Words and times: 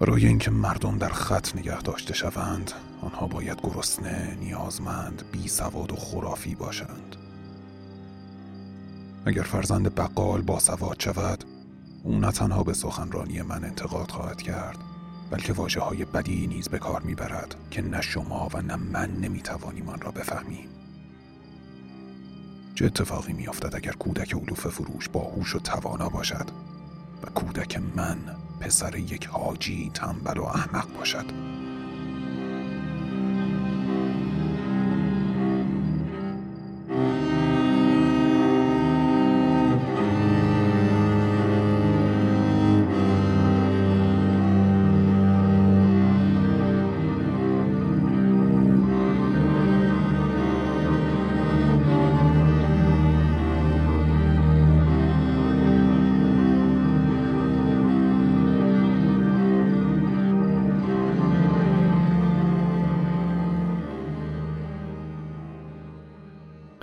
برای 0.00 0.26
اینکه 0.26 0.50
مردم 0.50 0.98
در 0.98 1.08
خط 1.08 1.56
نگه 1.56 1.82
داشته 1.82 2.14
شوند 2.14 2.72
آنها 3.02 3.26
باید 3.26 3.60
گرسنه، 3.62 4.36
نیازمند، 4.40 5.22
بی 5.32 5.48
سواد 5.48 5.92
و 5.92 5.96
خرافی 5.96 6.54
باشند. 6.54 7.16
اگر 9.26 9.42
فرزند 9.42 9.94
بقال 9.94 10.42
باسواد 10.42 11.00
شود 11.00 11.44
او 12.02 12.18
نه 12.18 12.32
تنها 12.32 12.62
به 12.62 12.72
سخنرانی 12.72 13.42
من 13.42 13.64
انتقاد 13.64 14.10
خواهد 14.10 14.42
کرد 14.42 14.78
بلکه 15.30 15.52
واجه 15.52 15.80
های 15.80 16.04
بدی 16.04 16.46
نیز 16.46 16.68
به 16.68 16.78
کار 16.78 17.02
می‌برد 17.02 17.54
که 17.70 17.82
نه 17.82 18.00
شما 18.00 18.48
و 18.54 18.62
نه 18.62 18.76
من 18.76 19.10
نمی‌توانیم 19.10 19.88
آن 19.88 20.00
را 20.00 20.10
بفهمیم. 20.10 20.68
چه 22.74 22.86
اتفاقی 22.86 23.32
میافتد 23.32 23.76
اگر 23.76 23.92
کودک 23.92 24.34
علوف 24.34 24.68
فروش 24.68 25.08
باهوش 25.08 25.56
و 25.56 25.58
توانا 25.58 26.08
باشد 26.08 26.50
و 27.22 27.30
کودک 27.30 27.80
من 27.96 28.18
پسر 28.60 28.96
یک 28.96 29.26
حاجی 29.26 29.90
تنبل 29.94 30.38
و 30.38 30.44
احمق 30.44 30.98
باشد. 30.98 31.53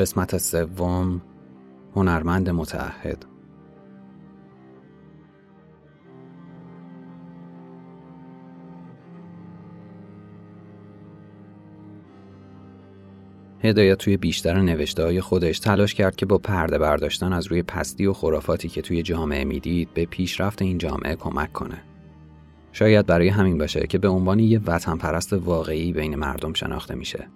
قسمت 0.02 0.38
سوم 0.38 1.22
هنرمند 1.96 2.50
متعهد 2.50 3.26
هدایت 13.64 13.98
توی 13.98 14.18
بیشتر 14.18 14.62
نوشته 14.62 15.04
های 15.04 15.22
خودش 15.22 15.60
تلاش 15.60 15.94
کرد 15.94 16.16
که 16.16 16.26
با 16.26 16.38
پرده 16.38 16.78
برداشتن 16.78 17.34
از 17.34 17.48
روی 17.48 17.64
پستی 17.64 18.06
و 18.06 18.14
خرافاتی 18.14 18.70
که 18.70 18.82
توی 18.82 19.04
جامعه 19.04 19.44
می‌دید 19.44 19.94
به 19.94 20.06
پیشرفت 20.06 20.62
این 20.62 20.78
جامعه 20.78 21.16
کمک 21.16 21.54
کنه. 21.54 21.82
شاید 22.72 23.06
برای 23.06 23.28
همین 23.28 23.58
باشه 23.58 23.88
که 23.88 23.98
به 23.98 24.08
عنوان 24.08 24.40
یه 24.40 24.62
وطن 24.66 24.98
پرست 24.98 25.34
واقعی 25.34 25.94
بین 25.94 26.16
مردم 26.16 26.54
شناخته 26.54 26.96
میشه. 26.96 27.28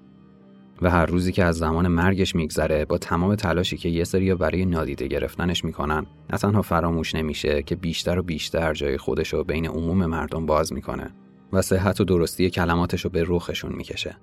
و 0.81 0.89
هر 0.89 1.05
روزی 1.05 1.31
که 1.31 1.43
از 1.43 1.57
زمان 1.57 1.87
مرگش 1.87 2.35
میگذره 2.35 2.85
با 2.85 2.97
تمام 2.97 3.35
تلاشی 3.35 3.77
که 3.77 3.89
یه 3.89 4.03
سری 4.03 4.35
برای 4.35 4.65
نادیده 4.65 5.07
گرفتنش 5.07 5.65
می‌کنن 5.65 6.05
نه 6.29 6.37
تنها 6.37 6.61
فراموش 6.61 7.15
نمیشه 7.15 7.63
که 7.63 7.75
بیشتر 7.75 8.19
و 8.19 8.23
بیشتر 8.23 8.73
جای 8.73 8.97
خودش 8.97 9.33
رو 9.33 9.43
بین 9.43 9.67
عموم 9.67 10.05
مردم 10.05 10.45
باز 10.45 10.73
می‌کنه 10.73 11.11
و 11.53 11.61
صحت 11.61 12.01
و 12.01 12.03
درستی 12.03 12.49
کلماتش 12.49 13.01
رو 13.01 13.09
به 13.09 13.23
روخشون 13.23 13.75
می‌کشه. 13.75 14.17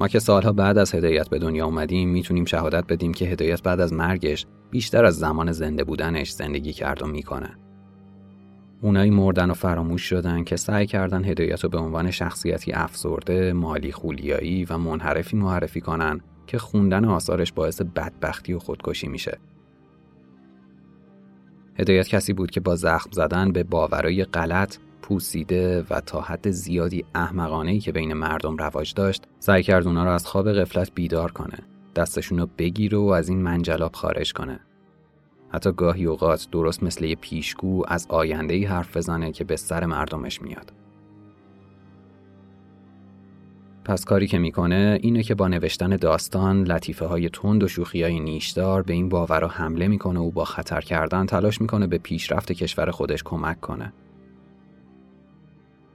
ما 0.00 0.08
که 0.08 0.18
سالها 0.18 0.52
بعد 0.52 0.78
از 0.78 0.94
هدایت 0.94 1.28
به 1.28 1.38
دنیا 1.38 1.66
اومدیم 1.66 2.08
می‌تونیم 2.08 2.44
شهادت 2.44 2.84
بدیم 2.88 3.14
که 3.14 3.24
هدایت 3.24 3.62
بعد 3.62 3.80
از 3.80 3.92
مرگش 3.92 4.46
بیشتر 4.70 5.04
از 5.04 5.18
زمان 5.18 5.52
زنده 5.52 5.84
بودنش 5.84 6.30
زندگی 6.30 6.72
کرد 6.72 7.02
و 7.02 7.06
می‌کنه. 7.06 7.58
اونایی 8.82 9.10
مردن 9.10 9.50
و 9.50 9.54
فراموش 9.54 10.02
شدن 10.02 10.44
که 10.44 10.56
سعی 10.56 10.86
کردن 10.86 11.24
هدایت 11.24 11.64
رو 11.64 11.68
به 11.68 11.78
عنوان 11.78 12.10
شخصیتی 12.10 12.72
افسرده، 12.72 13.52
مالی 13.52 13.92
خولیایی 13.92 14.64
و 14.64 14.78
منحرفی 14.78 15.36
معرفی 15.36 15.80
کنن 15.80 16.20
که 16.46 16.58
خوندن 16.58 17.04
آثارش 17.04 17.52
باعث 17.52 17.82
بدبختی 17.82 18.52
و 18.52 18.58
خودکشی 18.58 19.08
میشه. 19.08 19.38
هدایت 21.78 22.08
کسی 22.08 22.32
بود 22.32 22.50
که 22.50 22.60
با 22.60 22.76
زخم 22.76 23.10
زدن 23.12 23.52
به 23.52 23.62
باورای 23.62 24.24
غلط، 24.24 24.76
پوسیده 25.02 25.84
و 25.90 26.00
تا 26.00 26.20
حد 26.20 26.50
زیادی 26.50 27.04
احمقانهی 27.14 27.78
که 27.78 27.92
بین 27.92 28.12
مردم 28.12 28.56
رواج 28.56 28.94
داشت، 28.94 29.24
سعی 29.38 29.62
کرد 29.62 29.86
اونا 29.86 30.04
رو 30.04 30.10
از 30.10 30.26
خواب 30.26 30.52
غفلت 30.52 30.90
بیدار 30.94 31.32
کنه. 31.32 31.58
دستشون 31.96 32.38
رو 32.38 32.48
بگیره 32.58 32.98
و 32.98 33.04
از 33.04 33.28
این 33.28 33.42
منجلاب 33.42 33.94
خارج 33.94 34.32
کنه. 34.32 34.60
حتی 35.52 35.72
گاهی 35.72 36.06
اوقات 36.06 36.48
درست 36.52 36.82
مثل 36.82 37.04
یه 37.04 37.16
پیشگو 37.16 37.84
از 37.88 38.06
آینده 38.08 38.54
ای 38.54 38.64
حرف 38.64 38.96
بزنه 38.96 39.32
که 39.32 39.44
به 39.44 39.56
سر 39.56 39.86
مردمش 39.86 40.42
میاد. 40.42 40.72
پس 43.84 44.04
کاری 44.04 44.26
که 44.26 44.38
می‌کنه 44.38 44.98
اینه 45.02 45.22
که 45.22 45.34
با 45.34 45.48
نوشتن 45.48 45.96
داستان 45.96 46.62
لطیفه 46.62 47.06
های 47.06 47.28
تند 47.28 47.62
و 47.62 47.68
شوخی 47.68 48.02
های 48.02 48.20
نیشدار 48.20 48.82
به 48.82 48.92
این 48.92 49.08
باورا 49.08 49.48
حمله 49.48 49.88
می‌کنه 49.88 50.20
و 50.20 50.30
با 50.30 50.44
خطر 50.44 50.80
کردن 50.80 51.26
تلاش 51.26 51.60
می‌کنه 51.60 51.86
به 51.86 51.98
پیشرفت 51.98 52.52
کشور 52.52 52.90
خودش 52.90 53.22
کمک 53.22 53.60
کنه. 53.60 53.92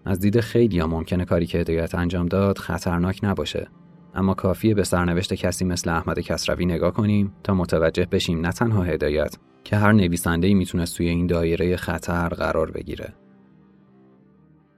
از 0.06 0.20
دید 0.20 0.40
خیلی 0.40 0.80
ها 0.80 0.88
ممکنه 0.88 1.26
کاری 1.26 1.46
که 1.46 1.58
هدایت 1.58 1.96
انجام 1.96 2.26
داد 2.26 2.58
خطرناک 2.58 3.20
نباشه 3.24 3.68
اما 4.16 4.34
کافیه 4.34 4.74
به 4.74 4.84
سرنوشت 4.84 5.34
کسی 5.34 5.66
مثل 5.66 5.90
احمد 5.90 6.20
کسروی 6.20 6.66
نگاه 6.66 6.92
کنیم 6.92 7.34
تا 7.44 7.54
متوجه 7.54 8.08
بشیم 8.12 8.42
نه 8.42 8.52
تنها 8.52 8.84
هدایت 8.84 9.38
که 9.68 9.76
هر 9.76 9.92
نویسنده‌ای 9.92 10.54
می‌تونست 10.54 10.98
توی 10.98 11.10
این 11.10 11.28
دایره 11.28 11.76
خطر 11.76 12.30
قرار 12.30 12.72
بگیره. 12.72 13.14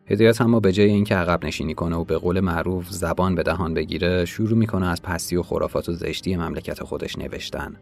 هدایت 0.05 0.41
اما 0.41 0.59
به 0.59 0.71
جای 0.71 0.89
اینکه 0.89 1.15
عقب 1.15 1.45
نشینی 1.45 1.73
کنه 1.73 1.95
و 1.95 2.03
به 2.03 2.17
قول 2.17 2.39
معروف 2.39 2.89
زبان 2.89 3.35
به 3.35 3.43
دهان 3.43 3.73
بگیره 3.73 4.25
شروع 4.25 4.57
می‌کنه 4.57 4.87
از 4.87 5.01
پستی 5.01 5.35
و 5.35 5.43
خرافات 5.43 5.89
و 5.89 5.93
زشتی 5.93 6.35
مملکت 6.35 6.83
خودش 6.83 7.17
نوشتن. 7.17 7.75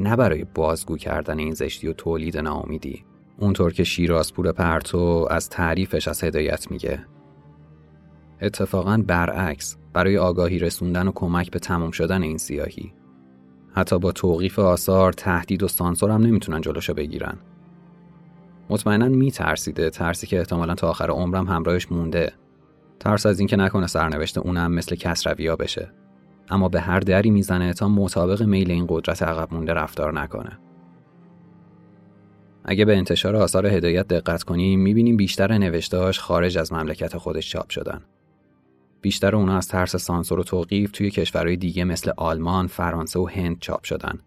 نه 0.00 0.16
برای 0.16 0.44
بازگو 0.54 0.96
کردن 0.96 1.38
این 1.38 1.54
زشتی 1.54 1.88
و 1.88 1.92
تولید 1.92 2.38
ناامیدی. 2.38 3.04
اونطور 3.38 3.72
که 3.72 3.84
شیرازپور 3.84 4.52
پرتو 4.52 5.28
از 5.30 5.48
تعریفش 5.48 6.08
از 6.08 6.24
هدایت 6.24 6.70
میگه. 6.70 7.00
اتفاقا 8.42 9.02
برعکس 9.06 9.76
برای 9.92 10.18
آگاهی 10.18 10.58
رسوندن 10.58 11.08
و 11.08 11.12
کمک 11.14 11.50
به 11.50 11.58
تمام 11.58 11.90
شدن 11.90 12.22
این 12.22 12.38
سیاهی. 12.38 12.92
حتی 13.78 13.98
با 13.98 14.12
توقیف 14.12 14.58
آثار 14.58 15.12
تهدید 15.12 15.62
و 15.62 15.68
سانسور 15.68 16.10
هم 16.10 16.22
نمی‌تونن 16.22 16.60
جلوشو 16.60 16.94
بگیرن. 16.94 17.38
مطمئنا 18.70 19.08
میترسیده 19.08 19.90
ترسی 19.90 20.26
که 20.26 20.38
احتمالا 20.38 20.74
تا 20.74 20.88
آخر 20.88 21.10
عمرم 21.10 21.46
همراهش 21.46 21.92
مونده. 21.92 22.32
ترس 23.00 23.26
از 23.26 23.38
اینکه 23.38 23.56
نکنه 23.56 23.86
سرنوشت 23.86 24.38
اونم 24.38 24.72
مثل 24.72 24.96
کسرویا 24.96 25.56
بشه. 25.56 25.92
اما 26.50 26.68
به 26.68 26.80
هر 26.80 27.00
دری 27.00 27.30
می‌زنه 27.30 27.72
تا 27.72 27.88
مطابق 27.88 28.42
میل 28.42 28.70
این 28.70 28.86
قدرت 28.88 29.22
عقب 29.22 29.54
مونده 29.54 29.72
رفتار 29.72 30.20
نکنه. 30.20 30.58
اگه 32.64 32.84
به 32.84 32.96
انتشار 32.96 33.36
آثار 33.36 33.66
هدایت 33.66 34.08
دقت 34.08 34.42
کنیم 34.42 34.80
می‌بینیم 34.80 35.16
بیشتر 35.16 35.58
نوشتهاش 35.58 36.20
خارج 36.20 36.58
از 36.58 36.72
مملکت 36.72 37.16
خودش 37.16 37.50
چاپ 37.50 37.70
شدن. 37.70 38.00
بیشتر 39.00 39.36
اونا 39.36 39.56
از 39.56 39.68
ترس 39.68 39.96
سانسور 39.96 40.40
و 40.40 40.42
توقیف 40.42 40.90
توی 40.92 41.10
کشورهای 41.10 41.56
دیگه 41.56 41.84
مثل 41.84 42.12
آلمان، 42.16 42.66
فرانسه 42.66 43.18
و 43.18 43.28
هند 43.28 43.58
چاپ 43.60 43.84
شدن 43.84 44.18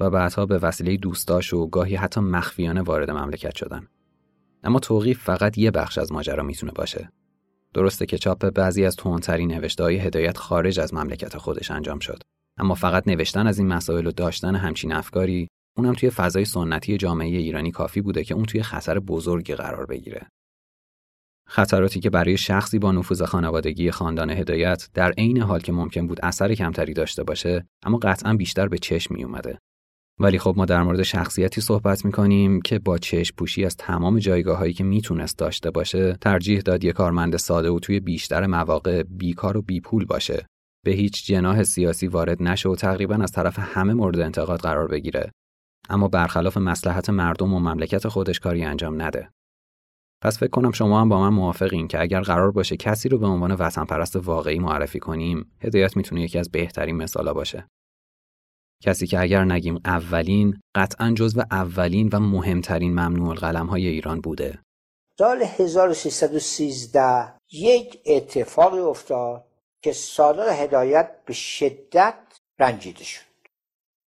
و 0.00 0.10
بعدها 0.10 0.46
به 0.46 0.58
وسیله 0.58 0.96
دوستاش 0.96 1.54
و 1.54 1.66
گاهی 1.66 1.96
حتی 1.96 2.20
مخفیانه 2.20 2.82
وارد 2.82 3.10
مملکت 3.10 3.56
شدن. 3.56 3.86
اما 4.64 4.78
توقیف 4.78 5.22
فقط 5.22 5.58
یه 5.58 5.70
بخش 5.70 5.98
از 5.98 6.12
ماجرا 6.12 6.42
می‌تونه 6.42 6.72
باشه. 6.72 7.10
درسته 7.74 8.06
که 8.06 8.18
چاپ 8.18 8.50
بعضی 8.50 8.84
از 8.84 8.96
تندترین 8.96 9.52
نوشته 9.52 9.82
های 9.82 9.96
هدایت 9.96 10.36
خارج 10.36 10.80
از 10.80 10.94
مملکت 10.94 11.38
خودش 11.38 11.70
انجام 11.70 11.98
شد. 11.98 12.22
اما 12.58 12.74
فقط 12.74 13.08
نوشتن 13.08 13.46
از 13.46 13.58
این 13.58 13.68
مسائل 13.68 14.06
و 14.06 14.12
داشتن 14.12 14.54
همچین 14.56 14.92
افکاری 14.92 15.48
اونم 15.76 15.92
توی 15.92 16.10
فضای 16.10 16.44
سنتی 16.44 16.96
جامعه 16.96 17.38
ایرانی 17.38 17.70
کافی 17.70 18.00
بوده 18.00 18.24
که 18.24 18.34
اون 18.34 18.44
توی 18.44 18.62
خطر 18.62 18.98
بزرگی 18.98 19.54
قرار 19.54 19.86
بگیره. 19.86 20.26
خطراتی 21.52 22.00
که 22.00 22.10
برای 22.10 22.36
شخصی 22.36 22.78
با 22.78 22.92
نفوذ 22.92 23.22
خانوادگی 23.22 23.90
خاندان 23.90 24.30
هدایت 24.30 24.88
در 24.94 25.10
عین 25.10 25.42
حال 25.42 25.60
که 25.60 25.72
ممکن 25.72 26.06
بود 26.06 26.20
اثر 26.22 26.54
کمتری 26.54 26.92
داشته 26.94 27.24
باشه 27.24 27.66
اما 27.82 27.98
قطعا 27.98 28.34
بیشتر 28.34 28.68
به 28.68 28.78
چشم 28.78 29.14
می 29.14 29.24
اومده. 29.24 29.58
ولی 30.20 30.38
خب 30.38 30.54
ما 30.56 30.64
در 30.64 30.82
مورد 30.82 31.02
شخصیتی 31.02 31.60
صحبت 31.60 32.04
می 32.04 32.12
کنیم 32.12 32.60
که 32.60 32.78
با 32.78 32.98
چشم 32.98 33.34
پوشی 33.36 33.64
از 33.64 33.76
تمام 33.76 34.18
جایگاه 34.18 34.58
هایی 34.58 34.72
که 34.72 34.84
می‌تونست 34.84 35.38
داشته 35.38 35.70
باشه 35.70 36.16
ترجیح 36.20 36.60
داد 36.60 36.84
یک 36.84 36.94
کارمند 36.94 37.36
ساده 37.36 37.70
و 37.70 37.78
توی 37.78 38.00
بیشتر 38.00 38.46
مواقع 38.46 39.02
بیکار 39.02 39.56
و 39.56 39.62
بیپول 39.62 40.04
باشه. 40.04 40.46
به 40.84 40.90
هیچ 40.90 41.26
جناح 41.26 41.62
سیاسی 41.62 42.06
وارد 42.06 42.42
نشه 42.42 42.68
و 42.68 42.76
تقریبا 42.76 43.14
از 43.14 43.32
طرف 43.32 43.58
همه 43.58 43.94
مورد 43.94 44.20
انتقاد 44.20 44.60
قرار 44.60 44.88
بگیره. 44.88 45.30
اما 45.88 46.08
برخلاف 46.08 46.56
مسلحت 46.56 47.10
مردم 47.10 47.54
و 47.54 47.58
مملکت 47.58 48.08
خودش 48.08 48.40
کاری 48.40 48.64
انجام 48.64 49.02
نده. 49.02 49.30
پس 50.22 50.38
فکر 50.38 50.50
کنم 50.50 50.72
شما 50.72 51.00
هم 51.00 51.08
با 51.08 51.20
من 51.20 51.36
موافقین 51.36 51.88
که 51.88 52.00
اگر 52.00 52.20
قرار 52.20 52.50
باشه 52.50 52.76
کسی 52.76 53.08
رو 53.08 53.18
به 53.18 53.26
عنوان 53.26 53.52
وطن 53.52 53.84
پرست 53.84 54.16
واقعی 54.16 54.58
معرفی 54.58 54.98
کنیم 54.98 55.52
هدایت 55.60 55.96
می‌تونه 55.96 56.22
یکی 56.22 56.38
از 56.38 56.50
بهترین 56.50 56.96
مثالا 56.96 57.34
باشه. 57.34 57.66
کسی 58.82 59.06
که 59.06 59.20
اگر 59.20 59.44
نگیم 59.44 59.80
اولین 59.84 60.60
قطعا 60.74 61.12
جزو 61.16 61.42
اولین 61.50 62.08
و 62.12 62.20
مهمترین 62.20 62.92
ممنوع 62.92 63.28
القلم 63.28 63.66
های 63.66 63.86
ایران 63.86 64.20
بوده. 64.20 64.58
سال 65.18 65.42
1313 65.42 67.32
یک 67.52 68.00
اتفاقی 68.06 68.78
افتاد 68.78 69.44
که 69.82 69.92
صادق 69.92 70.48
هدایت 70.48 71.10
به 71.24 71.32
شدت 71.32 72.14
رنجیده 72.58 73.04
شد. 73.04 73.30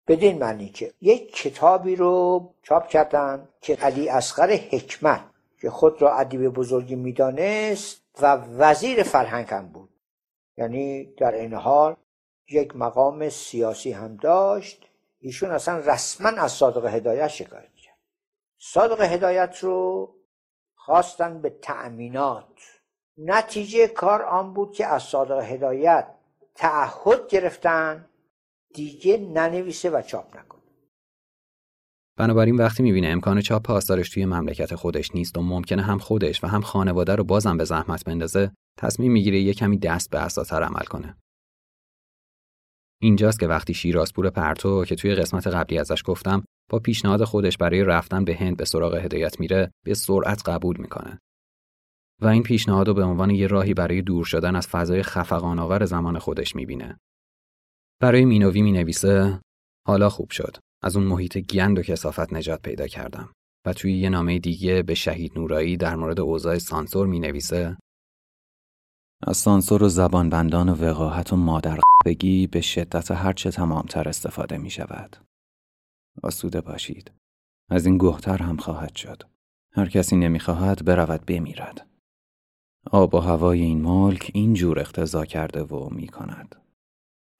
بدین 0.07 0.37
معنی 0.37 0.69
که 0.69 0.93
یک 1.01 1.35
کتابی 1.35 1.95
رو 1.95 2.53
چاپ 2.63 2.87
کردن 2.87 3.47
که 3.61 3.75
علی 3.75 4.09
اصغر 4.09 4.59
حکمت 4.71 5.28
که 5.61 5.69
خود 5.69 6.01
را 6.01 6.15
ادیب 6.15 6.49
بزرگی 6.49 6.95
می‌دانست 6.95 8.01
و 8.21 8.35
وزیر 8.35 9.03
فرهنگ 9.03 9.47
هم 9.49 9.67
بود. 9.67 9.89
یعنی 10.57 11.05
در 11.05 11.31
این 11.31 11.53
حال 11.53 11.95
یک 12.49 12.75
مقام 12.75 13.29
سیاسی 13.29 13.91
هم 13.91 14.15
داشت. 14.15 14.89
ایشون 15.19 15.51
اصلا 15.51 15.77
رسما 15.77 16.29
از 16.29 16.51
صادق 16.51 16.85
هدایت 16.85 17.27
شکایت 17.27 17.75
کرد. 17.75 17.97
صادق 18.57 19.01
هدایت 19.01 19.57
رو 19.61 20.09
خواستن 20.75 21.41
به 21.41 21.49
تأمینات. 21.49 22.45
نتیجه 23.17 23.87
کار 23.87 24.21
آن 24.21 24.53
بود 24.53 24.73
که 24.73 24.85
از 24.85 25.03
صادق 25.03 25.43
هدایت 25.43 26.07
تعهد 26.55 27.27
گرفتن 27.27 28.09
دیگه 28.73 29.17
ننویسه 29.17 29.89
و 29.89 30.01
چاپ 30.01 30.37
نکنه. 30.37 30.58
بنابراین 32.19 32.55
وقتی 32.55 32.83
می‌بینه 32.83 33.07
امکان 33.07 33.41
چاپ 33.41 33.63
پاسدارش 33.63 34.09
توی 34.09 34.25
مملکت 34.25 34.75
خودش 34.75 35.15
نیست 35.15 35.37
و 35.37 35.41
ممکنه 35.41 35.81
هم 35.81 35.97
خودش 35.97 36.43
و 36.43 36.47
هم 36.47 36.61
خانواده 36.61 37.15
رو 37.15 37.23
بازم 37.23 37.57
به 37.57 37.63
زحمت 37.63 38.05
بندازه 38.05 38.51
تصمیم 38.79 39.11
می‌گیره 39.11 39.39
یه 39.39 39.53
کمی 39.53 39.77
دست 39.77 40.09
به 40.09 40.19
اساتر 40.19 40.63
عمل 40.63 40.83
کنه. 40.83 41.17
اینجاست 43.01 43.39
که 43.39 43.47
وقتی 43.47 43.73
شیرازپور 43.73 44.29
پرتو 44.29 44.85
که 44.85 44.95
توی 44.95 45.15
قسمت 45.15 45.47
قبلی 45.47 45.77
ازش 45.77 46.03
گفتم 46.05 46.43
با 46.69 46.79
پیشنهاد 46.79 47.23
خودش 47.23 47.57
برای 47.57 47.83
رفتن 47.83 48.25
به 48.25 48.35
هند 48.35 48.57
به 48.57 48.65
سراغ 48.65 48.95
هدایت 48.95 49.39
میره 49.39 49.71
به 49.85 49.93
سرعت 49.93 50.49
قبول 50.49 50.77
می‌کنه. 50.77 51.19
و 52.21 52.27
این 52.27 52.43
پیشنهاد 52.43 52.87
رو 52.87 52.93
به 52.93 53.03
عنوان 53.03 53.29
یه 53.29 53.47
راهی 53.47 53.73
برای 53.73 54.01
دور 54.01 54.25
شدن 54.25 54.55
از 54.55 54.67
فضای 54.67 55.03
خفقان 55.03 55.85
زمان 55.85 56.19
خودش 56.19 56.55
می‌بینه. 56.55 56.97
برای 58.01 58.25
مینوی 58.25 58.61
می 58.61 58.71
نویسه 58.71 59.41
حالا 59.87 60.09
خوب 60.09 60.31
شد. 60.31 60.57
از 60.83 60.95
اون 60.95 61.05
محیط 61.05 61.37
گند 61.37 61.79
و 61.79 61.81
کسافت 61.81 62.33
نجات 62.33 62.61
پیدا 62.61 62.87
کردم. 62.87 63.29
و 63.65 63.73
توی 63.73 63.97
یه 63.97 64.09
نامه 64.09 64.39
دیگه 64.39 64.83
به 64.83 64.93
شهید 64.93 65.31
نورایی 65.35 65.77
در 65.77 65.95
مورد 65.95 66.19
اوضاع 66.19 66.57
سانسور 66.57 67.07
می 67.07 67.19
نویسه 67.19 67.77
از 69.27 69.37
سانسور 69.37 69.83
و 69.83 69.89
زبان 69.89 70.29
بندان 70.29 70.69
و 70.69 70.75
وقاحت 70.75 71.33
و 71.33 71.35
مادر 71.35 71.79
بگی 72.05 72.47
به 72.47 72.61
شدت 72.61 73.11
هرچه 73.11 73.51
تمامتر 73.51 74.09
استفاده 74.09 74.57
می 74.57 74.69
شود. 74.69 75.17
آسوده 76.23 76.61
باشید. 76.61 77.11
از 77.69 77.85
این 77.85 77.97
گهتر 77.97 78.37
هم 78.37 78.57
خواهد 78.57 78.95
شد. 78.95 79.23
هر 79.73 79.89
کسی 79.89 80.15
نمی‌خواهد 80.15 80.85
برود 80.85 81.25
بمیرد. 81.25 81.87
آب 82.91 83.15
و 83.15 83.19
هوای 83.19 83.61
این 83.61 83.81
ملک 83.81 84.31
اینجور 84.33 84.79
اختضا 84.79 85.25
کرده 85.25 85.63
و 85.63 85.89
می 85.89 86.07
کند. 86.07 86.55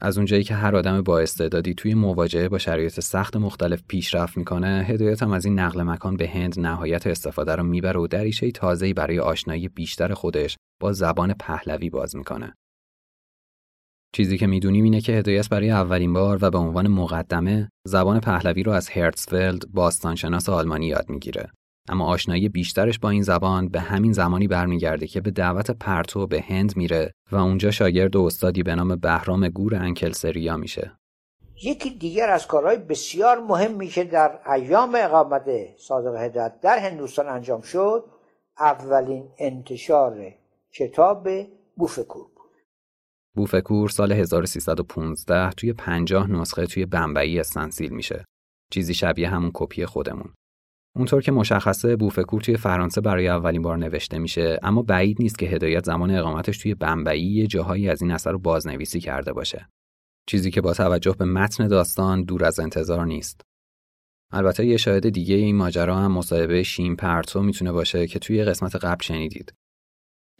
از 0.02 0.18
اونجایی 0.18 0.44
که 0.44 0.56
هر 0.56 0.76
آدم 0.76 1.02
با 1.02 1.20
استعدادی 1.20 1.74
توی 1.74 1.94
مواجهه 1.94 2.50
با 2.50 2.58
شرایط 2.58 3.00
سخت 3.00 3.38
مختلف 3.38 3.84
پیشرفت 3.88 4.38
می‌کنه 4.38 4.86
هدایت 4.88 5.24
هم 5.24 5.32
از 5.32 5.46
این 5.46 5.60
نقل 5.60 5.82
مکان 5.82 6.18
به 6.18 6.30
هند 6.30 6.60
نهایت 6.60 7.08
استفاده 7.08 7.56
رو 7.56 7.64
می‌بره 7.64 8.00
و 8.00 8.08
دریچه 8.08 8.52
تازه‌ای 8.52 8.94
برای 8.94 9.20
آشنایی 9.20 9.68
بیشتر 9.68 10.14
خودش 10.14 10.58
با 10.82 10.94
زبان 10.94 11.34
پهلوی 11.34 11.90
باز 11.90 12.16
می‌کنه. 12.16 12.54
چیزی 14.16 14.38
که 14.38 14.48
می‌دونیم 14.48 14.84
اینه 14.84 15.02
که 15.02 15.12
هدایت 15.12 15.50
برای 15.50 15.72
اولین 15.72 16.14
بار 16.14 16.40
و 16.42 16.50
به 16.52 16.58
عنوان 16.58 16.88
مقدمه 16.88 17.70
زبان 17.88 18.20
پهلوی 18.20 18.64
رو 18.64 18.72
از 18.72 18.90
هرتزفلد 18.90 19.72
باستانشناس 19.72 20.50
آلمانی 20.50 20.88
یاد 20.88 21.10
می‌گیره. 21.10 21.52
اما 21.90 22.06
آشنایی 22.06 22.50
بیشترش 22.50 23.00
با 23.00 23.10
این 23.10 23.22
زبان 23.22 23.70
به 23.70 23.80
همین 23.80 24.12
زمانی 24.12 24.48
برمیگرده 24.48 25.08
که 25.08 25.22
به 25.22 25.32
دعوت 25.32 25.72
پرتو 25.72 26.28
به 26.28 26.42
هند 26.42 26.78
میره 26.78 27.14
و 27.32 27.36
اونجا 27.36 27.72
شاگرد 27.72 28.16
و 28.16 28.22
استادی 28.22 28.64
به 28.64 28.76
نام 28.76 28.96
بهرام 28.96 29.50
گور 29.50 29.76
انکلسریا 29.76 30.58
میشه. 30.58 30.92
یکی 31.64 31.90
دیگر 31.90 32.30
از 32.30 32.48
کارهای 32.48 32.78
بسیار 32.78 33.40
مهمی 33.40 33.88
که 33.88 34.04
در 34.04 34.40
ایام 34.52 34.96
اقامت 34.96 35.50
صادق 35.78 36.16
هدایت 36.16 36.62
در 36.62 36.80
هندوستان 36.80 37.28
انجام 37.28 37.62
شد 37.62 38.06
اولین 38.60 39.30
انتشار 39.38 40.34
کتاب 40.74 41.28
بوفکور 41.76 42.28
بود. 42.36 42.52
بوفکور 43.36 43.90
سال 43.90 44.12
1315 44.12 45.52
توی 45.52 45.74
50 45.74 46.32
نسخه 46.32 46.66
توی 46.66 46.86
بمبئی 46.86 47.40
استنسیل 47.40 47.90
میشه. 47.90 48.26
چیزی 48.72 48.94
شبیه 48.94 49.30
همون 49.30 49.52
کپی 49.54 49.86
خودمون. 49.86 50.34
اونطور 51.00 51.22
که 51.22 51.32
مشخصه 51.32 51.96
بوفکور 51.96 52.42
توی 52.42 52.58
فرانسه 52.58 53.02
برای 53.02 53.28
اولین 53.28 53.62
بار 53.62 53.78
نوشته 53.78 54.20
میشه 54.20 54.60
اما 54.64 54.82
بعید 54.82 55.22
نیست 55.22 55.40
که 55.40 55.46
هدایت 55.46 55.86
زمان 55.86 56.12
اقامتش 56.12 56.58
توی 56.58 56.76
بمبئی 56.76 57.22
یه 57.22 57.48
جاهایی 57.48 57.90
از 57.90 58.02
این 58.02 58.12
اثر 58.12 58.32
رو 58.32 58.40
بازنویسی 58.40 59.00
کرده 59.00 59.34
باشه. 59.34 59.70
چیزی 60.30 60.52
که 60.52 60.62
با 60.62 60.74
توجه 60.74 61.16
به 61.20 61.26
متن 61.26 61.68
داستان 61.68 62.24
دور 62.24 62.46
از 62.46 62.60
انتظار 62.60 63.06
نیست. 63.06 63.42
البته 64.32 64.66
یه 64.66 64.78
شاهد 64.78 65.10
دیگه 65.10 65.36
این 65.36 65.56
ماجرا 65.56 65.98
هم 65.98 66.12
مصاحبه 66.12 66.64
شین 66.64 66.96
پرتو 66.96 67.44
می‌تونه 67.44 67.72
باشه 67.72 68.08
که 68.08 68.20
توی 68.20 68.44
قسمت 68.44 68.76
قبل 68.76 69.04
شنیدید. 69.04 69.54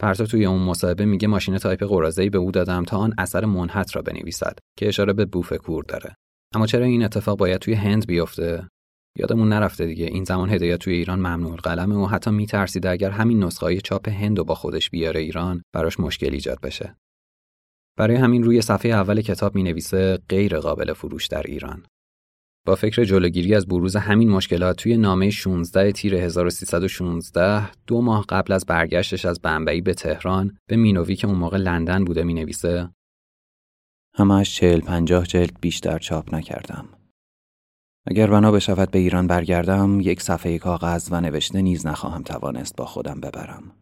پرتو 0.00 0.26
توی 0.26 0.46
اون 0.46 0.62
مصاحبه 0.62 1.04
میگه 1.04 1.28
ماشین 1.28 1.58
تایپ 1.58 1.84
قراضه‌ای 1.84 2.30
به 2.30 2.38
او 2.38 2.50
دادم 2.50 2.84
تا 2.84 2.96
آن 2.98 3.14
اثر 3.18 3.44
منحط 3.44 3.96
را 3.96 4.02
بنویسد 4.02 4.58
که 4.78 4.88
اشاره 4.88 5.12
به 5.12 5.24
بوفکور 5.24 5.84
داره. 5.84 6.14
اما 6.54 6.66
چرا 6.66 6.84
این 6.84 7.04
اتفاق 7.04 7.38
باید 7.38 7.60
توی 7.60 7.74
هند 7.74 8.06
بیفته؟ 8.06 8.68
یادمون 9.16 9.48
نرفته 9.48 9.86
دیگه 9.86 10.06
این 10.06 10.24
زمان 10.24 10.50
هدایت 10.50 10.76
توی 10.76 10.94
ایران 10.94 11.18
ممنوع 11.18 11.56
قلمه 11.56 11.94
و 11.94 12.06
حتی 12.06 12.30
میترسیده 12.30 12.90
اگر 12.90 13.10
همین 13.10 13.44
نسخه 13.44 13.80
چاپ 13.80 14.08
هند 14.08 14.38
و 14.38 14.44
با 14.44 14.54
خودش 14.54 14.90
بیاره 14.90 15.20
ایران 15.20 15.62
براش 15.72 16.00
مشکل 16.00 16.32
ایجاد 16.32 16.60
بشه. 16.60 16.96
برای 17.98 18.16
همین 18.16 18.42
روی 18.42 18.62
صفحه 18.62 18.92
اول 18.92 19.20
کتاب 19.20 19.54
می 19.54 19.62
نویسه 19.62 20.18
غیر 20.28 20.58
قابل 20.58 20.92
فروش 20.92 21.26
در 21.26 21.42
ایران. 21.42 21.86
با 22.66 22.74
فکر 22.74 23.04
جلوگیری 23.04 23.54
از 23.54 23.66
بروز 23.66 23.96
همین 23.96 24.30
مشکلات 24.30 24.76
توی 24.76 24.96
نامه 24.96 25.30
16 25.30 25.92
تیر 25.92 26.14
1316 26.14 27.70
دو 27.86 28.00
ماه 28.00 28.24
قبل 28.28 28.52
از 28.52 28.66
برگشتش 28.66 29.24
از 29.24 29.40
بمبئی 29.40 29.80
به 29.80 29.94
تهران 29.94 30.58
به 30.68 30.76
مینوی 30.76 31.16
که 31.16 31.26
اون 31.26 31.36
موقع 31.36 31.56
لندن 31.56 32.04
بوده 32.04 32.24
می 32.24 32.34
نویسه 32.34 32.90
همش 34.14 34.54
چهل 34.54 34.80
پنجاه 34.80 35.26
جلد 35.26 35.60
بیشتر 35.60 35.98
چاپ 35.98 36.34
نکردم. 36.34 36.99
اگر 38.06 38.30
بنا 38.30 38.52
بشود 38.52 38.90
به 38.90 38.98
ایران 38.98 39.26
برگردم 39.26 40.00
یک 40.00 40.22
صفحه 40.22 40.58
کاغذ 40.58 41.08
و 41.12 41.20
نوشته 41.20 41.62
نیز 41.62 41.86
نخواهم 41.86 42.22
توانست 42.22 42.76
با 42.76 42.84
خودم 42.84 43.20
ببرم. 43.20 43.72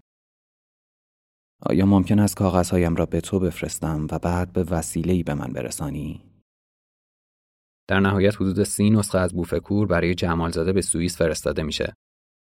آیا 1.62 1.86
ممکن 1.86 2.18
است 2.18 2.36
کاغذهایم 2.36 2.96
را 2.96 3.06
به 3.06 3.20
تو 3.20 3.40
بفرستم 3.40 4.06
و 4.10 4.18
بعد 4.18 4.52
به 4.52 4.62
وسیله‌ای 4.62 5.22
به 5.22 5.34
من 5.34 5.52
برسانی؟ 5.52 6.22
در 7.88 8.00
نهایت 8.00 8.34
حدود 8.34 8.62
سی 8.62 8.90
نسخه 8.90 9.18
از 9.18 9.34
بوفکور 9.34 9.86
برای 9.86 10.14
جمالزاده 10.14 10.72
به 10.72 10.82
سوئیس 10.82 11.16
فرستاده 11.16 11.62
میشه 11.62 11.94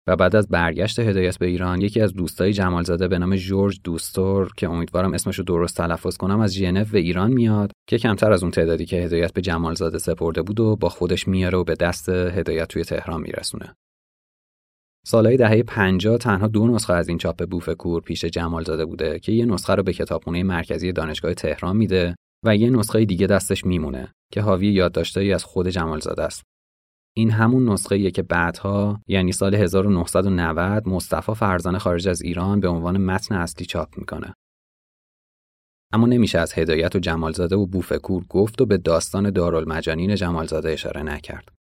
و 0.08 0.16
بعد 0.16 0.36
از 0.36 0.48
برگشت 0.48 1.00
هدایت 1.00 1.38
به 1.38 1.46
ایران 1.46 1.82
یکی 1.82 2.02
از 2.02 2.14
دوستای 2.14 2.54
جمالزاده 2.54 3.08
به 3.08 3.20
نام 3.20 3.36
جورج 3.36 3.80
دوستور 3.84 4.52
که 4.58 4.70
امیدوارم 4.70 5.14
اسمشو 5.14 5.44
درست 5.44 5.78
تلفظ 5.78 6.18
کنم 6.18 6.40
از 6.40 6.54
ژنو 6.54 6.86
به 6.92 7.00
ایران 7.00 7.32
میاد 7.32 7.72
که 7.88 7.98
کمتر 7.98 8.32
از 8.32 8.44
اون 8.44 8.52
تعدادی 8.52 8.86
که 8.86 8.98
هدایت 8.98 9.34
به 9.34 9.42
جمالزاده 9.42 9.98
سپرده 9.98 10.42
بود 10.42 10.60
و 10.60 10.76
با 10.76 10.90
خودش 10.90 11.28
میاره 11.28 11.58
و 11.58 11.64
به 11.64 11.76
دست 11.76 12.10
هدایت 12.10 12.68
توی 12.68 12.84
تهران 12.84 13.22
میرسونه. 13.22 13.76
سالهای 15.06 15.38
دهه 15.38 15.64
50 15.64 16.18
تنها 16.18 16.48
دو 16.48 16.68
نسخه 16.68 16.94
از 16.94 17.10
این 17.10 17.18
چاپ 17.18 17.50
بوفکور 17.50 18.02
پیش 18.02 18.26
جمالزاده 18.26 18.86
بوده 18.86 19.20
که 19.20 19.32
یه 19.32 19.46
نسخه 19.46 19.76
رو 19.76 19.84
به 19.84 19.94
کتابخونه 19.94 20.44
مرکزی 20.44 20.92
دانشگاه 20.92 21.34
تهران 21.34 21.78
میده 21.78 22.16
و 22.46 22.56
یه 22.56 22.70
نسخه 22.70 23.06
دیگه 23.06 23.28
دستش 23.28 23.66
میمونه 23.66 24.14
که 24.34 24.42
حاوی 24.42 24.68
یادداشتهایی 24.68 25.34
از 25.34 25.44
خود 25.44 25.68
جمالزاده 25.68 26.24
است. 26.24 26.44
این 27.18 27.32
همون 27.32 27.70
نسخه 27.70 28.12
که 28.12 28.24
بعدها 28.24 29.02
یعنی 29.08 29.32
سال 29.32 29.56
1990 29.56 30.88
مصطفی 30.88 31.34
فرزانه 31.34 31.78
خارج 31.78 32.08
از 32.08 32.22
ایران 32.22 32.60
به 32.60 32.68
عنوان 32.68 32.98
متن 32.98 33.36
اصلی 33.36 33.66
چاپ 33.66 33.98
می‌کنه. 33.98 34.34
اما 35.94 36.08
نمیشه 36.08 36.40
از 36.40 36.54
هدایت 36.54 36.96
و 36.96 37.00
جمالزاده 37.00 37.56
و 37.56 37.66
بوفکور 37.66 38.26
گفت 38.30 38.62
و 38.62 38.66
به 38.66 38.78
داستان 38.78 39.30
دارالمجانین 39.30 40.16
جمالزاده 40.16 40.72
اشاره 40.72 41.04
نکرد. 41.04 41.52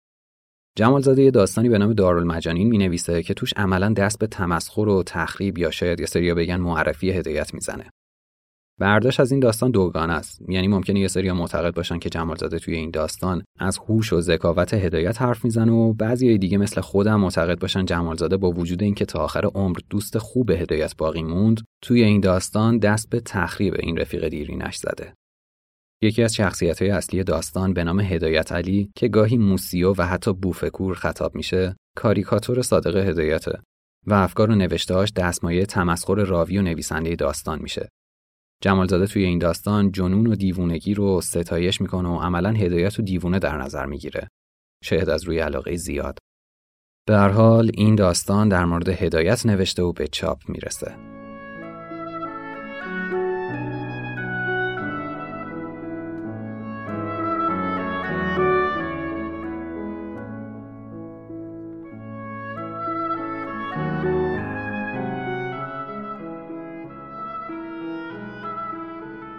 جمالزاده 0.79 1.23
یه 1.23 1.31
داستانی 1.31 1.69
به 1.69 1.79
نام 1.79 1.93
دارالمجانین 1.93 2.69
می 2.69 2.79
نویسه 2.79 3.23
که 3.23 3.35
توش 3.35 3.53
عملا 3.57 3.93
دست 3.93 4.19
به 4.19 4.27
تمسخر 4.27 4.89
و 4.89 5.03
تخریب 5.03 5.59
یا 5.59 5.71
شاید 5.71 6.01
یه 6.01 6.07
سریا 6.07 6.35
بگن 6.35 6.57
معرفی 6.57 7.11
هدایت 7.11 7.55
می‌زنه. 7.55 7.91
برداشت 8.81 9.21
از 9.21 9.31
این 9.31 9.41
داستان 9.41 9.71
دوگانه 9.71 10.13
است 10.13 10.43
یعنی 10.49 10.69
ممکنه 10.69 11.01
یه 11.01 11.09
سری 11.09 11.33
معتقد 11.33 11.75
باشن 11.75 11.99
که 11.99 12.09
جمالزاده 12.09 12.59
توی 12.59 12.75
این 12.75 12.91
داستان 12.91 13.45
از 13.59 13.79
هوش 13.79 14.13
و 14.13 14.21
ذکاوت 14.21 14.75
هدایت 14.75 15.23
حرف 15.23 15.45
می‌زنه 15.45 15.73
و 15.73 15.93
بعضی 15.93 16.39
دیگه 16.39 16.59
مثل 16.59 16.81
خودم 16.81 17.21
معتقد 17.21 17.59
باشن 17.59 17.85
جمالزاده 17.85 18.37
با 18.37 18.51
وجود 18.51 18.83
اینکه 18.83 19.05
تا 19.05 19.19
آخر 19.19 19.45
عمر 19.45 19.77
دوست 19.91 20.19
خوب 20.19 20.51
هدایت 20.51 20.97
باقی 20.97 21.23
موند 21.23 21.61
توی 21.83 22.03
این 22.03 22.21
داستان 22.21 22.79
دست 22.79 23.11
به 23.11 23.21
تخریب 23.21 23.75
این 23.79 23.99
رفیق 23.99 24.29
دیرینش 24.29 24.77
زده 24.77 25.15
یکی 26.03 26.23
از 26.23 26.35
شخصیت 26.35 26.83
های 26.83 26.91
اصلی 26.91 27.25
داستان 27.25 27.73
به 27.73 27.85
نام 27.85 28.01
هدایت 28.01 28.53
علی 28.53 28.91
که 28.97 29.09
گاهی 29.09 29.37
موسیو 29.37 29.95
و 29.99 30.03
حتی 30.03 30.33
بوفکور 30.33 30.95
خطاب 30.95 31.35
میشه 31.35 31.77
کاریکاتور 31.97 32.63
صادق 32.63 32.97
هدایته 32.97 33.59
و 34.07 34.15
افکار 34.15 34.51
و 34.51 34.55
نوشتهاش 34.55 35.13
دستمایه 35.13 35.67
تمسخر 35.67 36.15
راوی 36.15 36.59
و 36.59 36.63
نویسنده 36.63 37.17
داستان 37.17 37.59
میشه. 37.63 37.89
جمالزاده 38.63 39.07
توی 39.07 39.25
این 39.25 39.39
داستان 39.39 39.93
جنون 39.93 40.27
و 40.27 40.35
دیوونگی 40.35 40.95
رو 40.95 41.21
ستایش 41.21 41.81
می‌کنه 41.81 42.09
و 42.09 42.17
عملا 42.17 42.51
هدایت 42.51 42.99
و 42.99 43.03
دیوونه 43.03 43.39
در 43.39 43.59
نظر 43.59 43.87
می‌گیره. 43.87 44.29
شاید 44.85 45.11
از 45.11 45.25
روی 45.25 45.39
علاقه 45.39 45.77
زیاد. 45.77 46.19
به 47.09 47.17
هر 47.17 47.29
حال 47.29 47.71
این 47.75 47.95
داستان 47.95 48.49
در 48.49 48.65
مورد 48.65 48.89
هدایت 48.89 49.47
نوشته 49.47 49.83
و 49.83 49.93
به 49.93 50.07
چاپ 50.07 50.39
می‌رسه. 50.49 50.97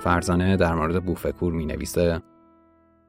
فرزانه 0.07 0.57
در 0.57 0.75
مورد 0.75 1.05
بوفکور 1.05 1.53
می 1.53 1.65
نویسه 1.65 2.21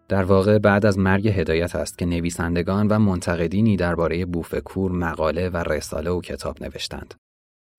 در 0.09 0.25
واقع 0.25 0.59
بعد 0.59 0.87
از 0.87 0.99
مرگ 0.99 1.29
هدایت 1.29 1.77
است 1.77 1.99
که 1.99 2.07
نویسندگان 2.07 2.89
و 2.89 2.99
منتقدینی 2.99 3.77
درباره 3.77 4.27
بوفکور 4.27 4.93
مقاله 4.93 5.49
و 5.49 5.57
رساله 5.57 6.11
و 6.11 6.21
کتاب 6.21 6.63
نوشتند. 6.63 7.15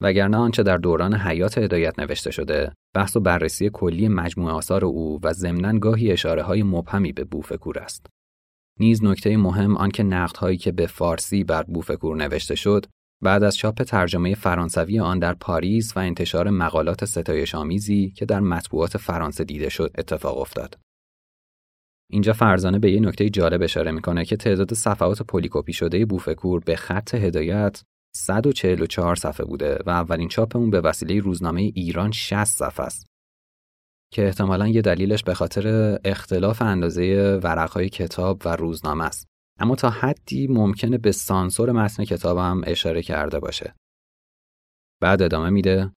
وگرنه 0.01 0.37
آنچه 0.37 0.63
در 0.63 0.77
دوران 0.77 1.15
حیات 1.15 1.57
هدایت 1.57 1.99
نوشته 1.99 2.31
شده، 2.31 2.71
بحث 2.95 3.15
و 3.15 3.19
بررسی 3.19 3.69
کلی 3.73 4.07
مجموع 4.07 4.51
آثار 4.51 4.85
او 4.85 5.19
و 5.23 5.33
ضمناً 5.33 5.79
گاهی 5.79 6.11
اشاره 6.11 6.43
های 6.43 6.63
مبهمی 6.63 7.11
به 7.11 7.23
بوفکور 7.23 7.79
است. 7.79 8.05
نیز 8.79 9.03
نکته 9.03 9.37
مهم 9.37 9.77
آنکه 9.77 10.03
نقدهایی 10.03 10.57
که 10.57 10.71
به 10.71 10.87
فارسی 10.87 11.43
بر 11.43 11.63
بوفکور 11.63 12.17
نوشته 12.17 12.55
شد 12.55 12.85
بعد 13.23 13.43
از 13.43 13.57
چاپ 13.57 13.83
ترجمه 13.83 14.35
فرانسوی 14.35 14.99
آن 14.99 15.19
در 15.19 15.33
پاریس 15.33 15.97
و 15.97 15.99
انتشار 15.99 16.49
مقالات 16.49 17.05
ستایش 17.05 17.55
آمیزی 17.55 18.13
که 18.15 18.25
در 18.25 18.39
مطبوعات 18.39 18.97
فرانسه 18.97 19.43
دیده 19.43 19.69
شد 19.69 19.91
اتفاق 19.97 20.37
افتاد. 20.37 20.79
اینجا 22.11 22.33
فرزانه 22.33 22.79
به 22.79 22.91
یه 22.91 22.99
نکته 22.99 23.29
جالب 23.29 23.63
اشاره 23.63 23.91
می‌کنه 23.91 24.25
که 24.25 24.37
تعداد 24.37 24.73
صفحات 24.73 25.21
پلیکوپی 25.21 25.73
شده 25.73 26.05
بوفکور 26.05 26.59
به 26.65 26.75
خط 26.75 27.15
هدایت 27.15 27.83
144 28.15 29.15
صفحه 29.15 29.45
بوده 29.45 29.79
و 29.85 29.89
اولین 29.89 30.27
چاپ 30.27 30.55
اون 30.55 30.69
به 30.69 30.81
وسیله 30.81 31.19
روزنامه 31.19 31.61
ایران 31.61 32.11
60 32.11 32.43
صفحه 32.43 32.85
است. 32.85 33.05
که 34.13 34.25
احتمالا 34.25 34.67
یه 34.67 34.81
دلیلش 34.81 35.23
به 35.23 35.33
خاطر 35.33 35.97
اختلاف 36.05 36.61
اندازه 36.61 37.39
ورقهای 37.43 37.89
کتاب 37.89 38.41
و 38.45 38.55
روزنامه 38.55 39.03
است. 39.03 39.28
اما 39.59 39.75
تا 39.75 39.89
حدی 39.89 40.47
ممکنه 40.47 40.97
به 40.97 41.11
سانسور 41.11 41.71
متن 41.71 42.03
کتابم 42.03 42.61
اشاره 42.65 43.01
کرده 43.01 43.39
باشه. 43.39 43.75
بعد 45.01 45.21
ادامه 45.21 45.49
میده 45.49 45.91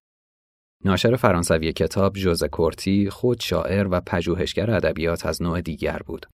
ناشر 0.85 1.15
فرانسوی 1.15 1.73
کتاب 1.73 2.15
جوز 2.15 2.43
کورتی 2.43 3.09
خود 3.09 3.39
شاعر 3.39 3.87
و 3.91 4.01
پژوهشگر 4.01 4.71
ادبیات 4.71 5.25
از 5.25 5.41
نوع 5.41 5.61
دیگر 5.61 5.99
بود. 6.05 6.25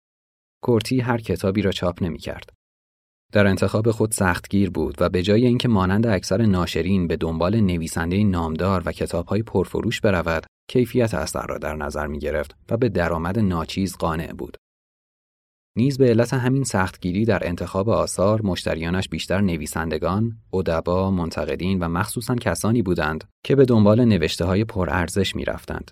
کورتی 0.64 1.00
هر 1.00 1.18
کتابی 1.18 1.62
را 1.62 1.72
چاپ 1.72 2.04
نمی 2.04 2.20
کرد. 2.20 2.54
در 3.32 3.48
انتخاب 3.48 3.92
خود 3.92 4.12
سختگیر 4.12 4.70
بود 4.70 4.96
و 5.00 5.10
به 5.10 5.24
جای 5.24 5.46
اینکه 5.46 5.68
مانند 5.68 6.08
اکثر 6.08 6.46
ناشرین 6.46 7.08
به 7.08 7.18
دنبال 7.18 7.60
نویسنده 7.62 8.24
نامدار 8.24 8.84
و 8.86 8.92
کتابهای 8.92 9.44
پرفروش 9.44 10.02
برود، 10.02 10.46
کیفیت 10.70 11.14
اثر 11.14 11.46
را 11.46 11.58
در 11.58 11.76
نظر 11.76 12.08
می 12.08 12.20
گرفت 12.20 12.56
و 12.70 12.78
به 12.78 12.90
درآمد 12.90 13.40
ناچیز 13.40 13.98
قانع 13.98 14.34
بود. 14.34 14.58
نیز 15.80 15.98
به 15.98 16.10
علت 16.10 16.34
همین 16.34 16.64
سختگیری 16.64 17.26
در 17.26 17.48
انتخاب 17.48 17.90
آثار 17.90 18.42
مشتریانش 18.42 19.10
بیشتر 19.10 19.42
نویسندگان، 19.42 20.38
ادبا، 20.54 21.12
منتقدین 21.12 21.80
و 21.80 21.88
مخصوصا 21.88 22.36
کسانی 22.36 22.82
بودند 22.82 23.24
که 23.44 23.56
به 23.56 23.66
دنبال 23.66 24.06
نوشته 24.06 24.46
های 24.46 24.64
پرارزش 24.64 25.36
می 25.36 25.46
رفتند. 25.46 25.92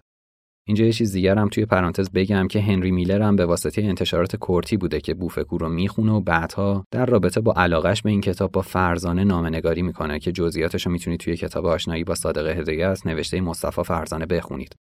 اینجا 0.67 0.86
یه 0.86 0.91
چیز 0.91 1.12
دیگر 1.12 1.38
هم 1.38 1.50
توی 1.50 1.65
پرانتز 1.65 2.10
بگم 2.12 2.48
که 2.48 2.62
هنری 2.62 2.91
میلر 2.91 3.22
هم 3.22 3.36
به 3.36 3.46
واسطه 3.46 3.82
انتشارات 3.82 4.36
کورتی 4.36 4.77
بوده 4.77 5.01
که 5.01 5.13
بوفکو 5.13 5.58
رو 5.58 5.70
می‌خونه 5.70 6.12
و 6.12 6.22
بعدها 6.22 6.84
در 6.91 7.06
رابطه 7.06 7.41
با 7.41 7.53
علاقش 7.58 8.01
به 8.01 8.10
این 8.10 8.22
کتاب 8.22 8.51
با 8.51 8.62
فرزانه 8.62 9.24
نامنگاری 9.24 9.82
می‌کنه 9.82 10.20
که 10.20 10.32
جزئیاتش 10.32 10.86
رو 10.86 10.91
می‌تونید 10.91 11.20
توی 11.20 11.38
کتاب 11.38 11.65
آشنایی 11.65 12.03
با 12.03 12.15
صادق 12.15 12.48
هدایت 12.48 13.08
نوشته 13.08 13.41
مصطفی 13.41 13.84
فرزانه 13.84 14.25
بخونید. 14.25 14.75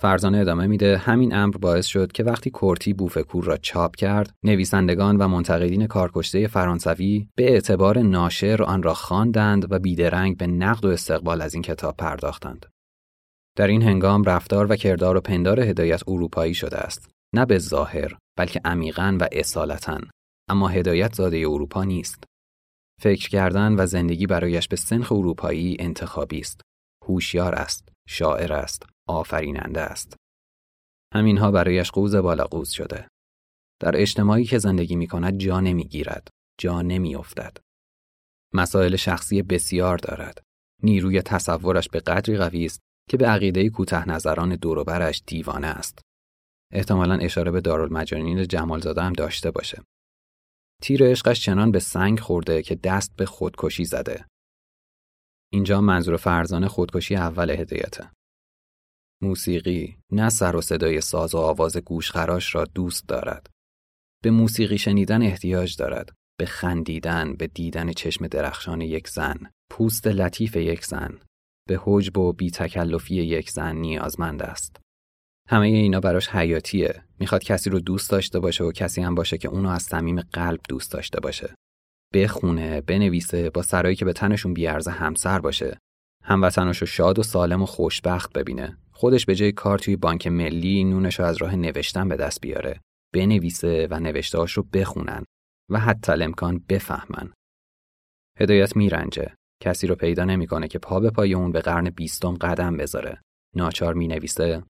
فرزانه 0.00 0.38
ادامه 0.38 0.66
میده. 0.66 0.98
همین 0.98 1.34
امر 1.34 1.56
باعث 1.56 1.86
شد 1.86 2.12
که 2.12 2.24
وقتی 2.24 2.50
کورتی 2.50 2.92
بوفکور 2.92 3.44
را 3.44 3.56
چاپ 3.56 3.96
کرد 3.96 4.34
نویسندگان 4.42 5.16
و 5.16 5.28
منتقدین 5.28 5.86
کارکشته 5.86 6.46
فرانسوی 6.46 7.28
به 7.36 7.52
اعتبار 7.52 7.98
ناشر 7.98 8.62
آن 8.62 8.82
را 8.82 8.94
خواندند 8.94 9.72
و 9.72 9.78
بیدرنگ 9.78 10.36
به 10.36 10.46
نقد 10.46 10.84
و 10.84 10.88
استقبال 10.88 11.42
از 11.42 11.54
این 11.54 11.62
کتاب 11.62 11.96
پرداختند. 11.96 12.66
در 13.56 13.66
این 13.66 13.82
هنگام 13.82 14.24
رفتار 14.24 14.72
و 14.72 14.76
کردار 14.76 15.16
و 15.16 15.20
پندار 15.20 15.60
هدایت 15.60 16.02
اروپایی 16.08 16.54
شده 16.54 16.76
است. 16.76 17.10
نه 17.34 17.46
به 17.46 17.58
ظاهر 17.58 18.16
بلکه 18.38 18.60
عمیقا 18.64 19.18
و 19.20 19.28
اصالتا. 19.32 20.00
اما 20.48 20.68
هدایت 20.68 21.14
زاده 21.14 21.36
اروپا 21.36 21.84
نیست. 21.84 22.24
فکر 23.00 23.28
کردن 23.28 23.80
و 23.80 23.86
زندگی 23.86 24.26
برایش 24.26 24.68
به 24.68 24.76
سنخ 24.76 25.12
اروپایی 25.12 25.76
انتخابی 25.78 26.40
است. 26.40 26.60
هوشیار 27.06 27.54
است. 27.54 27.88
شاعر 28.08 28.52
است. 28.52 28.86
آفریننده 29.08 29.80
است. 29.80 30.16
همینها 31.14 31.50
برایش 31.50 31.90
قوز 31.90 32.14
بالا 32.16 32.44
قوز 32.44 32.70
شده. 32.70 33.08
در 33.80 34.00
اجتماعی 34.00 34.44
که 34.44 34.58
زندگی 34.58 34.96
می 34.96 35.06
کند 35.06 35.38
جا 35.38 35.60
نمی 35.60 35.84
گیرد. 35.84 36.28
جا 36.60 36.82
نمی 36.82 37.14
افتد. 37.14 37.56
مسائل 38.54 38.96
شخصی 38.96 39.42
بسیار 39.42 39.98
دارد. 39.98 40.42
نیروی 40.82 41.22
تصورش 41.22 41.88
به 41.88 42.00
قدری 42.00 42.36
قوی 42.36 42.64
است 42.64 42.80
که 43.10 43.16
به 43.16 43.26
عقیده 43.26 43.70
کوته 43.70 44.08
نظران 44.08 44.56
دوروبرش 44.56 45.22
دیوانه 45.26 45.66
است. 45.66 45.98
احتمالا 46.72 47.14
اشاره 47.14 47.50
به 47.50 47.60
دارالمجانین 47.60 48.46
جمالزاده 48.46 49.02
هم 49.02 49.12
داشته 49.12 49.50
باشه. 49.50 49.82
تیر 50.82 51.10
عشقش 51.10 51.44
چنان 51.44 51.70
به 51.70 51.78
سنگ 51.78 52.20
خورده 52.20 52.62
که 52.62 52.74
دست 52.74 53.16
به 53.16 53.26
خودکشی 53.26 53.84
زده. 53.84 54.26
اینجا 55.52 55.80
منظور 55.80 56.16
فرزانه 56.16 56.68
خودکشی 56.68 57.16
اول 57.16 57.50
هدایته. 57.50 58.10
موسیقی 59.24 59.96
نه 60.12 60.28
سر 60.28 60.56
و 60.56 60.60
صدای 60.60 61.00
ساز 61.00 61.34
و 61.34 61.38
آواز 61.38 61.76
گوشخراش 61.76 62.54
را 62.54 62.64
دوست 62.64 63.08
دارد. 63.08 63.50
به 64.22 64.30
موسیقی 64.30 64.78
شنیدن 64.78 65.22
احتیاج 65.22 65.76
دارد. 65.76 66.12
به 66.38 66.46
خندیدن، 66.46 67.34
به 67.36 67.46
دیدن 67.46 67.92
چشم 67.92 68.26
درخشان 68.26 68.80
یک 68.80 69.08
زن، 69.08 69.50
پوست 69.70 70.06
لطیف 70.06 70.56
یک 70.56 70.84
زن، 70.84 71.18
به 71.68 71.80
حجب 71.84 72.18
و 72.18 72.32
بی 72.32 72.50
تکلفی 72.50 73.14
یک 73.14 73.50
زن 73.50 73.76
نیازمند 73.76 74.42
است. 74.42 74.80
همه 75.48 75.66
اینا 75.66 76.00
براش 76.00 76.28
حیاتیه. 76.28 77.04
می‌خواد 77.20 77.44
کسی 77.44 77.70
رو 77.70 77.80
دوست 77.80 78.10
داشته 78.10 78.38
باشه 78.38 78.64
و 78.64 78.72
کسی 78.72 79.02
هم 79.02 79.14
باشه 79.14 79.38
که 79.38 79.48
اونو 79.48 79.68
از 79.68 79.82
صمیم 79.82 80.20
قلب 80.20 80.60
دوست 80.68 80.92
داشته 80.92 81.20
باشه. 81.20 81.54
بخونه، 82.14 82.80
بنویسه، 82.80 83.50
با 83.50 83.62
سرایی 83.62 83.96
که 83.96 84.04
به 84.04 84.12
تنشون 84.12 84.54
بیارزه 84.54 84.90
همسر 84.90 85.38
باشه. 85.38 85.78
هموطناشو 86.22 86.86
شاد 86.86 87.18
و 87.18 87.22
سالم 87.22 87.62
و 87.62 87.66
خوشبخت 87.66 88.32
ببینه. 88.32 88.78
خودش 88.94 89.26
به 89.26 89.34
جای 89.34 89.52
کار 89.52 89.78
توی 89.78 89.96
بانک 89.96 90.26
ملی 90.26 90.84
نونش 90.84 91.18
رو 91.20 91.24
از 91.24 91.36
راه 91.36 91.56
نوشتن 91.56 92.08
به 92.08 92.16
دست 92.16 92.40
بیاره 92.40 92.80
بنویسه 93.14 93.88
و 93.90 94.00
نوشتهاش 94.00 94.52
رو 94.52 94.62
بخونن 94.62 95.24
و 95.70 95.80
حتی 95.80 96.12
امکان 96.12 96.64
بفهمن. 96.68 97.32
هدایت 98.40 98.76
میرنجه. 98.76 99.34
کسی 99.62 99.86
رو 99.86 99.94
پیدا 99.94 100.24
نمی‌کنه 100.24 100.68
که 100.68 100.78
پا 100.78 101.00
به 101.00 101.10
پای 101.10 101.34
اون 101.34 101.52
به 101.52 101.60
قرن 101.60 101.90
بیستم 101.90 102.34
قدم 102.34 102.76
بذاره. 102.76 103.20
ناچار 103.56 103.94
می 103.94 104.08
نویسه 104.08 104.62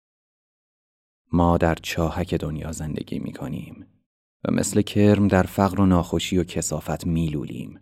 ما 1.33 1.59
در 1.59 1.75
چاهک 1.75 2.35
دنیا 2.35 2.73
زندگی 2.73 3.19
می 3.19 3.33
کنیم 3.33 3.87
و 4.45 4.53
مثل 4.53 4.83
کرم 4.83 5.29
در 5.29 5.43
فقر 5.43 5.81
و 5.81 5.87
ناخوشی 5.87 6.39
و 6.39 6.45
کسافت 6.45 7.07
میلولیم 7.07 7.81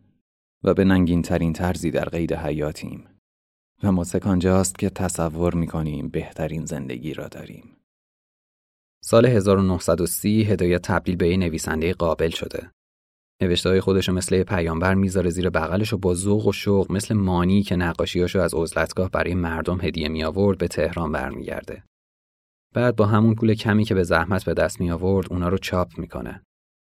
و 0.64 0.74
به 0.74 0.84
ننگین 0.84 1.22
ترین 1.22 1.52
طرزی 1.52 1.90
در 1.90 2.04
قید 2.04 2.32
حیاتیم. 2.32 3.11
و 3.82 3.92
موسک 3.92 4.26
آنجاست 4.26 4.78
که 4.78 4.90
تصور 4.90 5.54
می‌کنیم 5.54 6.08
بهترین 6.08 6.64
زندگی 6.64 7.14
را 7.14 7.28
داریم. 7.28 7.76
سال 9.04 9.26
1930 9.26 10.44
هدایت 10.44 10.82
تبدیل 10.82 11.16
به 11.16 11.36
نویسنده 11.36 11.92
قابل 11.92 12.30
شده. 12.30 12.70
نوشته 13.42 13.68
های 13.68 13.80
خودش 13.80 14.08
مثل 14.08 14.42
پیامبر 14.42 14.94
می‌ذاره 14.94 15.30
زیر 15.30 15.50
بغلش 15.50 15.92
و 15.92 15.98
با 15.98 16.14
ذوق 16.14 16.46
و 16.46 16.52
شوق 16.52 16.92
مثل 16.92 17.14
مانی 17.14 17.62
که 17.62 17.76
نقاشیاشو 17.76 18.40
از 18.40 18.54
عزلتگاه 18.54 19.10
برای 19.10 19.34
مردم 19.34 19.80
هدیه 19.80 20.08
می 20.08 20.24
آورد 20.24 20.58
به 20.58 20.68
تهران 20.68 21.12
برمیگرده. 21.12 21.84
بعد 22.74 22.96
با 22.96 23.06
همون 23.06 23.34
پول 23.34 23.54
کمی 23.54 23.84
که 23.84 23.94
به 23.94 24.02
زحمت 24.02 24.44
به 24.44 24.54
دست 24.54 24.80
می 24.80 24.90
آورد 24.90 25.32
اونا 25.32 25.48
رو 25.48 25.58
چاپ 25.58 25.98
می‌کنه. 25.98 26.42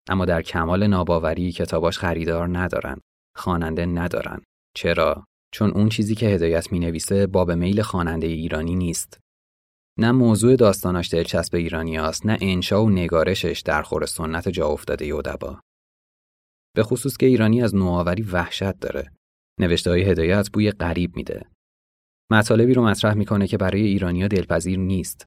اما 0.10 0.26
در 0.26 0.42
کمال 0.42 0.88
ناباوری 0.88 1.52
کتاباش 1.52 1.98
خریدار 1.98 2.58
ندارن. 2.58 3.00
خواننده 3.36 3.86
ندارن. 3.86 4.42
چرا؟ 4.76 5.26
چون 5.54 5.72
اون 5.72 5.90
چیزی 5.90 6.16
که 6.16 6.26
هدایت 6.26 6.72
می 6.72 6.80
نویسه 6.80 7.28
باب 7.28 7.52
میل 7.52 7.82
خواننده 7.82 8.28
ایرانی 8.28 8.76
نیست. 8.76 9.20
نه 10.00 10.12
موضوع 10.12 10.56
داستاناش 10.56 11.14
دلچسب 11.14 11.56
ایرانی 11.56 11.98
است 11.98 12.26
نه 12.26 12.38
انشا 12.42 12.84
و 12.84 12.90
نگارشش 12.90 13.62
در 13.66 13.82
خور 13.82 14.06
سنت 14.06 14.50
جا 14.50 14.68
افتاده 14.68 15.06
یودبا. 15.06 15.60
به 16.76 16.84
خصوص 16.84 17.18
که 17.18 17.26
ایرانی 17.26 17.62
از 17.62 17.76
نوآوری 17.76 18.24
وحشت 18.24 18.80
داره. 18.80 19.12
نوشته 19.60 19.90
های 19.90 20.02
هدایت 20.02 20.50
بوی 20.54 20.72
غریب 20.72 21.16
میده. 21.16 21.46
مطالبی 22.32 22.74
رو 22.74 22.84
مطرح 22.84 23.14
می‌کنه 23.14 23.48
که 23.48 23.58
برای 23.58 23.82
ایرانیا 23.82 24.28
دلپذیر 24.28 24.80
نیست. 24.80 25.26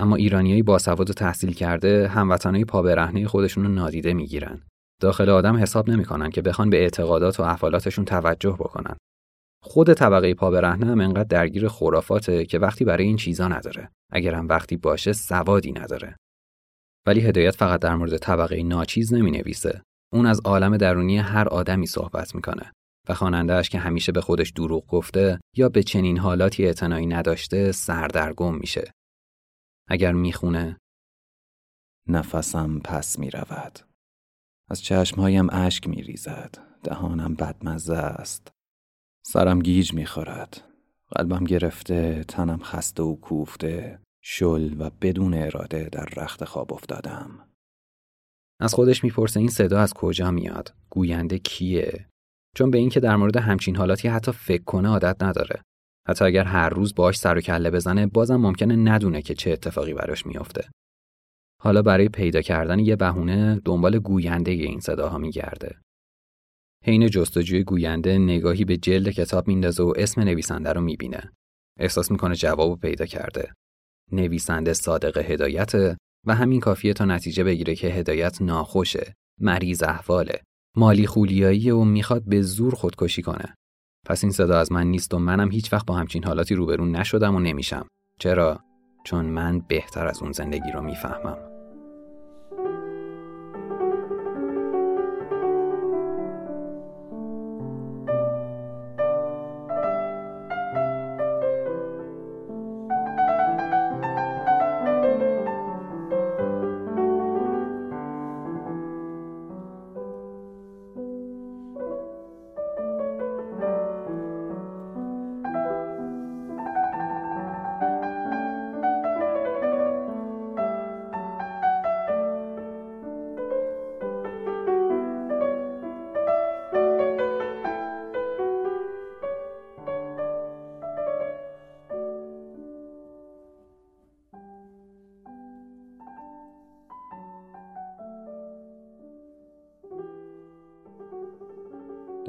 اما 0.00 0.16
ایرانیایی 0.16 0.62
باسواد 0.62 1.10
و 1.10 1.12
تحصیل 1.12 1.52
کرده 1.52 2.08
هموطنهای 2.08 2.64
پا 2.64 2.82
برهنه 2.82 3.26
خودشون 3.26 3.64
رو 3.64 3.70
نادیده 3.70 4.14
می‌گیرن. 4.14 4.62
داخل 5.00 5.30
آدم 5.30 5.56
حساب 5.56 5.90
نمی‌کنن 5.90 6.30
که 6.30 6.42
بخوان 6.42 6.70
به 6.70 6.76
اعتقادات 6.76 7.40
و 7.40 7.42
افعالاتشون 7.42 8.04
توجه 8.04 8.52
بکنن. 8.52 8.96
خود 9.62 9.92
طبقه 9.92 10.34
پا 10.34 10.50
برهنه 10.50 10.86
هم 10.86 11.00
انقدر 11.00 11.28
درگیر 11.28 11.68
خرافاته 11.68 12.46
که 12.46 12.58
وقتی 12.58 12.84
برای 12.84 13.04
این 13.04 13.16
چیزا 13.16 13.48
نداره. 13.48 13.90
اگر 14.12 14.34
هم 14.34 14.48
وقتی 14.48 14.76
باشه 14.76 15.12
سوادی 15.12 15.72
نداره. 15.72 16.16
ولی 17.06 17.20
هدایت 17.20 17.56
فقط 17.56 17.80
در 17.80 17.94
مورد 17.94 18.16
طبقه 18.16 18.62
ناچیز 18.62 19.14
نمی 19.14 19.30
نویسه. 19.30 19.82
اون 20.12 20.26
از 20.26 20.40
عالم 20.44 20.76
درونی 20.76 21.18
هر 21.18 21.48
آدمی 21.48 21.86
صحبت 21.86 22.34
می‌کنه 22.34 22.72
و 23.08 23.14
خوانندهش 23.14 23.68
که 23.68 23.78
همیشه 23.78 24.12
به 24.12 24.20
خودش 24.20 24.50
دروغ 24.50 24.86
گفته 24.86 25.40
یا 25.56 25.68
به 25.68 25.82
چنین 25.82 26.18
حالاتی 26.18 26.64
اعتنایی 26.64 27.06
نداشته 27.06 27.72
سردرگم 27.72 28.54
میشه. 28.54 28.92
اگر 29.88 30.12
می‌خونه 30.12 30.76
نفسم 32.08 32.78
پس 32.78 33.18
می‌رود. 33.18 33.78
از 34.70 34.82
چشمهایم 34.82 35.50
اشک 35.50 35.88
میریزد. 35.88 36.54
دهانم 36.84 37.34
بدمزه 37.34 37.96
است. 37.96 38.50
سرم 39.22 39.58
گیج 39.58 39.94
می‌خورد. 39.94 40.64
قلبم 41.10 41.44
گرفته، 41.44 42.24
تنم 42.28 42.58
خسته 42.62 43.02
و 43.02 43.16
کوفته، 43.16 43.98
شل 44.22 44.74
و 44.78 44.90
بدون 45.00 45.34
اراده 45.34 45.88
در 45.92 46.04
رخت 46.16 46.44
خواب 46.44 46.72
افتادم. 46.72 47.48
از 48.60 48.74
خودش 48.74 49.04
می‌پرسه 49.04 49.40
این 49.40 49.48
صدا 49.48 49.80
از 49.80 49.94
کجا 49.94 50.30
میاد؟ 50.30 50.74
گوینده 50.90 51.38
کیه؟ 51.38 52.08
چون 52.56 52.70
به 52.70 52.78
اینکه 52.78 53.00
در 53.00 53.16
مورد 53.16 53.36
همچین 53.36 53.76
حالاتی 53.76 54.08
حتی 54.08 54.32
فکر 54.32 54.64
کنه 54.64 54.88
عادت 54.88 55.22
نداره. 55.22 55.62
حتی 56.08 56.24
اگر 56.24 56.44
هر 56.44 56.68
روز 56.68 56.94
باش 56.94 57.18
سر 57.18 57.38
و 57.38 57.40
کله 57.40 57.70
بزنه 57.70 58.06
بازم 58.06 58.36
ممکنه 58.36 58.76
ندونه 58.76 59.22
که 59.22 59.34
چه 59.34 59.50
اتفاقی 59.50 59.94
براش 59.94 60.26
میافته. 60.26 60.68
حالا 61.62 61.82
برای 61.82 62.08
پیدا 62.08 62.40
کردن 62.40 62.78
یه 62.78 62.96
بهونه 62.96 63.60
دنبال 63.64 63.98
گوینده 63.98 64.50
این 64.50 64.80
صداها 64.80 65.18
میگرده. 65.18 65.80
حین 66.84 67.08
جستجوی 67.08 67.64
گوینده 67.64 68.18
نگاهی 68.18 68.64
به 68.64 68.76
جلد 68.76 69.08
کتاب 69.08 69.48
میندازه 69.48 69.82
و 69.82 69.92
اسم 69.96 70.20
نویسنده 70.20 70.72
رو 70.72 70.80
می‌بینه. 70.80 71.32
احساس 71.78 72.10
می‌کنه 72.10 72.34
جواب 72.34 72.80
پیدا 72.80 73.06
کرده. 73.06 73.52
نویسنده 74.12 74.72
صادق 74.72 75.18
هدایت 75.18 75.72
و 76.26 76.34
همین 76.34 76.60
کافیه 76.60 76.92
تا 76.92 77.04
نتیجه 77.04 77.44
بگیره 77.44 77.74
که 77.74 77.88
هدایت 77.88 78.42
ناخوشه، 78.42 79.14
مریض 79.40 79.82
احواله، 79.82 80.40
مالی 80.76 81.06
خولیایی 81.06 81.70
و 81.70 81.84
می‌خواد 81.84 82.22
به 82.24 82.42
زور 82.42 82.74
خودکشی 82.74 83.22
کنه. 83.22 83.54
پس 84.06 84.24
این 84.24 84.32
صدا 84.32 84.58
از 84.58 84.72
من 84.72 84.86
نیست 84.86 85.14
و 85.14 85.18
منم 85.18 85.50
هیچ 85.50 85.72
وقت 85.72 85.86
با 85.86 85.94
همچین 85.94 86.24
حالاتی 86.24 86.54
روبرو 86.54 86.86
نشدم 86.86 87.34
و 87.34 87.40
نمیشم. 87.40 87.86
چرا؟ 88.20 88.60
چون 89.04 89.26
من 89.26 89.60
بهتر 89.60 90.06
از 90.06 90.22
اون 90.22 90.32
زندگی 90.32 90.70
رو 90.74 90.82
می‌فهمم. 90.82 91.57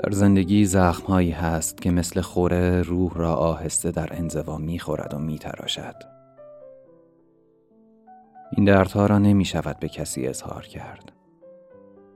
در 0.03 0.11
زندگی 0.11 0.65
زخمهایی 0.65 1.31
هست 1.31 1.81
که 1.81 1.91
مثل 1.91 2.21
خوره 2.21 2.81
روح 2.81 3.13
را 3.15 3.35
آهسته 3.35 3.91
در 3.91 4.09
انزوا 4.11 4.57
می‌خورد 4.57 5.13
و 5.13 5.17
میتراشد. 5.17 5.95
این 8.51 8.65
دردها 8.65 9.05
را 9.05 9.17
نمی 9.19 9.45
شود 9.45 9.79
به 9.79 9.89
کسی 9.89 10.27
اظهار 10.27 10.65
کرد. 10.65 11.11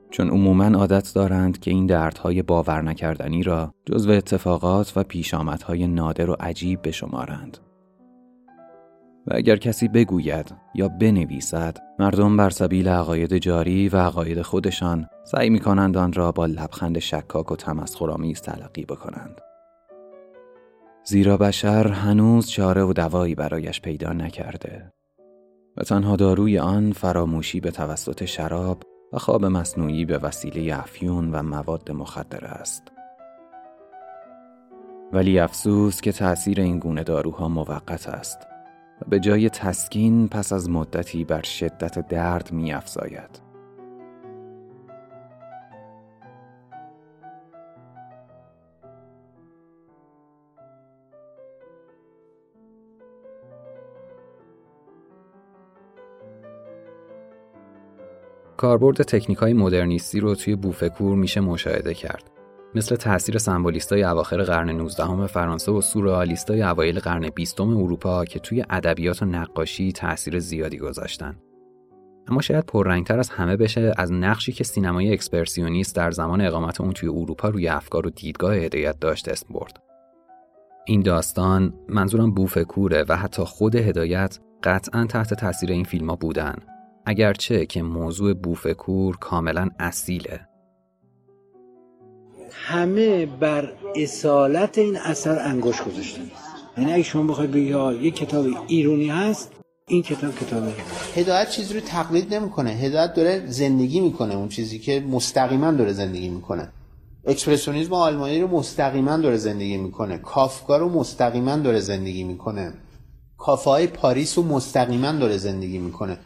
چون 0.10 0.30
عموما 0.30 0.66
عادت 0.66 1.12
دارند 1.16 1.60
که 1.60 1.72
این 1.72 1.86
دردهای 1.86 2.42
باور 2.42 2.82
نکردنی 2.82 3.44
را 3.44 3.74
جزو 3.86 4.12
اتفاقات 4.12 4.94
و 4.96 5.04
پیشامدهای 5.04 5.88
نادر 5.88 6.30
و 6.30 6.36
عجیب 6.40 6.80
بشمارند. 6.84 7.58
و 9.28 9.34
اگر 9.36 9.56
کسی 9.56 9.88
بگوید 9.88 10.56
یا 10.76 10.88
بنویسد 10.88 11.78
مردم 12.00 12.38
بر 12.38 12.50
سبیل 12.50 12.88
عقاید 12.88 13.38
جاری 13.38 13.90
و 13.90 13.98
عقاید 13.98 14.42
خودشان 14.42 15.08
سعی 15.24 15.50
می 15.50 15.60
کنند 15.60 15.98
آن 15.98 16.14
را 16.14 16.32
با 16.32 16.46
لبخند 16.46 17.00
شکاک 17.00 17.52
و 17.52 17.56
تمسخرآمیز 17.56 18.42
تلقی 18.42 18.86
بکنند. 18.86 19.42
زیرا 21.06 21.38
بشر 21.38 21.88
هنوز 21.88 22.50
چاره 22.50 22.84
و 22.84 22.94
دوایی 22.94 23.36
برایش 23.36 23.82
پیدا 23.82 24.14
نکرده 24.14 24.94
و 25.78 25.84
تنها 25.84 26.16
داروی 26.16 26.60
آن 26.60 26.92
فراموشی 26.92 27.60
به 27.60 27.72
توسط 27.72 28.26
شراب 28.26 28.84
و 29.14 29.18
خواب 29.18 29.46
مصنوعی 29.46 30.06
به 30.06 30.18
وسیله 30.18 30.80
افیون 30.80 31.32
و 31.32 31.44
مواد 31.44 31.92
مخدر 31.92 32.46
است. 32.46 32.84
ولی 35.14 35.40
افسوس 35.40 36.02
که 36.02 36.12
تأثیر 36.12 36.62
این 36.62 36.80
گونه 36.80 37.04
داروها 37.04 37.48
موقت 37.48 38.10
است. 38.10 38.53
به 39.10 39.20
جای 39.20 39.50
تسکین 39.50 40.28
پس 40.28 40.54
از 40.54 40.70
مدتی 40.70 41.24
بر 41.24 41.42
شدت 41.42 42.08
درد 42.08 42.52
می 42.52 42.74
افزاید. 42.74 43.44
کاربرد 58.58 59.04
تکنیک 59.04 59.38
های 59.38 59.54
مدرنیستی 59.54 60.20
رو 60.20 60.36
توی 60.36 60.56
بوفکور 60.56 61.16
میشه 61.16 61.42
مشاهده 61.42 61.94
کرد. 61.94 62.43
مثل 62.76 62.96
تاثیر 62.96 63.38
سمبولیستای 63.38 64.04
اواخر 64.04 64.44
قرن 64.44 64.70
19 64.70 65.28
فرانسه 65.28 65.72
و 65.72 65.82
سورئالیستای 65.82 66.62
اوایل 66.62 67.00
قرن 67.00 67.30
20 67.30 67.62
اروپا 67.62 68.26
که 68.26 68.40
توی 68.40 68.64
ادبیات 68.70 69.22
و 69.22 69.26
نقاشی 69.26 69.92
تاثیر 69.92 70.40
زیادی 70.40 70.78
گذاشتن. 70.78 71.36
اما 72.28 72.42
شاید 72.42 72.66
پررنگتر 72.66 73.20
از 73.20 73.30
همه 73.30 73.58
بشه 73.58 73.94
از 73.98 74.12
نقشی 74.12 74.52
که 74.52 74.64
سینمای 74.64 75.14
اکسپرسیونیست 75.14 75.96
در 75.96 76.12
زمان 76.12 76.42
اقامت 76.42 76.82
اون 76.82 76.92
توی 76.92 77.10
اروپا 77.10 77.50
روی 77.50 77.68
افکار 77.68 78.08
و 78.08 78.10
دیدگاه 78.10 78.56
هدایت 78.56 79.00
داشت 79.00 79.30
اسم 79.30 79.54
برد. 79.54 79.80
این 80.86 81.02
داستان 81.02 81.74
منظورم 81.90 82.32
بوفکوره 82.32 83.06
و 83.10 83.18
حتی 83.18 83.44
خود 83.44 83.76
هدایت 83.76 84.40
قطعا 84.64 85.06
تحت 85.06 85.34
تاثیر 85.34 85.72
این 85.72 85.84
فیلم 85.84 86.10
ها 86.10 86.16
بودن 86.16 86.56
اگرچه 87.06 87.66
که 87.66 87.84
موضوع 87.84 88.34
بوفکور 88.34 89.18
کاملا 89.18 89.70
اصیله 89.80 90.48
همه 92.54 93.26
بر 93.26 93.74
اصالت 93.96 94.78
این 94.78 94.98
اثر 94.98 95.40
انگوش 95.40 95.82
گذاشتن. 95.82 96.32
یعنی 96.78 96.94
اگه 96.94 97.04
شما 97.04 97.24
بخواید 97.24 97.52
بگید 97.52 98.04
یه 98.04 98.12
کتاب 98.12 98.46
ایرونی 98.68 99.10
هست 99.10 99.52
این 99.88 100.04
کتاب 100.04 100.36
کتابه 100.36 100.74
هدایت 101.16 101.50
چیزی 101.50 101.74
رو 101.74 101.80
تقلید 101.80 102.34
نمی‌کنه. 102.34 102.70
هدایت 102.70 103.14
داره 103.14 103.44
زندگی 103.48 104.00
می‌کنه. 104.00 104.36
اون 104.36 104.50
چیزی 104.50 104.80
که 104.80 105.00
مستقیما 105.00 105.72
داره 105.72 105.94
زندگی 105.94 106.30
می‌کنه. 106.30 106.70
اکسپرسیونیسم 107.26 107.94
آلمانی 107.94 108.42
رو 108.42 108.48
مستقیما 108.48 109.18
داره 109.18 109.38
زندگی 109.38 109.78
می‌کنه. 109.78 110.18
کافکا 110.18 110.78
رو 110.78 110.90
مستقیما 110.90 111.58
داره 111.58 111.80
زندگی 111.80 112.24
می‌کنه. 112.24 112.74
کافه 113.38 113.70
های 113.70 113.88
پاریس 113.88 114.38
رو 114.38 114.44
مستقیما 114.44 115.12
داره 115.12 115.38
زندگی 115.38 115.78
می‌کنه. 115.78 116.18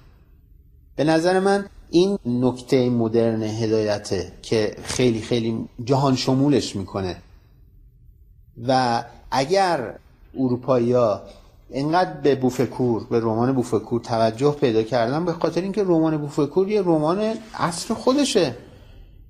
به 0.95 1.03
نظر 1.03 1.39
من 1.39 1.65
این 1.89 2.17
نکته 2.25 2.89
مدرن 2.89 3.43
هدایته 3.43 4.31
که 4.41 4.75
خیلی 4.83 5.21
خیلی 5.21 5.65
جهان 5.83 6.15
شمولش 6.15 6.75
می‌کنه. 6.75 7.15
و 8.67 9.03
اگر 9.31 9.95
اروپایی 10.39 10.91
ها 10.91 11.21
اینقدر 11.69 12.13
به 12.13 12.35
بوفکور 12.35 13.03
به 13.09 13.19
رمان 13.19 13.51
بوفکور 13.51 14.01
توجه 14.01 14.51
پیدا 14.51 14.83
کردن 14.83 15.25
به 15.25 15.33
خاطر 15.33 15.61
اینکه 15.61 15.83
رمان 15.83 16.17
بوفکور 16.17 16.69
یه 16.69 16.81
رمان 16.81 17.33
اصر 17.53 17.93
خودشه. 17.93 18.55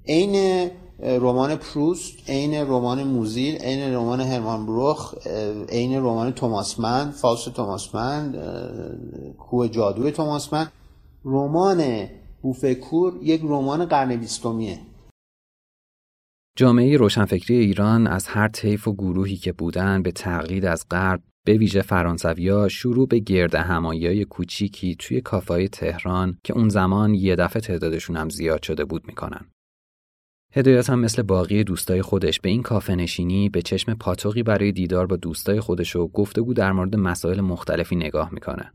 عین 0.07 0.69
رمان 0.99 1.55
پروست 1.55 2.29
عین 2.29 2.53
رمان 2.53 3.03
موزیل 3.03 3.55
عین 3.55 3.93
رمان 3.93 4.21
هرمان 4.21 4.65
بروخ 4.65 5.13
عین 5.69 5.97
رمان 5.97 6.31
توماس 6.31 6.79
من 6.79 7.11
فاوست 7.11 7.49
توماس 7.49 7.95
من 7.95 8.35
کوه 9.37 9.67
جادوی 9.67 10.11
توماس 10.11 10.53
من 10.53 10.67
رمان 11.25 12.09
بوفکور 12.41 13.19
یک 13.21 13.41
رمان 13.43 13.85
قرن 13.85 14.15
بیستمیه 14.15 14.79
جامعه 16.57 16.97
روشنفکری 16.97 17.55
ایران 17.55 18.07
از 18.07 18.27
هر 18.27 18.47
طیف 18.47 18.87
و 18.87 18.93
گروهی 18.93 19.35
که 19.35 19.51
بودن 19.51 20.01
به 20.01 20.11
تقلید 20.11 20.65
از 20.65 20.85
غرب 20.91 21.23
به 21.45 21.53
ویژه 21.53 21.81
فرانسویا 21.81 22.67
شروع 22.67 23.07
به 23.07 23.19
گرد 23.19 23.55
همایی 23.55 24.25
کوچیکی 24.25 24.95
توی 24.95 25.21
کافای 25.21 25.69
تهران 25.69 26.37
که 26.43 26.53
اون 26.53 26.69
زمان 26.69 27.13
یه 27.13 27.35
دفعه 27.35 27.61
تعدادشون 27.61 28.17
هم 28.17 28.29
زیاد 28.29 28.63
شده 28.63 28.85
بود 28.85 29.07
می‌کنن. 29.07 29.45
هدایت 30.53 30.89
هم 30.89 30.99
مثل 30.99 31.21
باقی 31.21 31.63
دوستای 31.63 32.01
خودش 32.01 32.39
به 32.39 32.49
این 32.49 32.61
کافه 32.61 32.95
نشینی 32.95 33.49
به 33.49 33.61
چشم 33.61 33.93
پاتوقی 33.93 34.43
برای 34.43 34.71
دیدار 34.71 35.07
با 35.07 35.15
دوستای 35.15 35.59
خودش 35.59 35.95
و 35.95 36.07
گفتگو 36.07 36.53
در 36.53 36.71
مورد 36.71 36.95
مسائل 36.95 37.41
مختلفی 37.41 37.95
نگاه 37.95 38.33
می‌کنه. 38.33 38.71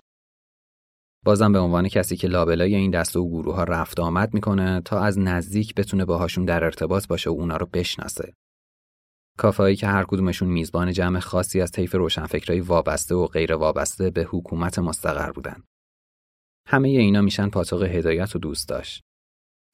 بازم 1.25 1.53
به 1.53 1.59
عنوان 1.59 1.89
کسی 1.89 2.17
که 2.17 2.29
لابلای 2.29 2.75
این 2.75 2.91
دسته 2.91 3.19
و 3.19 3.29
گروه 3.29 3.55
ها 3.55 3.65
رفت 3.65 4.01
آمد 4.01 4.35
می‌کنه 4.35 4.81
تا 4.81 5.01
از 5.01 5.19
نزدیک 5.19 5.75
بتونه 5.75 6.05
باهاشون 6.05 6.45
در 6.45 6.65
ارتباط 6.65 7.07
باشه 7.07 7.31
و 7.31 7.33
اونا 7.33 7.57
رو 7.57 7.67
بشناسه. 7.73 8.33
کافهایی 9.39 9.77
که 9.77 9.87
هر 9.87 10.05
کدومشون 10.05 10.49
میزبان 10.49 10.93
جمع 10.93 11.21
خاصی 11.21 11.61
از 11.61 11.71
طیف 11.71 11.95
روشنفکرای 11.95 12.61
وابسته 12.61 13.15
و 13.15 13.27
غیر 13.27 13.55
وابسته 13.55 14.11
به 14.11 14.23
حکومت 14.31 14.79
مستقر 14.79 15.33
بودن. 15.33 15.63
همه 16.69 16.89
اینا 16.89 17.21
میشن 17.21 17.49
پاتوق 17.49 17.83
هدایت 17.83 18.37
و 18.37 18.39
دوست 18.39 18.69
داشت. 18.69 19.03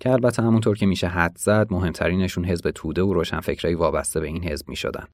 که 0.01 0.11
البته 0.11 0.43
همونطور 0.43 0.77
که 0.77 0.87
میشه 0.87 1.07
حد 1.07 1.39
زد 1.39 1.67
مهمترینشون 1.71 2.45
حزب 2.45 2.71
توده 2.71 3.03
و 3.03 3.13
روشنفکرای 3.13 3.75
وابسته 3.75 4.21
به 4.21 4.27
این 4.27 4.45
حزب 4.45 4.69
می‌شدن. 4.69 5.07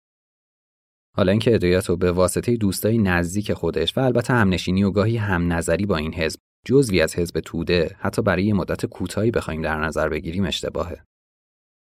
حالا 1.17 1.33
اینکه 1.33 1.81
رو 1.87 1.97
به 1.97 2.13
واسطه 2.13 2.57
دوستای 2.57 2.99
نزدیک 2.99 3.53
خودش 3.53 3.97
و 3.97 4.01
البته 4.01 4.35
همنشینی 4.35 4.85
و 4.85 4.91
گاهی 4.91 5.17
هم 5.17 5.53
نظری 5.53 5.87
با 5.87 5.97
این 5.97 6.15
حزب 6.15 6.41
جزوی 6.67 7.01
از 7.01 7.17
حزب 7.17 7.41
توده 7.41 7.97
حتی 7.99 8.23
برای 8.23 8.45
یه 8.45 8.55
مدت 8.55 8.87
کوتاهی 8.87 9.31
بخوایم 9.31 9.63
در 9.63 9.85
نظر 9.85 10.09
بگیریم 10.09 10.45
اشتباهه. 10.45 11.05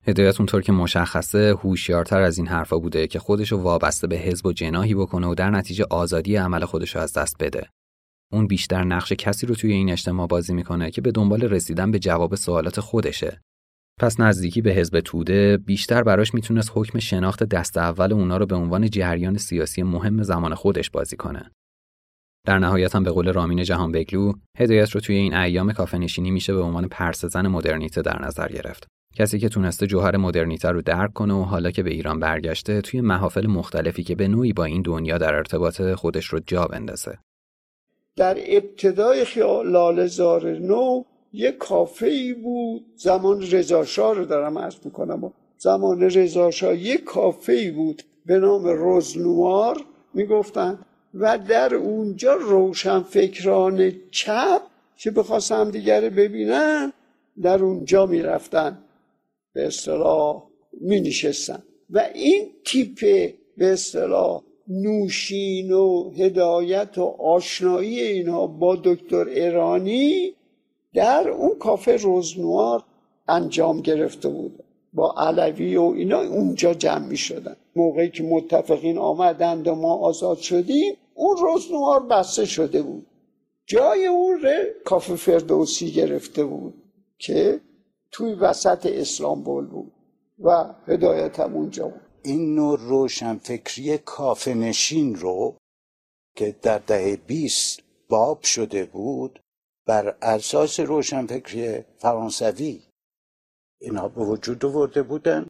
هدایت 0.07 0.39
اونطور 0.39 0.61
که 0.61 0.71
مشخصه 0.71 1.55
هوشیارتر 1.63 2.21
از 2.21 2.37
این 2.37 2.47
حرفا 2.47 2.79
بوده 2.79 3.07
که 3.07 3.19
خودشو 3.19 3.57
وابسته 3.57 4.07
به 4.07 4.17
حزب 4.17 4.45
و 4.45 4.53
جناهی 4.53 4.95
بکنه 4.95 5.27
و 5.27 5.35
در 5.35 5.49
نتیجه 5.49 5.85
آزادی 5.89 6.35
عمل 6.35 6.65
خودشو 6.65 6.99
از 6.99 7.13
دست 7.13 7.35
بده. 7.39 7.69
اون 8.33 8.47
بیشتر 8.47 8.83
نقش 8.83 9.13
کسی 9.13 9.45
رو 9.45 9.55
توی 9.55 9.71
این 9.73 9.91
اجتماع 9.91 10.27
بازی 10.27 10.53
می‌کنه 10.53 10.91
که 10.91 11.01
به 11.01 11.11
دنبال 11.11 11.41
رسیدن 11.41 11.91
به 11.91 11.99
جواب 11.99 12.35
سوالات 12.35 12.79
خودشه. 12.79 13.41
پس 13.99 14.19
نزدیکی 14.19 14.61
به 14.61 14.71
حزب 14.71 14.99
توده 14.99 15.57
بیشتر 15.57 16.03
براش 16.03 16.33
می‌تونست 16.33 16.71
حکم 16.73 16.99
شناخت 16.99 17.43
دست 17.43 17.77
اول 17.77 18.13
اونا 18.13 18.37
رو 18.37 18.45
به 18.45 18.55
عنوان 18.55 18.89
جریان 18.89 19.37
سیاسی 19.37 19.83
مهم 19.83 20.23
زمان 20.23 20.55
خودش 20.55 20.89
بازی 20.89 21.15
کنه. 21.15 21.51
در 22.45 22.59
نهایت 22.59 22.95
هم 22.95 23.03
به 23.03 23.11
قول 23.11 23.33
رامین 23.33 23.63
جهان 23.63 23.91
بگلو 23.91 24.33
هدایت 24.57 24.89
رو 24.89 25.01
توی 25.01 25.15
این 25.15 25.33
ایام 25.33 25.73
کافه 25.73 25.97
نشینی 25.97 26.31
میشه 26.31 26.53
به 26.53 26.61
عنوان 26.61 26.87
پرسزن 26.87 27.47
مدرنیته 27.47 28.01
در 28.01 28.25
نظر 28.25 28.47
گرفت. 28.47 28.87
کسی 29.15 29.39
که 29.39 29.49
تونسته 29.49 29.87
جوهر 29.87 30.17
مدرنیته 30.17 30.69
رو 30.69 30.81
درک 30.81 31.13
کنه 31.13 31.33
و 31.33 31.41
حالا 31.41 31.71
که 31.71 31.83
به 31.83 31.89
ایران 31.89 32.19
برگشته 32.19 32.81
توی 32.81 33.01
محافل 33.01 33.47
مختلفی 33.47 34.03
که 34.03 34.15
به 34.15 34.27
نوعی 34.27 34.53
با 34.53 34.65
این 34.65 34.81
دنیا 34.81 35.17
در 35.17 35.35
ارتباط 35.35 35.81
خودش 35.81 36.25
رو 36.25 36.39
جا 36.39 36.65
بندازه. 36.65 37.17
در 38.15 38.37
ابتدای 38.47 39.25
خیال 39.25 40.07
زار 40.07 40.49
نو 40.49 41.03
یه 41.37 41.51
کافه 41.51 42.07
ای 42.07 42.33
بود. 42.33 42.85
زمان 42.95 43.41
رضاشاه 43.51 44.15
رو 44.15 44.25
دارم 44.25 44.57
عرض 44.57 44.75
می‌کنم 44.85 45.33
زمان 45.57 46.01
رضاشاه 46.01 46.77
یه 46.77 46.97
کافه 46.97 47.53
ای 47.53 47.71
بود 47.71 48.03
به 48.25 48.39
نام 48.39 48.67
روزنوار 48.67 49.77
می‌گفتن 50.13 50.79
و 51.13 51.37
در 51.37 51.75
اونجا 51.75 52.33
روشنفکران 52.33 53.91
چپ 54.11 54.61
که 54.97 55.11
بخواستم 55.11 55.71
دیگر 55.71 56.09
ببینن 56.09 56.93
در 57.41 57.63
اونجا 57.63 58.05
می‌رفتن. 58.05 58.77
به 59.53 59.67
اصطلاح 59.67 60.43
می 60.81 61.01
نشستن 61.01 61.63
و 61.89 62.09
این 62.13 62.49
تیپ 62.65 62.99
به 63.57 63.71
اصطلاح 63.73 64.41
نوشین 64.67 65.71
و 65.71 66.11
هدایت 66.11 66.97
و 66.97 67.03
آشنایی 67.03 67.99
اینها 68.01 68.47
با 68.47 68.75
دکتر 68.75 69.27
ایرانی 69.27 70.33
در 70.97 71.29
اون 71.29 71.55
کافه 71.59 71.95
روزنوار 71.95 72.83
انجام 73.27 73.81
گرفته 73.81 74.29
بود. 74.29 74.63
با 74.93 75.15
علوی 75.17 75.75
و 75.75 75.81
اینا 75.81 76.21
اونجا 76.21 76.73
جمع 76.73 77.07
می 77.07 77.17
شدن. 77.17 77.55
موقعی 77.75 78.09
که 78.09 78.23
متفقین 78.23 78.97
آمدند 78.97 79.67
و 79.67 79.75
ما 79.75 79.95
آزاد 79.95 80.37
شدیم 80.37 80.95
اون 81.13 81.37
روزنوار 81.37 81.99
بسته 81.99 82.45
شده 82.45 82.81
بود. 82.81 83.05
جای 83.65 84.05
اون 84.05 84.41
ره 84.41 84.75
کافه 84.85 85.15
فردوسی 85.15 85.91
گرفته 85.91 86.45
بود 86.45 86.73
که 87.17 87.61
توی 88.11 88.33
وسط 88.33 88.85
اسلامبول 88.85 89.65
بود 89.65 89.91
و 90.39 90.65
هدایت 90.87 91.39
هم 91.39 91.53
اونجا 91.53 91.87
بود. 91.87 92.01
این 92.23 92.55
نوع 92.55 92.79
روشنفکری 92.79 93.97
کافه 93.97 94.53
نشین 94.53 95.15
رو 95.15 95.55
که 96.35 96.55
در 96.61 96.77
دهه 96.77 97.15
20 97.27 97.79
باب 98.09 98.43
شده 98.43 98.85
بود 98.85 99.39
بر 99.87 100.17
اساس 100.21 100.79
روشنفکری 100.79 101.81
فرانسوی 101.81 102.83
اینها 103.81 104.07
به 104.07 104.21
وجود 104.21 104.65
آورده 104.65 105.03
بودن 105.03 105.47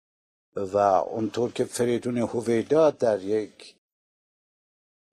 و 0.55 0.77
اونطور 0.77 1.51
که 1.51 1.65
فریدون 1.65 2.17
هویدا 2.17 2.91
در 2.91 3.23
یک 3.23 3.75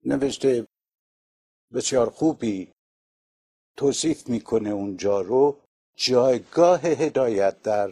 نوشته 0.05 0.67
بسیار 1.75 2.11
خوبی 2.11 2.73
توصیف 3.77 4.29
می‌کنه 4.29 4.71
اونجا 4.71 5.21
رو 5.21 5.61
جایگاه 5.97 6.81
هدایت 6.81 7.63
در 7.63 7.91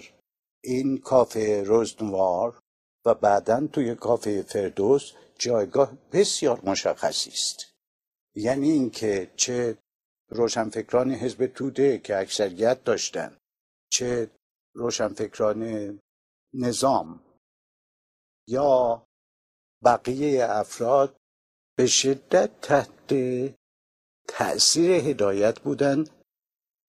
این 0.64 0.98
کافه 0.98 1.62
روزنوار 1.62 2.60
و 3.04 3.14
بعدا 3.14 3.66
توی 3.66 3.94
کافه 3.94 4.42
فردوس 4.42 5.12
جایگاه 5.38 5.92
بسیار 6.12 6.60
مشخصی 6.64 7.30
است. 7.30 7.72
یعنی 8.36 8.70
اینکه 8.70 9.30
چه 9.36 9.78
روشنفکران 10.34 11.10
حزب 11.10 11.46
توده 11.46 11.98
که 11.98 12.18
اکثریت 12.18 12.84
داشتن 12.84 13.36
چه 13.92 14.30
روشنفکران 14.74 15.62
نظام 16.54 17.20
یا 18.48 19.06
بقیه 19.84 20.46
افراد 20.50 21.16
به 21.76 21.86
شدت 21.86 22.60
تحت 22.60 23.14
تأثیر 24.28 24.90
هدایت 24.90 25.60
بودند 25.60 26.10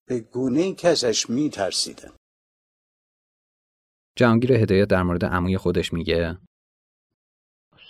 به 0.08 0.20
گونه 0.20 0.60
ای 0.60 0.74
که 0.74 0.88
ازش 0.88 1.30
می 1.30 1.50
ترسیدن. 1.50 2.16
جهانگیر 4.18 4.54
هدایت 4.54 4.88
در 4.88 5.04
مورد 5.04 5.26
عموی 5.26 5.58
خودش 5.58 5.94
میگه 5.94 6.38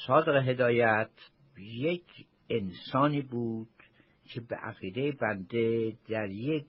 صادق 0.08 0.48
هدایت 0.50 1.10
یک 1.58 2.28
انسانی 2.50 3.22
بود 3.22 3.83
که 4.26 4.42
به 4.42 4.56
عقیده 4.56 5.12
بنده 5.12 5.94
در 6.10 6.30
یک 6.30 6.66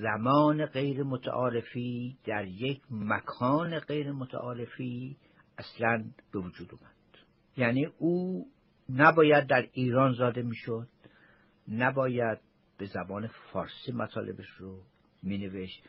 زمان 0.00 0.66
غیر 0.66 1.02
متعارفی 1.02 2.18
در 2.24 2.46
یک 2.46 2.80
مکان 2.90 3.78
غیر 3.78 4.12
متعارفی 4.12 5.16
اصلا 5.58 6.04
به 6.32 6.38
وجود 6.38 6.70
اومد. 6.72 6.92
یعنی 7.56 7.86
او 7.98 8.46
نباید 8.88 9.46
در 9.46 9.68
ایران 9.72 10.12
زاده 10.12 10.42
می‌شد 10.42 10.88
نباید 11.68 12.38
به 12.78 12.86
زبان 12.86 13.26
فارسی 13.26 13.92
مطالبش 13.92 14.48
رو 14.58 14.82
مینوشت 15.22 15.82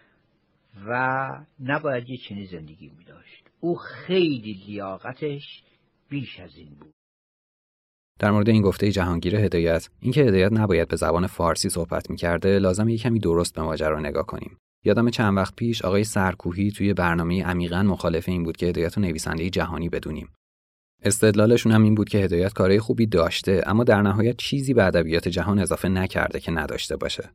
و 0.85 1.27
نباید 1.59 2.09
یه 2.09 2.17
چنین 2.17 2.45
زندگی 2.45 2.89
می 2.89 3.03
داشت 3.03 3.49
او 3.59 3.75
خیلی 3.75 4.53
لیاقتش 4.67 5.63
بیش 6.09 6.39
از 6.39 6.55
این 6.55 6.75
بود. 6.75 6.93
در 8.19 8.31
مورد 8.31 8.49
این 8.49 8.61
گفته 8.61 8.91
جهانگیر 8.91 9.35
هدایت 9.35 9.89
اینکه 9.99 10.21
هدایت 10.21 10.53
نباید 10.53 10.87
به 10.87 10.95
زبان 10.95 11.27
فارسی 11.27 11.69
صحبت 11.69 12.09
می‌کرده 12.09 12.59
لازم 12.59 12.89
یه 12.89 12.97
کمی 12.97 13.19
درست 13.19 13.55
به 13.55 13.61
ماجرا 13.61 13.99
نگاه 13.99 14.25
کنیم. 14.25 14.57
یادم 14.85 15.09
چند 15.09 15.37
وقت 15.37 15.55
پیش 15.55 15.81
آقای 15.81 16.03
سرکوهی 16.03 16.71
توی 16.71 16.93
برنامه 16.93 17.43
عمیقا 17.43 17.83
مخالف 17.83 18.29
این 18.29 18.43
بود 18.43 18.57
که 18.57 18.65
هدایت 18.65 18.97
و 18.97 19.01
نویسنده 19.01 19.49
جهانی 19.49 19.89
بدونیم. 19.89 20.29
استدلالشون 21.03 21.71
هم 21.71 21.83
این 21.83 21.95
بود 21.95 22.09
که 22.09 22.17
هدایت 22.17 22.53
کارهای 22.53 22.79
خوبی 22.79 23.05
داشته 23.05 23.63
اما 23.65 23.83
در 23.83 24.01
نهایت 24.01 24.37
چیزی 24.37 24.73
به 24.73 24.83
ادبیات 24.83 25.27
جهان 25.27 25.59
اضافه 25.59 25.89
نکرده 25.89 26.39
که 26.39 26.51
نداشته 26.51 26.95
باشه. 26.95 27.29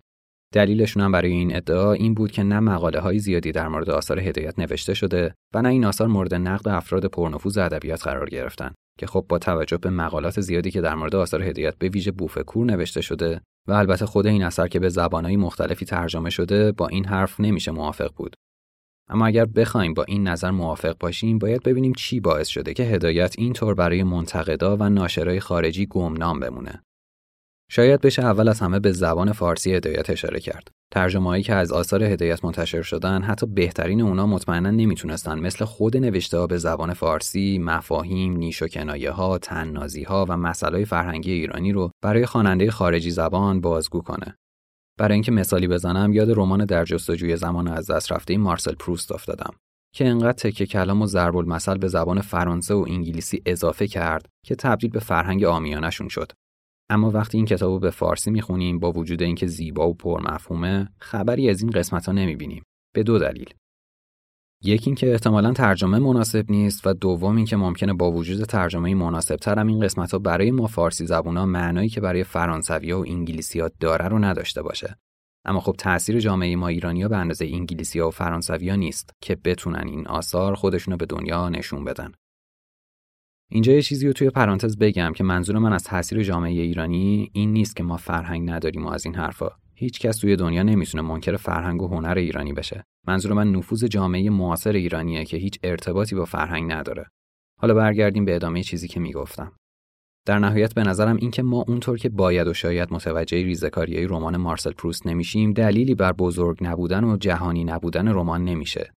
دلیلشون 0.55 1.03
هم 1.03 1.13
برای 1.13 1.33
این 1.33 1.57
ادعا 1.57 1.93
این 1.93 2.15
بود 2.15 2.31
که 2.31 2.43
نه 2.43 2.61
مقاله 2.61 3.01
های 3.01 3.19
زیادی 3.19 3.53
در 3.53 3.69
مورد 3.69 3.91
آثار 3.91 4.21
هدایت 4.21 4.59
نوشته 4.59 4.95
شده 4.95 5.35
و 5.55 5.63
نه 5.63 5.69
این 5.69 5.85
آثار 5.85 6.09
مورد 6.09 6.35
نقد 6.35 6.69
افراد 6.69 7.07
پرنفوذ 7.07 7.59
ادبیات 7.59 8.03
قرار 8.03 8.29
گرفتن 8.29 8.75
که 8.99 9.07
خب 9.07 9.25
با 9.29 9.39
توجه 9.39 9.77
به 9.77 9.91
مقالات 9.91 10.41
زیادی 10.41 10.71
که 10.71 10.81
در 10.81 10.95
مورد 10.95 11.17
آثار 11.17 11.43
هدایت 11.43 11.77
به 11.79 11.89
ویژه 11.89 12.11
بوفکور 12.11 12.67
نوشته 12.67 13.01
شده 13.01 13.41
و 13.69 13.73
البته 13.73 14.07
خود 14.07 14.27
این 14.27 14.43
اثر 14.43 14.69
که 14.69 14.79
به 14.79 14.89
زبانهای 14.89 15.37
مختلفی 15.37 15.85
ترجمه 15.85 16.31
شده 16.31 16.73
با 16.73 16.89
این 16.89 17.05
حرف 17.05 17.41
نمیشه 17.41 17.71
موافق 17.71 18.11
بود 18.17 18.37
اما 19.11 19.27
اگر 19.27 19.45
بخوایم 19.45 19.95
با 19.95 20.05
این 20.05 20.29
نظر 20.29 20.51
موافق 20.51 20.99
باشیم 21.01 21.39
باید 21.39 21.63
ببینیم 21.63 21.93
چی 21.93 22.21
باعث 22.21 22.49
شده 22.49 22.75
که 22.75 22.83
هدایت 22.83 23.35
اینطور 23.39 23.75
برای 23.75 24.03
منتقدا 24.03 24.77
و 24.77 24.89
ناشرای 24.89 25.41
خارجی 25.41 25.87
گمنام 25.87 26.41
بمونه. 26.41 26.83
شاید 27.71 28.01
بشه 28.01 28.23
اول 28.23 28.49
از 28.49 28.61
همه 28.61 28.81
به 28.81 28.93
زبان 28.93 29.33
فارسی 29.33 29.73
هدایت 29.73 30.11
اشاره 30.11 30.41
کرد. 30.41 30.69
ترجمه‌هایی 30.91 31.43
که 31.43 31.55
از 31.55 31.73
آثار 31.73 32.03
هدایت 32.03 32.45
منتشر 32.45 32.83
شدن 32.83 33.23
حتی 33.23 33.47
بهترین 33.47 34.01
اونا 34.01 34.27
مطمئنا 34.27 34.71
نمی‌تونستن 34.71 35.39
مثل 35.39 35.65
خود 35.65 35.97
نوشته 35.97 36.39
ها 36.39 36.47
به 36.47 36.59
زبان 36.59 36.95
فارسی 36.95 37.59
مفاهیم، 37.59 38.37
نیش 38.37 38.63
و 38.63 38.69
کنایه 38.69 39.11
ها، 39.11 39.39
تننازی 39.39 40.03
ها 40.03 40.27
و 40.29 40.37
مسائل 40.37 40.85
فرهنگی 40.85 41.33
ایرانی 41.33 41.73
رو 41.73 41.91
برای 42.03 42.27
خواننده 42.27 42.71
خارجی 42.71 43.11
زبان 43.11 43.61
بازگو 43.61 44.01
کنه. 44.01 44.37
برای 44.99 45.15
اینکه 45.15 45.33
مثالی 45.33 45.69
بزنم 45.69 46.13
یاد 46.13 46.31
رمان 46.31 46.65
در 46.65 46.85
جستجوی 46.85 47.37
زمان 47.37 47.69
از 47.69 47.91
دست 47.91 48.13
رفته 48.13 48.37
مارسل 48.37 48.75
پروست 48.75 49.13
افتادم 49.13 49.55
که 49.95 50.09
انقدر 50.09 50.33
تکه 50.33 50.67
کلام 50.67 51.03
و 51.03 51.07
ضرب 51.07 51.37
المثل 51.37 51.79
به 51.79 51.89
زبان 51.89 52.21
فرانسه 52.21 52.75
و 52.75 52.85
انگلیسی 52.89 53.43
اضافه 53.47 53.87
کرد 53.87 54.27
که 54.47 54.55
تبدیل 54.55 54.91
به 54.91 55.01
فرهنگ 55.01 55.45
آمیانشون 55.45 56.09
شد 56.09 56.33
اما 56.91 57.11
وقتی 57.11 57.39
این 57.39 57.47
کتاب 57.47 57.71
رو 57.71 57.79
به 57.79 57.91
فارسی 57.91 58.31
می‌خونیم 58.31 58.79
با 58.79 58.93
وجود 58.93 59.23
اینکه 59.23 59.47
زیبا 59.47 59.89
و 59.89 59.95
پرمفهومه 59.95 60.89
خبری 60.99 61.51
از 61.51 61.63
این 61.63 61.71
قسمت 61.71 62.07
ها 62.07 62.13
نمی‌بینیم. 62.13 62.63
به 62.95 63.03
دو 63.03 63.19
دلیل. 63.19 63.55
یکی 64.63 64.87
اینکه 64.87 65.13
احتمالا 65.13 65.53
ترجمه 65.53 65.99
مناسب 65.99 66.51
نیست 66.51 66.87
و 66.87 66.93
دوم 66.93 67.37
اینکه 67.37 67.57
ممکنه 67.57 67.93
با 67.93 68.13
وجود 68.13 68.45
ترجمه 68.45 68.95
مناسب 68.95 69.37
تر 69.37 69.59
این 69.59 69.81
قسمت 69.81 70.13
ها 70.13 70.19
برای 70.19 70.51
ما 70.51 70.67
فارسی 70.67 71.07
زبونا 71.07 71.47
معنایی 71.47 71.89
که 71.89 72.01
برای 72.01 72.25
فرانسوی 72.25 72.93
و 72.93 73.05
انگلیسی 73.09 73.61
ها 73.61 73.71
داره 73.81 74.09
رو 74.09 74.19
نداشته 74.19 74.63
باشه. 74.63 74.97
اما 75.45 75.61
خب 75.61 75.75
تاثیر 75.79 76.21
جامعه 76.21 76.57
ما 76.57 76.69
ایرانیا 76.69 77.09
به 77.09 77.17
اندازه 77.17 77.45
انگلیسی 77.45 77.99
ها 77.99 78.09
و 78.09 78.11
فرانسوی 78.11 78.71
ها 78.71 78.77
نیست 78.77 79.11
که 79.21 79.37
بتونن 79.45 79.89
این 79.89 80.07
آثار 80.07 80.55
خودشونو 80.55 80.97
به 80.97 81.07
دنیا 81.07 81.49
نشون 81.49 81.85
بدن. 81.85 82.13
اینجا 83.51 83.73
یه 83.73 83.83
چیزی 83.83 84.07
رو 84.07 84.13
توی 84.13 84.31
پرانتز 84.31 84.79
بگم 84.79 85.13
که 85.17 85.25
منظور 85.25 85.59
من 85.59 85.73
از 85.73 85.85
تاثیر 85.85 86.23
جامعه 86.23 86.51
ایرانی 86.51 87.31
این 87.33 87.53
نیست 87.53 87.77
که 87.77 87.83
ما 87.83 87.97
فرهنگ 87.97 88.51
نداریم 88.51 88.87
و 88.87 88.89
از 88.89 89.07
این 89.07 89.15
حرفا. 89.15 89.51
هیچ 89.75 90.01
کس 90.01 90.17
توی 90.17 90.37
دنیا 90.37 90.63
نمی‌تونه 90.63 91.03
منکر 91.03 91.37
فرهنگ 91.37 91.83
و 91.83 91.89
هنر 91.89 92.15
ایرانی 92.19 92.53
بشه. 92.53 92.85
منظور 93.07 93.33
من 93.33 93.53
نفوذ 93.53 93.85
جامعه 93.85 94.31
معاصر 94.31 94.73
ایرانیه 94.73 95.25
که 95.25 95.37
هیچ 95.37 95.59
ارتباطی 95.63 96.15
با 96.15 96.25
فرهنگ 96.25 96.73
نداره. 96.73 97.07
حالا 97.61 97.75
برگردیم 97.75 98.25
به 98.25 98.35
ادامه 98.35 98.63
چیزی 98.63 98.89
که 98.89 99.01
می‌گفتم. 99.01 99.53
در 100.27 100.39
نهایت 100.39 100.75
به 100.75 100.83
نظرم 100.83 101.17
اینکه 101.17 101.43
ما 101.43 101.65
اونطور 101.69 101.99
که 101.99 102.09
باید 102.09 102.47
و 102.47 102.55
شاید 102.55 102.93
متوجه 102.93 103.43
ریزکاریای 103.43 104.07
رمان 104.07 104.37
مارسل 104.37 104.73
پروست 104.73 105.07
نمیشیم 105.07 105.53
دلیلی 105.53 105.95
بر 105.95 106.13
بزرگ 106.13 106.59
نبودن 106.61 107.05
و 107.05 107.17
جهانی 107.17 107.65
نبودن 107.65 108.09
رمان 108.09 108.45
نمیشه. 108.45 108.93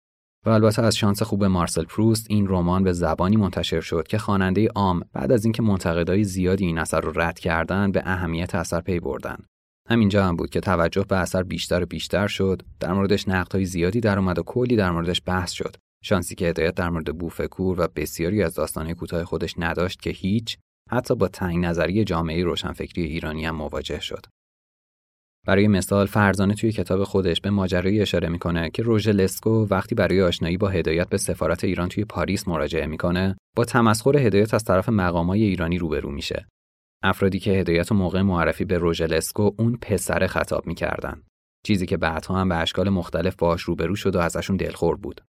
و 0.46 0.50
البته 0.50 0.82
از 0.82 0.96
شانس 0.96 1.22
خوب 1.22 1.44
مارسل 1.44 1.84
پروست 1.84 2.26
این 2.28 2.46
رمان 2.48 2.84
به 2.84 2.92
زبانی 2.92 3.36
منتشر 3.36 3.80
شد 3.80 4.06
که 4.08 4.18
خواننده 4.18 4.68
عام 4.68 5.02
بعد 5.12 5.32
از 5.32 5.44
اینکه 5.44 5.62
منتقدای 5.62 6.24
زیادی 6.24 6.66
این 6.66 6.78
اثر 6.78 7.00
رو 7.00 7.20
رد 7.20 7.38
کردن 7.38 7.92
به 7.92 8.02
اهمیت 8.04 8.54
اثر 8.54 8.80
پی 8.80 9.00
بردن. 9.00 9.36
همینجا 9.88 10.24
هم 10.24 10.36
بود 10.36 10.50
که 10.50 10.60
توجه 10.60 11.04
به 11.08 11.16
اثر 11.16 11.42
بیشتر 11.42 11.82
و 11.82 11.86
بیشتر 11.86 12.26
شد 12.26 12.62
در 12.80 12.92
موردش 12.92 13.28
نقدهای 13.28 13.64
زیادی 13.64 14.00
در 14.00 14.18
اومد 14.18 14.38
و 14.38 14.42
کلی 14.42 14.76
در 14.76 14.90
موردش 14.90 15.22
بحث 15.26 15.52
شد. 15.52 15.76
شانسی 16.04 16.34
که 16.34 16.46
هدایت 16.46 16.74
در 16.74 16.90
مورد 16.90 17.18
بوفکور 17.18 17.80
و 17.80 17.88
بسیاری 17.96 18.42
از 18.42 18.54
داستانهای 18.54 18.94
کوتاه 18.94 19.24
خودش 19.24 19.54
نداشت 19.58 20.02
که 20.02 20.10
هیچ 20.10 20.58
حتی 20.90 21.14
با 21.14 21.28
تنگ 21.28 21.64
نظری 21.64 22.04
جامعه 22.04 22.44
روشنفکری 22.44 23.04
ایرانی 23.04 23.46
هم 23.46 23.56
مواجه 23.56 24.00
شد. 24.00 24.26
برای 25.46 25.68
مثال 25.68 26.06
فرزانه 26.06 26.54
توی 26.54 26.72
کتاب 26.72 27.04
خودش 27.04 27.40
به 27.40 27.50
ماجرایی 27.50 28.00
اشاره 28.00 28.28
می‌کنه 28.28 28.70
که 28.70 28.82
روژه 28.82 29.12
لسکو 29.12 29.66
وقتی 29.70 29.94
برای 29.94 30.22
آشنایی 30.22 30.56
با 30.56 30.68
هدایت 30.68 31.08
به 31.08 31.18
سفارت 31.18 31.64
ایران 31.64 31.88
توی 31.88 32.04
پاریس 32.04 32.48
مراجعه 32.48 32.86
می‌کنه 32.86 33.36
با 33.56 33.64
تمسخر 33.64 34.16
هدایت 34.16 34.54
از 34.54 34.64
طرف 34.64 34.88
مقامای 34.88 35.42
ایرانی 35.42 35.78
روبرو 35.78 36.10
میشه. 36.10 36.46
افرادی 37.02 37.38
که 37.38 37.50
هدایت 37.50 37.92
و 37.92 37.94
موقع 37.94 38.22
معرفی 38.22 38.64
به 38.64 38.78
روژلسکو 38.78 39.50
اون 39.58 39.78
پسر 39.82 40.26
خطاب 40.26 40.66
می‌کردن. 40.66 41.22
چیزی 41.66 41.86
که 41.86 41.96
بعدها 41.96 42.40
هم 42.40 42.48
به 42.48 42.56
اشکال 42.56 42.88
مختلف 42.88 43.36
باش 43.36 43.62
روبرو 43.62 43.96
شد 43.96 44.16
و 44.16 44.18
ازشون 44.18 44.56
دلخور 44.56 44.96
بود. 44.96 45.20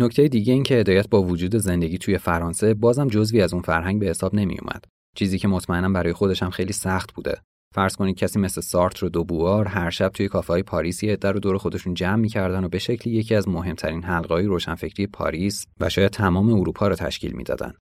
نکته 0.00 0.28
دیگه 0.28 0.52
این 0.52 0.62
که 0.62 0.74
هدایت 0.74 1.08
با 1.08 1.22
وجود 1.22 1.56
زندگی 1.56 1.98
توی 1.98 2.18
فرانسه 2.18 2.74
بازم 2.74 3.08
جزوی 3.08 3.42
از 3.42 3.52
اون 3.52 3.62
فرهنگ 3.62 4.00
به 4.00 4.06
حساب 4.06 4.34
نمیومد 4.34 4.84
چیزی 5.16 5.38
که 5.38 5.48
مطمئنا 5.48 5.88
برای 5.88 6.12
خودش 6.12 6.42
هم 6.42 6.50
خیلی 6.50 6.72
سخت 6.72 7.14
بوده. 7.14 7.40
فرض 7.76 7.96
کنید 7.96 8.16
کسی 8.16 8.38
مثل 8.38 8.60
سارتر 8.60 9.06
و 9.06 9.08
دوبوار 9.08 9.68
هر 9.68 9.90
شب 9.90 10.08
توی 10.08 10.28
کافه 10.28 10.52
های 10.52 10.62
پاریسی 10.62 11.10
عده 11.10 11.30
رو 11.30 11.40
دور 11.40 11.58
خودشون 11.58 11.94
جمع 11.94 12.16
می‌کردن 12.16 12.64
و 12.64 12.68
به 12.68 12.78
شکلی 12.78 13.14
یکی 13.14 13.34
از 13.34 13.48
مهمترین 13.48 14.02
حلقه‌های 14.02 14.44
روشنفکری 14.44 15.06
پاریس 15.06 15.66
و 15.80 15.88
شاید 15.88 16.10
تمام 16.10 16.52
اروپا 16.52 16.88
رو 16.88 16.94
تشکیل 16.94 17.32
می‌دادن 17.32 17.72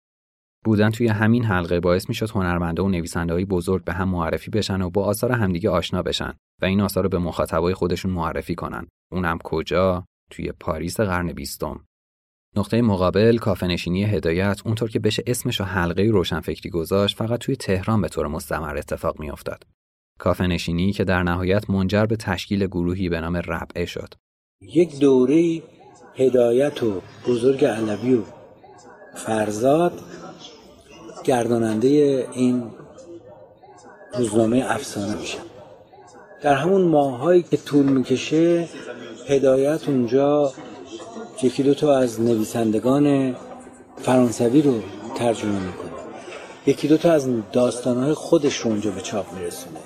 بودن 0.66 0.90
توی 0.90 1.08
همین 1.08 1.44
حلقه 1.44 1.80
باعث 1.80 2.10
می‌شد 2.10 2.30
هنرمنده 2.30 2.82
و 2.82 2.90
نویسنده 2.90 3.46
بزرگ 3.46 3.84
به 3.84 3.94
هم 3.94 4.10
معرفی 4.10 4.52
بشن 4.52 4.82
و 4.82 4.90
با 4.90 5.04
آثار 5.06 5.32
همدیگه 5.32 5.70
آشنا 5.70 6.02
بشن 6.02 6.34
و 6.62 6.66
این 6.66 6.82
آثار 6.82 7.04
رو 7.04 7.10
به 7.10 7.20
مخاطبای 7.20 7.74
خودشون 7.74 8.12
معرفی 8.12 8.56
کنن. 8.56 8.88
اونم 9.12 9.38
کجا؟ 9.44 10.06
توی 10.32 10.52
پاریس 10.52 11.00
قرن 11.00 11.34
بیستم. 11.34 11.86
نقطه 12.58 12.82
مقابل 12.82 13.38
کافنشینی 13.38 14.04
هدایت 14.04 14.62
اونطور 14.66 14.90
که 14.90 15.00
بشه 15.00 15.24
اسمش 15.28 15.60
رو 15.60 15.66
حلقه 15.66 16.04
روشنفکری 16.04 16.70
گذاشت 16.70 17.18
فقط 17.18 17.40
توی 17.40 17.56
تهران 17.56 18.02
به 18.02 18.08
طور 18.08 18.28
مستمر 18.28 18.78
اتفاق 18.78 19.20
میافتاد. 19.20 19.64
کافنشینی 20.20 20.92
که 20.92 21.04
در 21.04 21.24
نهایت 21.24 21.70
منجر 21.70 22.06
به 22.06 22.16
تشکیل 22.16 22.68
گروهی 22.68 23.10
به 23.10 23.20
نام 23.22 23.38
ربعه 23.38 23.86
شد. 23.86 24.14
یک 24.62 25.00
دوره 25.00 25.62
هدایت 26.16 26.84
و 26.84 27.02
بزرگ 27.28 27.66
علوی 27.66 28.14
و 28.14 28.22
فرزاد 29.16 30.02
گرداننده 31.24 31.88
این 32.34 32.64
روزنامه 34.18 34.66
افسانه 34.68 35.16
میشه. 35.16 35.38
در 36.42 36.54
همون 36.54 36.82
ماهایی 36.82 37.44
که 37.44 37.58
طول 37.58 37.86
می‌کشه 37.86 38.68
هدایت 39.28 39.90
اونجا 39.90 40.54
یکی 41.44 41.64
دو 41.64 41.74
تا 41.74 41.98
از 41.98 42.22
نویسندگان 42.22 43.36
فرانسوی 43.98 44.62
رو 44.62 44.82
ترجمه 45.16 45.60
می‌کنه. 45.60 45.92
یکی 46.68 46.88
دو 46.88 46.98
تا 46.98 47.12
از 47.12 47.30
داستانهای 47.52 48.14
خودش 48.14 48.58
رو 48.58 48.72
اونجا 48.72 48.92
به 48.92 49.02
چاپ 49.02 49.34
میرسونه. 49.34 49.80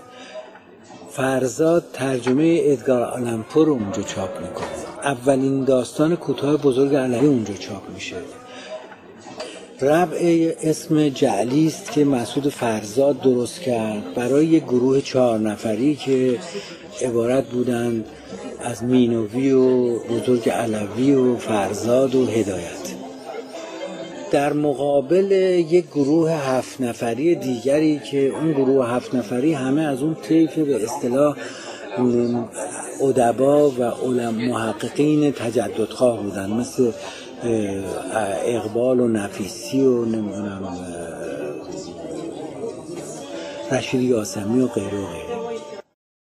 فرزاد 1.12 1.86
ترجمه 1.94 2.60
ادگار 2.64 3.04
آلمپور 3.04 3.68
رو 3.68 3.74
اونجا 3.74 4.02
چاپ 4.02 4.42
می‌کنه. 4.42 4.68
اولین 5.04 5.64
داستان 5.64 6.16
کوتاه 6.16 6.58
بزرگ 6.58 6.96
علوی 6.96 7.28
اونجا 7.28 7.54
چاپ 7.54 7.90
میشه. 7.94 8.16
ربع 9.82 10.52
اسم 10.62 11.10
جعلی 11.10 11.68
است 11.68 11.92
که 11.92 12.06
مسعود 12.06 12.50
فرزاد 12.50 13.22
درست 13.22 13.62
کرد. 13.62 14.14
برای 14.16 14.46
یک 14.46 14.64
گروه 14.64 15.02
چهار 15.02 15.40
نفری 15.40 15.96
که 15.96 16.40
عبارت 17.02 17.46
بودند 17.46 18.06
از 18.64 18.84
مینوی 18.84 19.52
و 19.52 20.00
بزرگ 20.00 20.50
علوی 20.50 21.14
و 21.14 21.38
فرزاد 21.38 22.16
و 22.16 22.26
هدایت. 22.26 22.79
در 24.32 24.54
مقابل 24.54 25.32
یک 25.72 25.86
گروه 25.88 26.32
هفت 26.32 26.82
نفری 26.82 27.36
دیگری 27.36 28.00
که 28.00 28.28
اون 28.28 28.52
گروه 28.52 28.90
هفت 28.90 29.16
نفری 29.16 29.54
همه 29.54 29.82
از 29.82 30.02
اون 30.02 30.16
طیف 30.16 30.60
به 30.60 30.84
اصطلاح 30.84 31.36
ادبا 33.02 33.70
و 33.70 33.84
علم 33.84 34.36
محققین 34.36 35.32
تجددخواه 35.32 36.24
بودن. 36.24 36.50
مثل 36.50 36.92
اقبال 38.46 39.00
و 39.00 39.08
نفیسی 39.08 39.82
و 39.82 40.06
نمی‌دونم 40.06 40.78
رشید 43.72 44.02
یاسمی 44.02 44.62
و 44.62 44.68
غیره 44.68 44.98
و 44.98 45.06
غیره. 45.06 45.40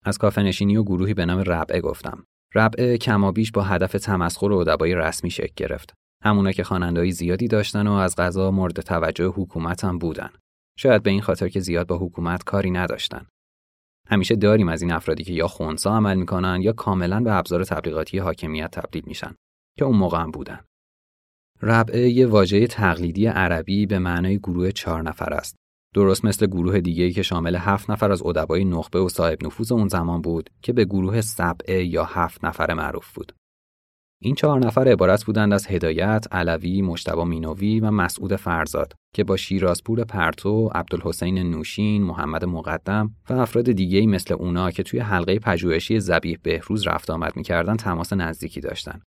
از 0.04 0.18
کافنشینی 0.18 0.76
و 0.76 0.82
گروهی 0.82 1.14
به 1.14 1.24
نام 1.24 1.38
ربعه 1.38 1.80
گفتم. 1.80 2.24
ربعه 2.54 2.98
کمابیش 2.98 3.52
با 3.52 3.62
هدف 3.62 3.92
تمسخر 3.92 4.52
ادبای 4.52 4.94
رسمی 4.94 5.30
شکل 5.30 5.52
گرفت. 5.56 5.94
همونا 6.24 6.52
که 6.52 6.64
خواننده‌های 6.64 7.12
زیادی 7.12 7.48
داشتن 7.48 7.86
و 7.86 7.92
از 7.92 8.16
غذا 8.16 8.50
مورد 8.50 8.80
توجه 8.80 9.26
حکومت 9.26 9.84
هم 9.84 9.98
بودن 9.98 10.30
شاید 10.78 11.02
به 11.02 11.10
این 11.10 11.22
خاطر 11.22 11.48
که 11.48 11.60
زیاد 11.60 11.86
با 11.86 11.98
حکومت 11.98 12.44
کاری 12.44 12.70
نداشتن 12.70 13.26
همیشه 14.08 14.36
داریم 14.36 14.68
از 14.68 14.82
این 14.82 14.92
افرادی 14.92 15.24
که 15.24 15.32
یا 15.32 15.48
خونسا 15.48 15.96
عمل 15.96 16.16
می‌کنن 16.16 16.58
یا 16.62 16.72
کاملا 16.72 17.20
به 17.20 17.34
ابزار 17.34 17.64
تبلیغاتی 17.64 18.18
حاکمیت 18.18 18.70
تبدیل 18.70 19.02
میشن 19.06 19.34
که 19.78 19.84
اون 19.84 19.96
موقع 19.96 20.18
هم 20.18 20.30
بودن 20.30 20.60
ربعه 21.62 22.08
یه 22.08 22.26
واژه 22.26 22.66
تقلیدی 22.66 23.26
عربی 23.26 23.86
به 23.86 23.98
معنای 23.98 24.38
گروه 24.38 24.70
چهار 24.70 25.02
نفر 25.02 25.34
است. 25.34 25.56
درست 25.94 26.24
مثل 26.24 26.46
گروه 26.46 26.80
دیگه 26.80 27.10
که 27.10 27.22
شامل 27.22 27.56
هفت 27.56 27.90
نفر 27.90 28.12
از 28.12 28.22
ادبای 28.22 28.64
نخبه 28.64 29.00
و 29.00 29.08
صاحب 29.08 29.46
نفوذ 29.46 29.72
اون 29.72 29.88
زمان 29.88 30.22
بود 30.22 30.50
که 30.62 30.72
به 30.72 30.84
گروه 30.84 31.20
سبعه 31.20 31.84
یا 31.84 32.04
هفت 32.04 32.44
نفر 32.44 32.74
معروف 32.74 33.12
بود. 33.14 33.32
این 34.22 34.34
چهار 34.34 34.66
نفر 34.66 34.88
عبارت 34.88 35.24
بودند 35.24 35.52
از 35.52 35.66
هدایت، 35.66 36.26
علوی، 36.32 36.82
مشتبا 36.82 37.24
مینوی 37.24 37.80
و 37.80 37.90
مسعود 37.90 38.36
فرزاد 38.36 38.94
که 39.14 39.24
با 39.24 39.36
شیرازپور 39.36 40.04
پرتو، 40.04 40.70
عبدالحسین 40.74 41.38
نوشین، 41.38 42.02
محمد 42.02 42.44
مقدم 42.44 43.14
و 43.30 43.32
افراد 43.32 43.72
دیگه‌ای 43.72 44.06
مثل 44.06 44.34
اونا 44.34 44.70
که 44.70 44.82
توی 44.82 45.00
حلقه 45.00 45.38
پژوهشی 45.38 46.00
زبیح 46.00 46.38
بهروز 46.42 46.86
رفت 46.86 47.10
آمد 47.10 47.36
می‌کردن 47.36 47.76
تماس 47.76 48.12
نزدیکی 48.12 48.60
داشتند. 48.60 49.02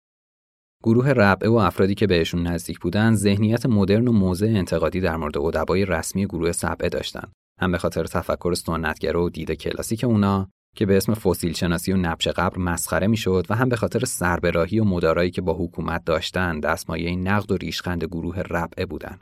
گروه 0.85 1.11
ربعه 1.11 1.49
و 1.49 1.55
افرادی 1.55 1.95
که 1.95 2.07
بهشون 2.07 2.47
نزدیک 2.47 2.81
بودن 2.81 3.15
ذهنیت 3.15 3.67
مدرن 3.67 4.09
و 4.09 4.13
موضع 4.13 4.47
انتقادی 4.47 5.01
در 5.01 5.17
مورد 5.17 5.39
ادبای 5.39 5.85
رسمی 5.85 6.27
گروه 6.27 6.53
سبعه 6.53 6.89
داشتن 6.89 7.33
هم 7.61 7.73
به 7.73 7.79
خاطر 7.79 8.05
تفکر 8.05 8.55
سنتگرا 8.55 9.25
و 9.25 9.31
دید 9.31 9.53
کلاسیک 9.53 10.05
اونا 10.05 10.49
که 10.77 10.87
به 10.87 10.97
اسم 10.97 11.15
فسیل 11.15 11.53
شناسی 11.53 11.93
و 11.93 11.97
نبش 11.97 12.29
قبر 12.29 12.59
مسخره 12.59 13.07
می‌شد 13.07 13.47
و 13.51 13.55
هم 13.55 13.69
به 13.69 13.77
خاطر 13.77 14.05
سربراهی 14.05 14.81
و 14.81 14.85
مدارایی 14.85 15.31
که 15.31 15.43
با 15.43 15.55
حکومت 15.55 16.05
داشتن 16.05 16.61
دستمایه 16.61 17.17
نقد 17.17 17.53
و 17.53 17.57
ریشخند 17.57 18.05
گروه 18.05 18.39
ربعه 18.41 18.87
بودن. 18.87 19.19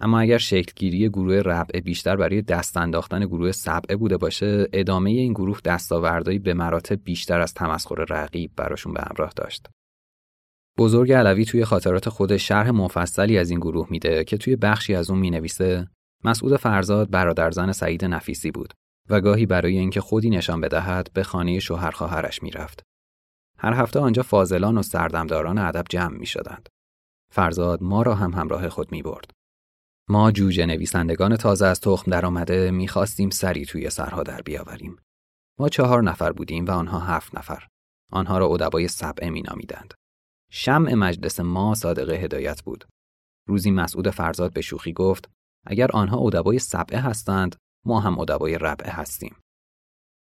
اما 0.00 0.20
اگر 0.20 0.38
شکلگیری 0.38 1.08
گروه 1.08 1.34
ربعه 1.34 1.80
بیشتر 1.80 2.16
برای 2.16 2.42
دست 2.42 2.76
انداختن 2.76 3.26
گروه 3.26 3.52
سبعه 3.52 3.96
بوده 3.96 4.16
باشه 4.16 4.66
ادامه 4.72 5.10
این 5.10 5.32
گروه 5.32 5.60
دستاوردهایی 5.64 6.38
به 6.38 6.54
مراتب 6.54 7.04
بیشتر 7.04 7.40
از 7.40 7.54
تمسخر 7.54 7.94
رقیب 7.94 8.50
براشون 8.56 8.92
به 8.92 9.00
همراه 9.00 9.32
داشت 9.36 9.66
بزرگ 10.78 11.12
علوی 11.12 11.44
توی 11.44 11.64
خاطرات 11.64 12.08
خود 12.08 12.36
شرح 12.36 12.70
مفصلی 12.70 13.38
از 13.38 13.50
این 13.50 13.60
گروه 13.60 13.86
میده 13.90 14.24
که 14.24 14.36
توی 14.36 14.56
بخشی 14.56 14.94
از 14.94 15.10
اون 15.10 15.18
می‌نویسه 15.18 15.88
مسعود 16.24 16.56
فرزاد 16.56 17.10
برادرزن 17.10 17.72
سعید 17.72 18.04
نفیسی 18.04 18.50
بود 18.50 18.74
و 19.10 19.20
گاهی 19.20 19.46
برای 19.46 19.78
اینکه 19.78 20.00
خودی 20.00 20.30
نشان 20.30 20.60
بدهد 20.60 21.12
به 21.12 21.22
خانه 21.22 21.58
شوهر 21.58 21.90
خواهرش 21.90 22.42
می‌رفت. 22.42 22.82
هر 23.58 23.74
هفته 23.74 24.00
آنجا 24.00 24.22
فاضلان 24.22 24.78
و 24.78 24.82
سردمداران 24.82 25.58
ادب 25.58 25.84
جمع 25.90 26.18
می 26.18 26.26
شدند. 26.26 26.68
فرزاد 27.32 27.82
ما 27.82 28.02
را 28.02 28.14
هم 28.14 28.32
همراه 28.32 28.68
خود 28.68 28.92
می 28.92 29.02
برد. 29.02 29.30
ما 30.08 30.30
جوجه 30.30 30.66
نویسندگان 30.66 31.36
تازه 31.36 31.66
از 31.66 31.80
تخم 31.80 32.10
درآمده 32.10 32.70
می‌خواستیم 32.70 33.30
سری 33.30 33.66
توی 33.66 33.90
سرها 33.90 34.22
در 34.22 34.42
بیاوریم. 34.42 34.96
ما 35.58 35.68
چهار 35.68 36.02
نفر 36.02 36.32
بودیم 36.32 36.64
و 36.64 36.70
آنها 36.70 37.00
هفت 37.00 37.36
نفر. 37.36 37.66
آنها 38.12 38.38
را 38.38 38.46
ادبای 38.46 38.88
سبعه 38.88 39.30
می 39.30 39.42
نامیدند. 39.42 39.94
شمع 40.50 40.94
مجلس 40.94 41.40
ما 41.40 41.74
صادق 41.74 42.10
هدایت 42.10 42.62
بود. 42.62 42.84
روزی 43.48 43.70
مسعود 43.70 44.10
فرزاد 44.10 44.52
به 44.52 44.60
شوخی 44.60 44.92
گفت 44.92 45.30
اگر 45.66 45.90
آنها 45.92 46.18
ادبای 46.18 46.58
سبعه 46.58 47.00
هستند 47.00 47.56
ما 47.84 48.00
هم 48.00 48.18
ادبای 48.18 48.58
ربعه 48.58 48.90
هستیم. 48.90 49.36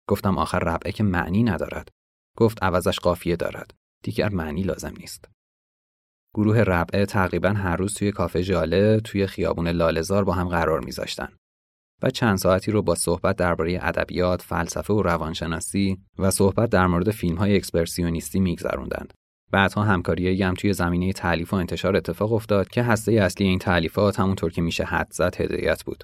گفتم 0.09 0.37
آخر 0.37 0.59
ربعه 0.59 0.91
که 0.91 1.03
معنی 1.03 1.43
ندارد. 1.43 1.89
گفت 2.37 2.63
عوضش 2.63 2.99
قافیه 2.99 3.35
دارد. 3.35 3.73
دیگر 4.03 4.29
معنی 4.29 4.63
لازم 4.63 4.93
نیست. 4.99 5.29
گروه 6.35 6.59
ربعه 6.59 7.05
تقریبا 7.05 7.49
هر 7.49 7.75
روز 7.75 7.93
توی 7.93 8.11
کافه 8.11 8.43
جاله 8.43 8.99
توی 8.99 9.27
خیابون 9.27 9.67
لالزار 9.67 10.23
با 10.23 10.33
هم 10.33 10.49
قرار 10.49 10.79
میذاشتن. 10.79 11.29
و 12.01 12.09
چند 12.09 12.37
ساعتی 12.37 12.71
رو 12.71 12.81
با 12.81 12.95
صحبت 12.95 13.35
درباره 13.35 13.79
ادبیات، 13.81 14.41
فلسفه 14.41 14.93
و 14.93 15.01
روانشناسی 15.01 15.97
و 16.19 16.31
صحبت 16.31 16.69
در 16.69 16.87
مورد 16.87 17.11
فیلم 17.11 17.37
های 17.37 17.55
اکسپرسیونیستی 17.55 18.39
میگذروندند. 18.39 19.13
بعدها 19.51 19.83
همکاری 19.83 20.43
هم 20.43 20.53
توی 20.53 20.73
زمینه 20.73 21.13
تعلیف 21.13 21.53
و 21.53 21.55
انتشار 21.55 21.95
اتفاق 21.95 22.33
افتاد 22.33 22.67
که 22.67 22.83
هسته 22.83 23.11
اصلی 23.11 23.47
این 23.47 23.59
تعلیفات 23.59 24.19
همونطور 24.19 24.51
که 24.51 24.61
میشه 24.61 24.83
حد 24.83 25.11
زد 25.11 25.41
هدایت 25.41 25.83
بود. 25.83 26.03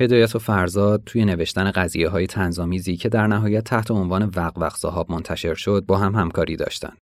هدایت 0.00 0.36
و 0.36 0.38
فرزاد 0.38 1.02
توی 1.06 1.24
نوشتن 1.24 1.70
قضیه 1.70 2.08
های 2.08 2.26
تنظامیزی 2.26 2.96
که 2.96 3.08
در 3.08 3.26
نهایت 3.26 3.64
تحت 3.64 3.90
عنوان 3.90 4.22
وق 4.36 4.58
وق 4.58 4.76
صاحب 4.76 5.12
منتشر 5.12 5.54
شد 5.54 5.84
با 5.86 5.98
هم 5.98 6.14
همکاری 6.14 6.56
داشتند. 6.56 6.98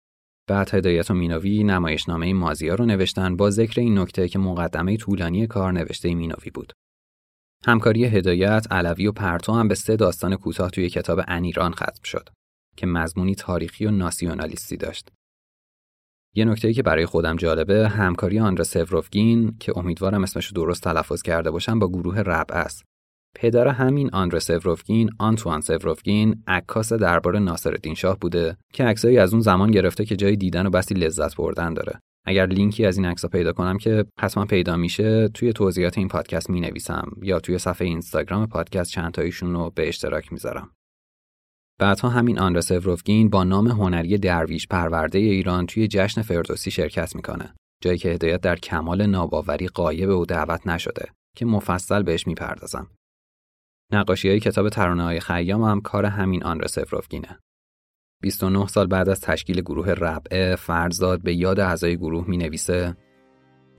بعد 0.48 0.74
هدایت 0.74 1.10
و 1.10 1.14
مینوی 1.14 1.64
نمایشنامه 1.64 2.34
مازیا 2.34 2.74
رو 2.74 2.86
نوشتن 2.86 3.36
با 3.36 3.50
ذکر 3.50 3.80
این 3.80 3.98
نکته 3.98 4.28
که 4.28 4.38
مقدمه 4.38 4.96
طولانی 4.96 5.46
کار 5.46 5.72
نوشته 5.72 6.14
مینوی 6.14 6.50
بود. 6.54 6.72
همکاری 7.66 8.04
هدایت، 8.04 8.66
علوی 8.70 9.06
و 9.06 9.12
پرتو 9.12 9.52
هم 9.52 9.68
به 9.68 9.74
سه 9.74 9.96
داستان 9.96 10.36
کوتاه 10.36 10.70
توی 10.70 10.90
کتاب 10.90 11.20
انیران 11.28 11.72
ختم 11.72 12.02
شد 12.04 12.28
که 12.76 12.86
مضمونی 12.86 13.34
تاریخی 13.34 13.86
و 13.86 13.90
ناسیونالیستی 13.90 14.76
داشت. 14.76 15.08
یه 16.34 16.44
نکته 16.44 16.72
که 16.72 16.82
برای 16.82 17.06
خودم 17.06 17.36
جالبه 17.36 17.88
همکاری 17.88 18.38
آندره 18.38 18.64
سوروفگین 18.64 19.56
که 19.60 19.78
امیدوارم 19.78 20.22
اسمش 20.22 20.46
رو 20.46 20.54
درست 20.54 20.82
تلفظ 20.82 21.22
کرده 21.22 21.50
باشم 21.50 21.78
با 21.78 21.88
گروه 21.88 22.18
رب 22.18 22.46
است. 22.50 22.82
پدر 23.34 23.68
همین 23.68 24.10
آندره 24.12 24.40
سوروفگین، 24.40 25.10
آنتوان 25.18 25.60
سوروفگین، 25.60 26.42
عکاس 26.46 26.92
دربار 26.92 27.38
ناصرالدین 27.38 27.94
شاه 27.94 28.18
بوده 28.18 28.56
که 28.72 28.84
عکسایی 28.84 29.18
از 29.18 29.32
اون 29.32 29.42
زمان 29.42 29.70
گرفته 29.70 30.04
که 30.04 30.16
جای 30.16 30.36
دیدن 30.36 30.66
و 30.66 30.70
بسی 30.70 30.94
لذت 30.94 31.36
بردن 31.36 31.74
داره. 31.74 32.00
اگر 32.26 32.46
لینکی 32.46 32.86
از 32.86 32.96
این 32.96 33.06
عکس‌ها 33.06 33.28
پیدا 33.28 33.52
کنم 33.52 33.78
که 33.78 34.04
حتما 34.20 34.44
پیدا 34.44 34.76
میشه 34.76 35.28
توی 35.28 35.52
توضیحات 35.52 35.98
این 35.98 36.08
پادکست 36.08 36.50
می 36.50 36.60
نویسم 36.60 37.10
یا 37.22 37.40
توی 37.40 37.58
صفحه 37.58 37.88
اینستاگرام 37.88 38.46
پادکست 38.46 38.90
چند 38.90 39.12
تایشون 39.12 39.54
رو 39.54 39.70
به 39.74 39.88
اشتراک 39.88 40.32
می‌ذارم. 40.32 40.70
بعدها 41.82 42.08
همین 42.08 42.38
آندره 42.38 42.60
سوروفگین 42.60 43.30
با 43.30 43.44
نام 43.44 43.68
هنری 43.68 44.18
درویش 44.18 44.66
پرورده 44.66 45.18
ایران 45.18 45.66
توی 45.66 45.88
جشن 45.88 46.22
فردوسی 46.22 46.70
شرکت 46.70 47.16
می‌کنه 47.16 47.54
جایی 47.80 47.98
که 47.98 48.08
هدایت 48.08 48.40
در 48.40 48.56
کمال 48.56 49.06
ناباوری 49.06 49.68
قایب 49.68 50.08
و 50.08 50.26
دعوت 50.26 50.66
نشده 50.66 51.08
که 51.36 51.46
مفصل 51.46 52.02
بهش 52.02 52.26
می‌پردازم. 52.26 52.90
نقاشی 53.92 54.28
های 54.28 54.40
کتاب 54.40 54.68
ترانه 54.68 55.02
های 55.02 55.20
خیام 55.20 55.62
هم 55.62 55.80
کار 55.80 56.06
همین 56.06 56.44
آندره 56.44 56.68
سفروفگینه 56.68 57.38
29 58.22 58.66
سال 58.66 58.86
بعد 58.86 59.08
از 59.08 59.20
تشکیل 59.20 59.60
گروه 59.60 59.90
ربعه 59.90 60.56
فرزاد 60.56 61.22
به 61.22 61.34
یاد 61.34 61.60
اعضای 61.60 61.96
گروه 61.96 62.24
می 62.28 62.36
نویسه 62.36 62.96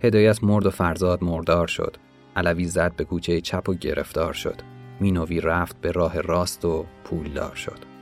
هدایت 0.03 0.43
مرد 0.43 0.65
و 0.65 0.69
فرزاد 0.69 1.23
مردار 1.23 1.67
شد 1.67 1.97
علوی 2.35 2.65
زد 2.65 2.95
به 2.95 3.03
کوچه 3.03 3.41
چپ 3.41 3.69
و 3.69 3.73
گرفتار 3.73 4.33
شد 4.33 4.61
مینوی 4.99 5.41
رفت 5.41 5.81
به 5.81 5.91
راه 5.91 6.21
راست 6.21 6.65
و 6.65 6.85
پولدار 7.03 7.55
شد. 7.55 7.92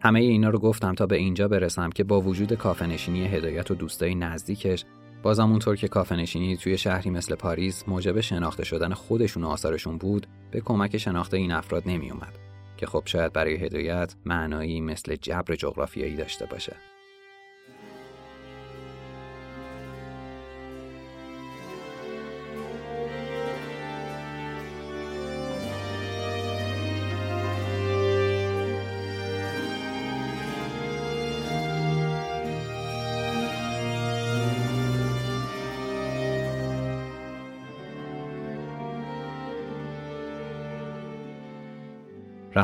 همه 0.00 0.20
اینا 0.20 0.50
رو 0.50 0.58
گفتم 0.58 0.94
تا 0.94 1.06
به 1.06 1.16
اینجا 1.16 1.48
برسم 1.48 1.90
که 1.90 2.04
با 2.04 2.20
وجود 2.20 2.52
کافنشینی 2.52 3.26
هدایت 3.26 3.70
و 3.70 3.74
دوستای 3.74 4.14
نزدیکش 4.14 4.84
بازم 5.22 5.50
اونطور 5.50 5.76
که 5.76 5.88
کافنشینی 5.88 6.56
توی 6.56 6.78
شهری 6.78 7.10
مثل 7.10 7.34
پاریس 7.34 7.84
موجب 7.88 8.20
شناخته 8.20 8.64
شدن 8.64 8.94
خودشون 8.94 9.44
و 9.44 9.48
آثارشون 9.48 9.98
بود 9.98 10.26
به 10.50 10.60
کمک 10.60 10.98
شناخته 10.98 11.36
این 11.36 11.52
افراد 11.52 11.82
نمی 11.86 12.10
اومد 12.10 12.38
که 12.76 12.86
خب 12.86 13.02
شاید 13.04 13.32
برای 13.32 13.56
هدایت 13.56 14.14
معنایی 14.24 14.80
مثل 14.80 15.16
جبر 15.16 15.54
جغرافیایی 15.54 16.16
داشته 16.16 16.46
باشه. 16.46 16.76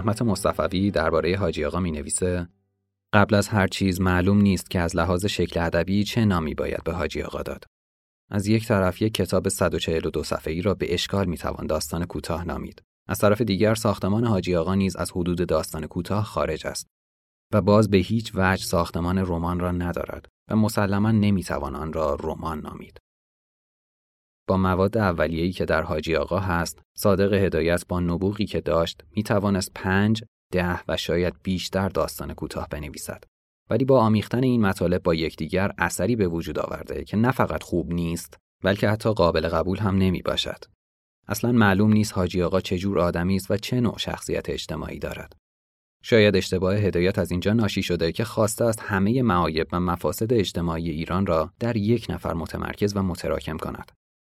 رحمت 0.03 0.23
مصطفوی 0.23 0.91
درباره 0.91 1.37
حاجی 1.37 1.65
آقا 1.65 1.81
می 1.81 1.91
نویسه 1.91 2.49
قبل 3.13 3.35
از 3.35 3.49
هر 3.49 3.67
چیز 3.67 4.01
معلوم 4.01 4.41
نیست 4.41 4.71
که 4.71 4.81
از 4.81 4.97
لحاظ 4.97 5.27
شکل 5.27 5.61
ادبی 5.61 6.05
چه 6.05 6.25
نامی 6.25 6.55
باید 6.55 6.85
به 6.85 6.93
حاجی 6.93 7.23
آقا 7.23 7.43
داد. 7.43 7.65
از 8.31 8.47
یک 8.47 8.67
طرف 8.67 9.03
یک 9.03 9.15
کتاب 9.15 9.49
142 9.49 10.23
صفحه‌ای 10.23 10.63
را 10.63 10.75
به 10.75 10.95
اشکال 10.95 11.27
می 11.27 11.39
توان 11.39 11.67
داستان 11.67 12.05
کوتاه 12.05 12.45
نامید. 12.45 12.83
از 13.09 13.19
طرف 13.19 13.41
دیگر 13.41 13.75
ساختمان 13.75 14.25
حاجی 14.25 14.57
آقا 14.57 14.75
نیز 14.75 14.97
از 14.97 15.11
حدود 15.11 15.47
داستان 15.47 15.87
کوتاه 15.87 16.25
خارج 16.25 16.67
است 16.67 16.87
و 17.53 17.61
باز 17.61 17.91
به 17.91 17.99
هیچ 17.99 18.33
وجه 18.35 18.65
ساختمان 18.65 19.19
رمان 19.19 19.61
را 19.61 19.73
ندارد 19.73 20.29
و 20.51 20.57
مسلما 20.57 21.11
نمی‌توان 21.11 21.77
آن 21.77 21.93
را 21.93 22.17
رمان 22.21 22.61
نامید. 22.61 22.99
با 24.47 24.57
مواد 24.57 24.99
اولیه‌ای 24.99 25.53
که 25.53 25.65
در 25.65 25.83
حاجی 25.83 26.17
آقا 26.17 26.39
هست، 26.39 26.83
صادق 26.97 27.33
هدایت 27.33 27.87
با 27.89 28.01
نبوغی 28.01 28.47
که 28.47 28.61
داشت 28.61 29.03
می 29.17 29.23
توانست 29.23 29.71
پنج، 29.75 30.25
ده 30.53 30.81
و 30.89 30.97
شاید 30.97 31.35
بیشتر 31.43 31.89
داستان 31.89 32.35
کوتاه 32.35 32.69
بنویسد. 32.69 33.25
ولی 33.71 33.85
با 33.85 34.01
آمیختن 34.01 34.43
این 34.43 34.61
مطالب 34.61 35.03
با 35.03 35.15
یکدیگر 35.15 35.73
اثری 35.79 36.17
به 36.17 36.29
وجود 36.29 36.59
آورده 36.59 37.05
که 37.05 37.17
نه 37.17 37.31
فقط 37.31 37.63
خوب 37.63 37.93
نیست، 37.93 38.37
بلکه 38.65 38.89
حتی 38.89 39.13
قابل 39.13 39.49
قبول 39.49 39.79
هم 39.79 39.97
نمی 39.97 40.23
باشد. 40.23 40.65
اصلا 41.29 41.53
معلوم 41.53 41.93
نیست 41.93 42.13
حاجی 42.13 42.43
آقا 42.43 42.61
چه 42.61 42.79
جور 42.79 42.99
آدمی 42.99 43.37
است 43.37 43.51
و 43.51 43.57
چه 43.57 43.81
نوع 43.81 43.99
شخصیت 43.99 44.51
اجتماعی 44.51 44.99
دارد. 44.99 45.33
شاید 46.03 46.37
اشتباه 46.37 46.75
هدایت 46.75 47.19
از 47.19 47.31
اینجا 47.31 47.53
ناشی 47.53 47.83
شده 47.83 48.13
که 48.13 48.25
خواسته 48.25 48.65
است 48.65 48.81
همه 48.83 49.23
معایب 49.23 49.67
و 49.73 49.81
مفاسد 49.81 50.33
اجتماعی 50.33 50.91
ایران 50.91 51.27
را 51.27 51.53
در 51.59 51.77
یک 51.77 52.07
نفر 52.09 52.35
متمرکز 52.35 52.97
و 52.97 53.03
متراکم 53.03 53.57
کند. 53.57 53.93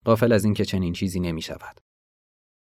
غافل 0.05 0.31
از 0.31 0.45
اینکه 0.45 0.65
چنین 0.65 0.93
چیزی 0.93 1.19
نمی 1.19 1.41
شود. 1.41 1.79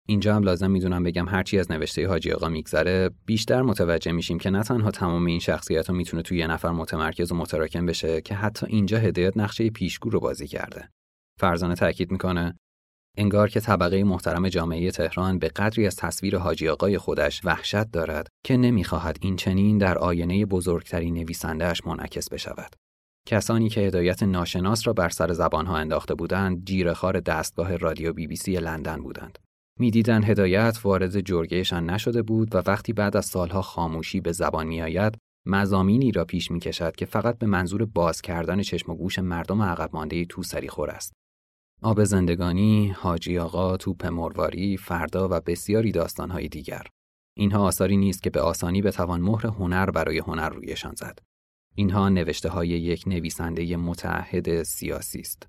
اینجا 0.07 0.35
هم 0.35 0.43
لازم 0.43 0.71
می‌دونم 0.71 1.03
بگم 1.03 1.29
هرچی 1.29 1.59
از 1.59 1.71
نوشته 1.71 2.07
حاجی 2.07 2.31
آقا 2.31 2.49
میگذره 2.49 3.09
بیشتر 3.25 3.61
متوجه 3.61 4.11
میشیم 4.11 4.39
که 4.39 4.49
نه 4.49 4.63
تنها 4.63 4.91
تمام 4.91 5.25
این 5.25 5.39
شخصیت 5.39 5.87
ها 5.87 5.93
می‌تونه 5.93 6.23
توی 6.23 6.37
یه 6.37 6.47
نفر 6.47 6.71
متمرکز 6.71 7.31
و 7.31 7.35
متراکم 7.35 7.85
بشه 7.85 8.21
که 8.21 8.35
حتی 8.35 8.65
اینجا 8.69 8.97
هدایت 8.97 9.37
نقشه 9.37 9.69
پیشگو 9.69 10.09
رو 10.09 10.19
بازی 10.19 10.47
کرده. 10.47 10.89
فرزانه 11.39 11.75
تاکید 11.75 12.11
می‌کنه 12.11 12.55
انگار 13.17 13.49
که 13.49 13.59
طبقه 13.59 14.03
محترم 14.03 14.49
جامعه 14.49 14.91
تهران 14.91 15.39
به 15.39 15.47
قدری 15.47 15.87
از 15.87 15.95
تصویر 15.95 16.37
حاجی 16.37 16.69
آقای 16.69 16.97
خودش 16.97 17.41
وحشت 17.43 17.91
دارد 17.91 18.27
که 18.45 18.57
نمی‌خواهد 18.57 19.17
این 19.21 19.35
چنین 19.35 19.77
در 19.77 19.97
آینه 19.97 20.45
بزرگترین 20.45 21.13
نویسندهش 21.13 21.81
منعکس 21.85 22.29
بشود. 22.29 22.75
کسانی 23.29 23.69
که 23.69 23.81
هدایت 23.81 24.23
ناشناس 24.23 24.87
را 24.87 24.93
بر 24.93 25.09
سر 25.09 25.33
زبانها 25.33 25.77
انداخته 25.77 26.15
بودند 26.15 26.65
جیرخار 26.65 27.19
دستگاه 27.19 27.77
رادیو 27.77 28.13
بی 28.13 28.27
بی 28.27 28.35
سی 28.35 28.55
لندن 28.55 29.01
بودند. 29.01 29.39
می‌دیدند 29.79 30.23
هدایت 30.23 30.79
وارد 30.83 31.19
جرگهشان 31.19 31.89
نشده 31.89 32.21
بود 32.21 32.55
و 32.55 32.61
وقتی 32.65 32.93
بعد 32.93 33.17
از 33.17 33.25
سالها 33.25 33.61
خاموشی 33.61 34.21
به 34.21 34.31
زبان 34.31 34.67
میآید 34.67 35.17
مزامینی 35.47 36.11
را 36.11 36.25
پیش 36.25 36.51
می 36.51 36.59
کشد 36.59 36.95
که 36.95 37.05
فقط 37.05 37.37
به 37.37 37.47
منظور 37.47 37.85
باز 37.85 38.21
کردن 38.21 38.61
چشم 38.61 38.91
و 38.91 38.95
گوش 38.95 39.19
مردم 39.19 39.61
عقب 39.61 39.89
مانده 39.93 40.25
تو 40.25 40.43
سری 40.43 40.67
خور 40.67 40.89
است. 40.89 41.13
آب 41.81 42.03
زندگانی، 42.03 42.89
حاجی 42.89 43.37
آقا، 43.37 43.77
توپ 43.77 44.05
مرواری، 44.05 44.77
فردا 44.77 45.27
و 45.31 45.41
بسیاری 45.45 45.91
داستانهای 45.91 46.47
دیگر. 46.47 46.87
اینها 47.37 47.63
آثاری 47.63 47.97
نیست 47.97 48.23
که 48.23 48.29
به 48.29 48.41
آسانی 48.41 48.81
بتوان 48.81 49.21
مهر 49.21 49.47
هنر 49.47 49.91
برای 49.91 50.17
هنر 50.17 50.49
رویشان 50.49 50.95
زد. 50.95 51.19
اینها 51.79 52.09
نوشته 52.09 52.49
های 52.49 52.67
یک 52.67 53.03
نویسنده 53.07 53.77
متعهد 53.77 54.63
سیاسی 54.63 55.19
است. 55.19 55.47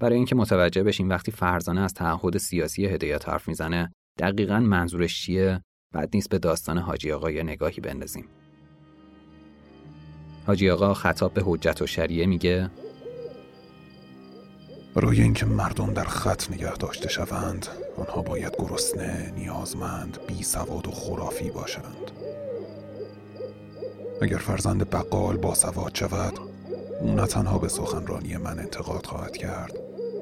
برای 0.00 0.16
اینکه 0.16 0.34
متوجه 0.34 0.82
بشیم 0.82 1.08
وقتی 1.08 1.32
فرزانه 1.32 1.80
از 1.80 1.94
تعهد 1.94 2.38
سیاسی 2.38 2.86
هدایت 2.86 3.28
حرف 3.28 3.48
می‌زنه 3.48 3.92
دقیقا 4.18 4.60
منظورش 4.60 5.22
چیه؟ 5.22 5.62
بعد 5.94 6.10
نیست 6.14 6.28
به 6.28 6.38
داستان 6.38 6.78
حاجی 6.78 7.12
آقا 7.12 7.30
یا 7.30 7.42
نگاهی 7.42 7.80
بندازیم. 7.80 8.24
حاجی 10.46 10.70
آقا 10.70 10.94
خطاب 10.94 11.34
به 11.34 11.42
حجت 11.44 11.82
و 11.82 11.86
شریعه 11.86 12.26
میگه 12.26 12.70
برای 14.94 15.22
اینکه 15.22 15.46
مردم 15.46 15.94
در 15.94 16.04
خط 16.04 16.50
نگه 16.50 16.76
داشته 16.76 17.08
شوند 17.08 17.66
آنها 17.96 18.22
باید 18.22 18.56
گرسنه، 18.58 19.32
نیازمند، 19.36 20.18
بی 20.28 20.42
سواد 20.42 20.88
و 20.88 20.90
خرافی 20.90 21.50
باشند. 21.50 22.19
اگر 24.22 24.38
فرزند 24.38 24.90
بقال 24.90 25.36
با 25.36 25.54
سواد 25.54 25.94
شود 25.94 26.38
او 27.00 27.14
نه 27.14 27.26
تنها 27.26 27.58
به 27.58 27.68
سخنرانی 27.68 28.36
من 28.36 28.58
انتقاد 28.58 29.06
خواهد 29.06 29.36
کرد 29.36 29.72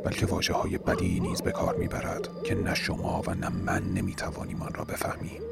بلکه 0.05 0.27
واجه 0.27 0.55
های 0.55 0.79
بدی 0.79 1.21
نیز 1.21 1.43
به 1.43 1.53
کار 1.53 1.77
می‌برد 1.77 2.29
که 2.45 2.55
نه 2.55 2.75
شما 2.75 3.23
و 3.27 3.35
نه 3.35 3.49
من 3.49 3.83
نمی‌توانیم 3.85 4.63
آن 4.63 4.75
را 4.75 4.85
بفهمیم. 4.85 5.43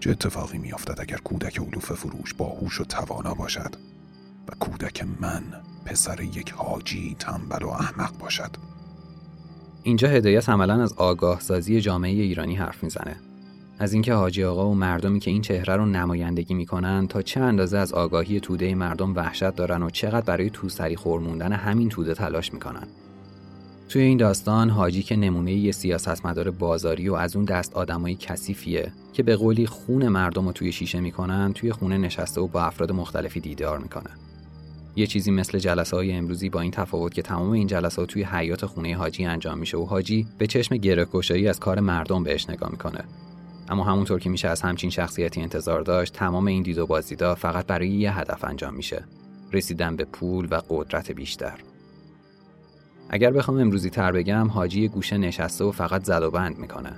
چه 0.00 0.10
اتفاقی 0.10 0.58
میافتد 0.58 1.00
اگر 1.00 1.16
کودک 1.16 1.60
علوف 1.60 1.92
فروش 1.92 2.34
باهوش 2.34 2.80
و 2.80 2.84
توانا 2.84 3.34
باشد 3.34 3.76
و 4.48 4.54
کودک 4.60 5.04
من 5.20 5.42
پسر 5.84 6.20
یک 6.20 6.52
حاجی 6.52 7.16
تنبل 7.18 7.62
و 7.62 7.68
احمق 7.68 8.18
باشد؟ 8.18 8.50
اینجا 9.82 10.08
هدایت 10.08 10.48
عملا 10.48 10.82
از 10.82 10.92
آگاه 10.92 11.40
سازی 11.40 11.80
جامعه 11.80 12.10
ایرانی 12.10 12.56
حرف 12.56 12.82
می‌زنه. 12.82 13.16
از 13.82 13.92
اینکه 13.92 14.14
حاجی 14.14 14.44
آقا 14.44 14.68
و 14.68 14.74
مردمی 14.74 15.20
که 15.20 15.30
این 15.30 15.42
چهره 15.42 15.76
رو 15.76 15.86
نمایندگی 15.86 16.54
می‌کنن 16.54 17.06
تا 17.06 17.22
چه 17.22 17.40
اندازه 17.40 17.78
از 17.78 17.92
آگاهی 17.92 18.40
توده 18.40 18.74
مردم 18.74 19.14
وحشت 19.14 19.56
دارن 19.56 19.82
و 19.82 19.90
چقدر 19.90 20.20
برای 20.26 20.50
توسری 20.50 20.96
خورموندن 20.96 21.52
همین 21.52 21.88
توده 21.88 22.14
تلاش 22.14 22.52
می‌کنن. 22.52 22.86
توی 23.88 24.02
این 24.02 24.18
داستان 24.18 24.70
حاجی 24.70 25.02
که 25.02 25.16
نمونه 25.16 25.52
یه 25.52 25.72
سیاستمدار 25.72 26.50
بازاری 26.50 27.08
و 27.08 27.14
از 27.14 27.36
اون 27.36 27.44
دست 27.44 27.74
آدمای 27.74 28.14
کثیفیه 28.14 28.92
که 29.12 29.22
به 29.22 29.36
قولی 29.36 29.66
خون 29.66 30.08
مردم 30.08 30.46
رو 30.46 30.52
توی 30.52 30.72
شیشه 30.72 31.00
می‌کنن 31.00 31.52
توی 31.52 31.72
خونه 31.72 31.98
نشسته 31.98 32.40
و 32.40 32.46
با 32.46 32.62
افراد 32.62 32.92
مختلفی 32.92 33.40
دیدار 33.40 33.78
می‌کنه. 33.78 34.10
یه 34.96 35.06
چیزی 35.06 35.30
مثل 35.30 35.58
جلسه 35.58 35.96
های 35.96 36.12
امروزی 36.12 36.48
با 36.48 36.60
این 36.60 36.70
تفاوت 36.70 37.14
که 37.14 37.22
تمام 37.22 37.50
این 37.50 37.66
جلسات 37.66 38.08
توی 38.08 38.22
حیات 38.22 38.66
خونه 38.66 38.96
حاجی 38.96 39.24
انجام 39.24 39.58
میشه 39.58 39.76
و 39.76 39.84
حاجی 39.84 40.26
به 40.38 40.46
چشم 40.46 40.76
گره 40.76 41.06
از 41.48 41.60
کار 41.60 41.80
مردم 41.80 42.22
بهش 42.22 42.50
نگاه 42.50 42.70
می‌کنه. 42.70 43.04
اما 43.70 43.84
همونطور 43.84 44.20
که 44.20 44.30
میشه 44.30 44.48
از 44.48 44.62
همچین 44.62 44.90
شخصیتی 44.90 45.40
انتظار 45.40 45.82
داشت 45.82 46.14
تمام 46.14 46.46
این 46.46 46.62
دید 46.62 46.78
و 46.78 46.86
بازدیدا 46.86 47.34
فقط 47.34 47.66
برای 47.66 47.88
یه 47.88 48.18
هدف 48.18 48.44
انجام 48.44 48.74
میشه 48.74 49.04
رسیدن 49.52 49.96
به 49.96 50.04
پول 50.04 50.48
و 50.50 50.60
قدرت 50.68 51.10
بیشتر. 51.10 51.58
اگر 53.10 53.30
بخوام 53.30 53.58
امروزی 53.58 53.90
تر 53.90 54.12
بگم 54.12 54.48
حاجی 54.48 54.88
گوشه 54.88 55.18
نشسته 55.18 55.64
و 55.64 55.72
فقط 55.72 56.04
زد 56.04 56.22
و 56.22 56.30
بند 56.30 56.58
می‌کنه. 56.58 56.92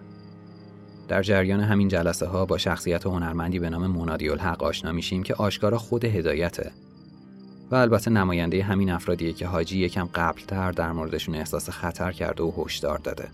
در 1.08 1.22
جریان 1.22 1.60
همین 1.60 1.88
جلسه 1.88 2.26
ها 2.26 2.46
با 2.46 2.58
شخصیت 2.58 3.06
هنرمندی 3.06 3.58
به 3.58 3.70
نام 3.70 3.86
منادی 3.86 4.28
الحق 4.28 4.62
آشنا 4.62 4.92
میشیم 4.92 5.22
که 5.22 5.34
آشکارا 5.34 5.78
خود 5.78 6.04
هدایته. 6.04 6.72
و 7.70 7.74
البته 7.74 8.10
نماینده 8.10 8.62
همین 8.62 8.90
افرادیه 8.90 9.32
که 9.32 9.46
حاجی 9.46 9.78
یکم 9.78 10.08
قبلتر 10.14 10.72
در 10.72 10.92
موردشون 10.92 11.34
احساس 11.34 11.70
خطر 11.70 12.12
کرده 12.12 12.42
و 12.42 12.52
هشدار 12.64 12.98
داده. 12.98 13.28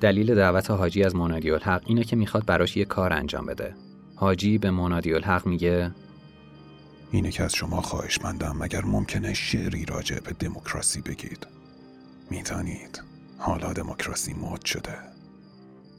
دلیل 0.00 0.34
دعوت 0.34 0.70
حاجی 0.70 1.04
از 1.04 1.16
منادی 1.16 1.50
الحق 1.50 1.82
اینه 1.86 2.04
که 2.04 2.16
می‌خواد 2.16 2.46
براش 2.46 2.76
یه 2.76 2.84
کار 2.84 3.12
انجام 3.12 3.46
بده. 3.46 3.74
حاجی 4.16 4.58
به 4.58 4.70
منادی 4.70 5.14
الحق 5.14 5.46
میگه 5.46 5.90
اینه 7.10 7.30
که 7.30 7.44
از 7.44 7.54
شما 7.54 7.80
خواهشمندم 7.80 8.62
اگر 8.62 8.84
ممکنه 8.84 9.34
شعری 9.34 9.84
راجع 9.84 10.20
به 10.20 10.32
دموکراسی 10.32 11.00
بگید. 11.00 11.46
می‌دانید 12.30 13.02
حالا 13.38 13.72
دموکراسی 13.72 14.34
مد 14.34 14.64
شده. 14.64 14.94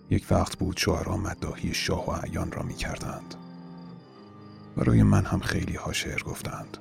یک 0.10 0.26
وقت 0.32 0.58
بود 0.58 0.78
شعرا 0.78 1.18
مداهی 1.18 1.74
شاه 1.74 2.10
و 2.10 2.26
عیان 2.26 2.52
را 2.52 2.64
می‌کردند. 2.64 3.36
برای 4.78 5.04
من 5.04 5.26
هم 5.26 5.40
خیلی 5.40 5.76
ها 5.76 5.94
شعر 5.94 6.24
گفتند. 6.24 6.78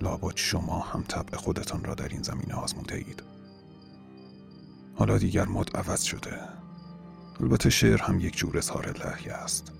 لابد 0.00 0.36
شما 0.36 0.80
هم 0.80 1.04
طبع 1.08 1.36
خودتان 1.36 1.84
را 1.84 1.94
در 1.94 2.08
این 2.08 2.22
زمینه 2.22 2.54
آزموده 2.54 2.94
اید. 2.94 3.22
حالا 4.98 5.18
دیگر 5.18 5.46
مد 5.46 5.76
عوض 5.76 6.02
شده. 6.02 6.40
البته 7.40 7.70
شعر 7.70 8.02
هم 8.02 8.20
یک 8.20 8.36
جور 8.36 8.58
اظهار 8.58 8.90
لحیه 8.90 9.32
است. 9.32 9.72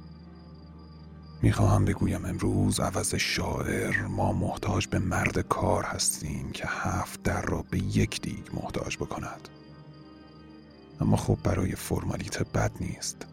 می‌خواهم 1.43 1.85
بگویم 1.85 2.25
امروز 2.25 2.81
عوض 2.81 3.15
شاعر 3.15 4.07
ما 4.07 4.33
محتاج 4.33 4.87
به 4.87 4.99
مرد 4.99 5.39
کار 5.39 5.85
هستیم 5.85 6.51
که 6.53 6.65
هفت 6.67 7.23
در 7.23 7.43
را 7.43 7.65
به 7.71 7.79
یک 7.79 8.21
دیگ 8.21 8.45
محتاج 8.55 8.97
بکند. 8.97 9.49
اما 11.01 11.17
خب 11.17 11.39
برای 11.45 11.75
فرمالیته 11.75 12.45
بد 12.45 12.73
نیست. 12.81 13.27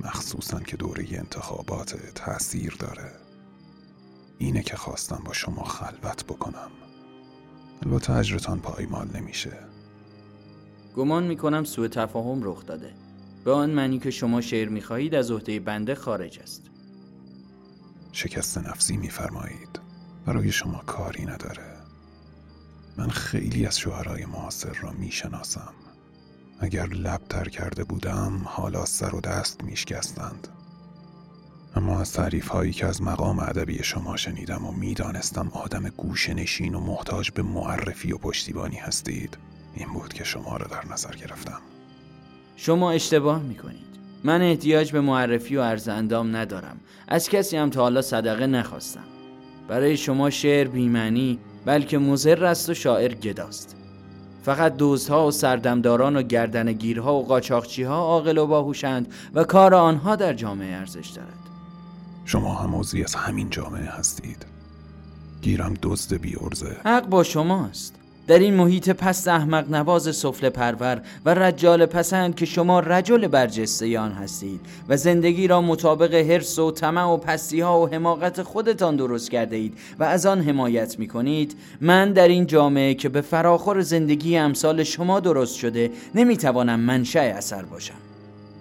مخصوصا 0.00 0.60
که 0.60 0.76
دوره 0.76 1.06
انتخابات 1.10 1.96
تاثیر 2.14 2.76
داره. 2.78 3.12
اینه 4.38 4.62
که 4.62 4.76
خواستم 4.76 5.22
با 5.24 5.32
شما 5.32 5.64
خلوت 5.64 6.24
بکنم. 6.24 6.70
البته 7.82 8.12
اجرتان 8.12 8.60
پایمال 8.60 9.08
نمیشه. 9.16 9.73
گمان 10.96 11.24
می‌کنم 11.24 11.64
سوء 11.64 11.88
تفاهم 11.88 12.40
رخ 12.42 12.66
داده. 12.66 12.94
به 13.44 13.52
آن 13.52 13.70
معنی 13.70 13.98
که 13.98 14.10
شما 14.10 14.40
شعر 14.40 14.68
می‌خواهید 14.68 15.14
از 15.14 15.30
عهده 15.30 15.60
بنده 15.60 15.94
خارج 15.94 16.38
است. 16.42 16.62
شکست 18.12 18.58
نفسی 18.58 18.96
میفرمایید. 18.96 19.80
برای 20.26 20.52
شما 20.52 20.78
کاری 20.86 21.26
نداره. 21.26 21.74
من 22.96 23.08
خیلی 23.08 23.66
از 23.66 23.78
شوهرای 23.78 24.26
معاصر 24.26 24.72
را 24.72 24.90
می‌شناسم. 24.92 25.72
اگر 26.60 26.86
لب 26.86 27.20
تر 27.28 27.48
کرده 27.48 27.84
بودم 27.84 28.42
حالا 28.44 28.84
سر 28.84 29.14
و 29.14 29.20
دست 29.20 29.64
میشکستند. 29.64 30.48
اما 31.76 32.00
از 32.00 32.12
تعریف 32.12 32.48
هایی 32.48 32.72
که 32.72 32.86
از 32.86 33.02
مقام 33.02 33.38
ادبی 33.38 33.82
شما 33.82 34.16
شنیدم 34.16 34.66
و 34.66 34.72
می‌دانستم 34.72 35.48
آدم 35.48 35.88
گوشه 35.88 36.34
نشین 36.34 36.74
و 36.74 36.80
محتاج 36.80 37.30
به 37.30 37.42
معرفی 37.42 38.12
و 38.12 38.18
پشتیبانی 38.18 38.76
هستید 38.76 39.38
این 39.76 39.92
بود 39.92 40.12
که 40.12 40.24
شما 40.24 40.56
را 40.56 40.66
در 40.66 40.92
نظر 40.92 41.14
گرفتم. 41.14 41.60
شما 42.56 42.90
اشتباه 42.90 43.42
می‌کنید. 43.42 43.84
من 44.24 44.42
احتیاج 44.42 44.92
به 44.92 45.00
معرفی 45.00 45.56
و 45.56 45.62
عرض 45.62 45.88
اندام 45.88 46.36
ندارم. 46.36 46.80
از 47.08 47.28
کسی 47.28 47.56
هم 47.56 47.70
تا 47.70 47.82
حالا 47.82 48.02
صدقه 48.02 48.46
نخواستم. 48.46 49.04
برای 49.68 49.96
شما 49.96 50.30
شعر 50.30 50.68
بیمعنی 50.68 51.38
بلکه 51.64 51.98
مزر 51.98 52.44
است 52.44 52.70
و 52.70 52.74
شاعر 52.74 53.14
گداست. 53.14 53.76
فقط 54.42 54.76
دوزها 54.76 55.26
و 55.26 55.30
سردمداران 55.30 56.16
و 56.16 56.22
گردنگیرها 56.22 57.14
و 57.14 57.26
قاچاقچیها 57.26 57.96
عاقل 57.96 58.38
و 58.38 58.46
باهوشند 58.46 59.14
و 59.34 59.44
کار 59.44 59.74
آنها 59.74 60.16
در 60.16 60.32
جامعه 60.32 60.76
ارزش 60.76 61.08
دارد. 61.08 61.38
شما 62.24 62.54
هم 62.54 62.74
از 62.74 63.14
همین 63.14 63.50
جامعه 63.50 63.88
هستید. 63.88 64.46
گیرم 65.42 65.74
دزد 65.82 66.14
بی 66.16 66.36
ارزه 66.40 66.76
حق 66.84 67.06
با 67.06 67.22
شماست. 67.22 67.94
در 68.26 68.38
این 68.38 68.54
محیط 68.54 68.90
پست 68.90 69.28
احمق 69.28 69.70
نواز 69.70 70.16
سفله 70.16 70.50
پرور 70.50 71.00
و 71.24 71.34
رجال 71.34 71.86
پسند 71.86 72.34
که 72.34 72.46
شما 72.46 72.80
رجل 72.80 73.26
برجسته 73.26 73.98
آن 73.98 74.12
هستید 74.12 74.60
و 74.88 74.96
زندگی 74.96 75.46
را 75.46 75.60
مطابق 75.60 76.14
حرس 76.14 76.58
و 76.58 76.70
طمع 76.70 77.04
و 77.04 77.16
پستی 77.16 77.60
ها 77.60 77.80
و 77.80 77.88
حماقت 77.88 78.42
خودتان 78.42 78.96
درست 78.96 79.30
کرده 79.30 79.56
اید 79.56 79.78
و 79.98 80.04
از 80.04 80.26
آن 80.26 80.40
حمایت 80.40 80.98
می 80.98 81.08
کنید 81.08 81.56
من 81.80 82.12
در 82.12 82.28
این 82.28 82.46
جامعه 82.46 82.94
که 82.94 83.08
به 83.08 83.20
فراخور 83.20 83.80
زندگی 83.80 84.36
امثال 84.36 84.82
شما 84.82 85.20
درست 85.20 85.56
شده 85.56 85.90
نمی 86.14 86.36
توانم 86.36 86.80
منشأ 86.80 87.20
اثر 87.20 87.62
باشم. 87.62 87.94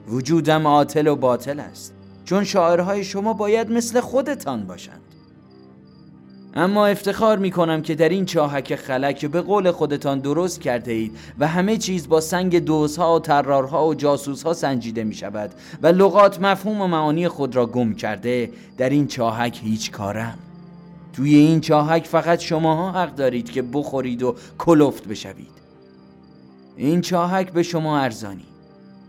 وجودم 0.08 0.68
عاطل 0.68 1.08
و 1.08 1.16
باطل 1.16 1.60
است 1.60 1.94
چون 2.26 2.44
شاعرهای 2.44 3.04
شما 3.04 3.34
باید 3.34 3.72
مثل 3.72 4.00
خودتان 4.00 4.66
باشند. 4.66 5.03
اما 6.56 6.88
افتخار 6.88 7.38
می 7.38 7.52
کنم 7.52 7.82
که 7.82 7.96
در 7.96 8.10
این 8.10 8.26
چاهک 8.26 8.76
خلک 8.76 9.26
به 9.26 9.42
قول 9.42 9.72
خودتان 9.72 10.20
درست 10.20 10.62
کرده 10.62 10.92
اید 10.92 11.18
و 11.40 11.48
همه 11.48 11.78
چیز 11.78 12.10
با 12.10 12.22
سنگ 12.22 12.60
دوزها 12.60 13.16
و 13.16 13.20
ترارها 13.20 13.88
و 13.88 13.96
جاسوسها 13.96 14.54
سنجیده 14.54 15.04
می 15.04 15.16
شود 15.16 15.52
و 15.82 15.88
لغات 15.88 16.42
مفهوم 16.42 16.82
و 16.82 16.88
معانی 16.88 17.28
خود 17.28 17.56
را 17.56 17.66
گم 17.66 17.94
کرده 17.94 18.52
در 18.78 18.90
این 18.90 19.08
چاهک 19.08 19.60
هیچ 19.64 19.92
کارم. 19.92 20.38
توی 21.14 21.36
این 21.36 21.62
چاهک 21.62 22.08
فقط 22.08 22.40
شماها 22.40 22.92
حق 22.92 23.16
دارید 23.16 23.52
که 23.52 23.62
بخورید 23.62 24.24
و 24.24 24.36
کلفت 24.58 25.08
بشوید. 25.08 25.54
این 26.78 27.02
چاهک 27.02 27.52
به 27.52 27.64
شما 27.64 28.00
ارزانی. 28.00 28.46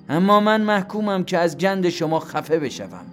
اما 0.09 0.41
من 0.41 0.61
محکومم 0.61 1.25
که 1.25 1.39
از 1.39 1.59
گند 1.59 1.89
شما 1.89 2.21
خفه 2.21 2.59
بشوم. 2.59 3.07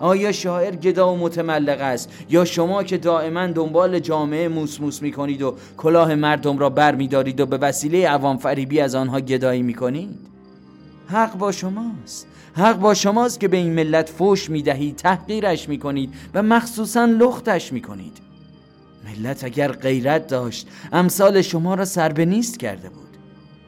آیا 0.00 0.32
شاعر 0.32 0.76
گدا 0.76 1.12
و 1.12 1.18
متملق 1.18 1.80
است؟ 1.80 2.10
یا 2.30 2.44
شما 2.44 2.82
که 2.82 2.98
دائما 2.98 3.46
دنبال 3.46 3.98
جامعه 3.98 4.48
موس 4.48 4.80
موس 4.80 5.02
می 5.02 5.12
کنید 5.12 5.42
و 5.42 5.54
کلاه 5.76 6.14
مردم 6.14 6.58
را 6.58 6.70
بر 6.70 6.94
می 6.94 7.08
دارید 7.08 7.40
و 7.40 7.46
به 7.46 7.56
وسیله 7.56 8.08
عوام 8.08 8.36
فریبی 8.36 8.80
از 8.80 8.94
آنها 8.94 9.20
گدایی 9.20 9.62
می 9.62 9.74
کنید 9.74 10.18
حق 11.08 11.38
با 11.38 11.52
شماست. 11.52 12.26
حق 12.56 12.78
با 12.78 12.94
شماست 12.94 13.40
که 13.40 13.48
به 13.48 13.56
این 13.56 13.72
ملت 13.72 14.08
فوش 14.08 14.50
می 14.50 14.62
دهید 14.62 14.96
تحقیرش 14.96 15.68
می 15.68 15.78
کنید 15.78 16.14
و 16.34 16.42
مخصوصا 16.42 17.04
لختش 17.04 17.72
می 17.72 17.80
کنید 17.80 18.18
ملت 19.04 19.44
اگر 19.44 19.72
غیرت 19.72 20.26
داشت 20.26 20.68
امثال 20.92 21.42
شما 21.42 21.74
را 21.74 21.84
سر 21.84 22.08
به 22.08 22.24
نیست 22.24 22.58
کرده 22.58 22.88
بود. 22.88 23.08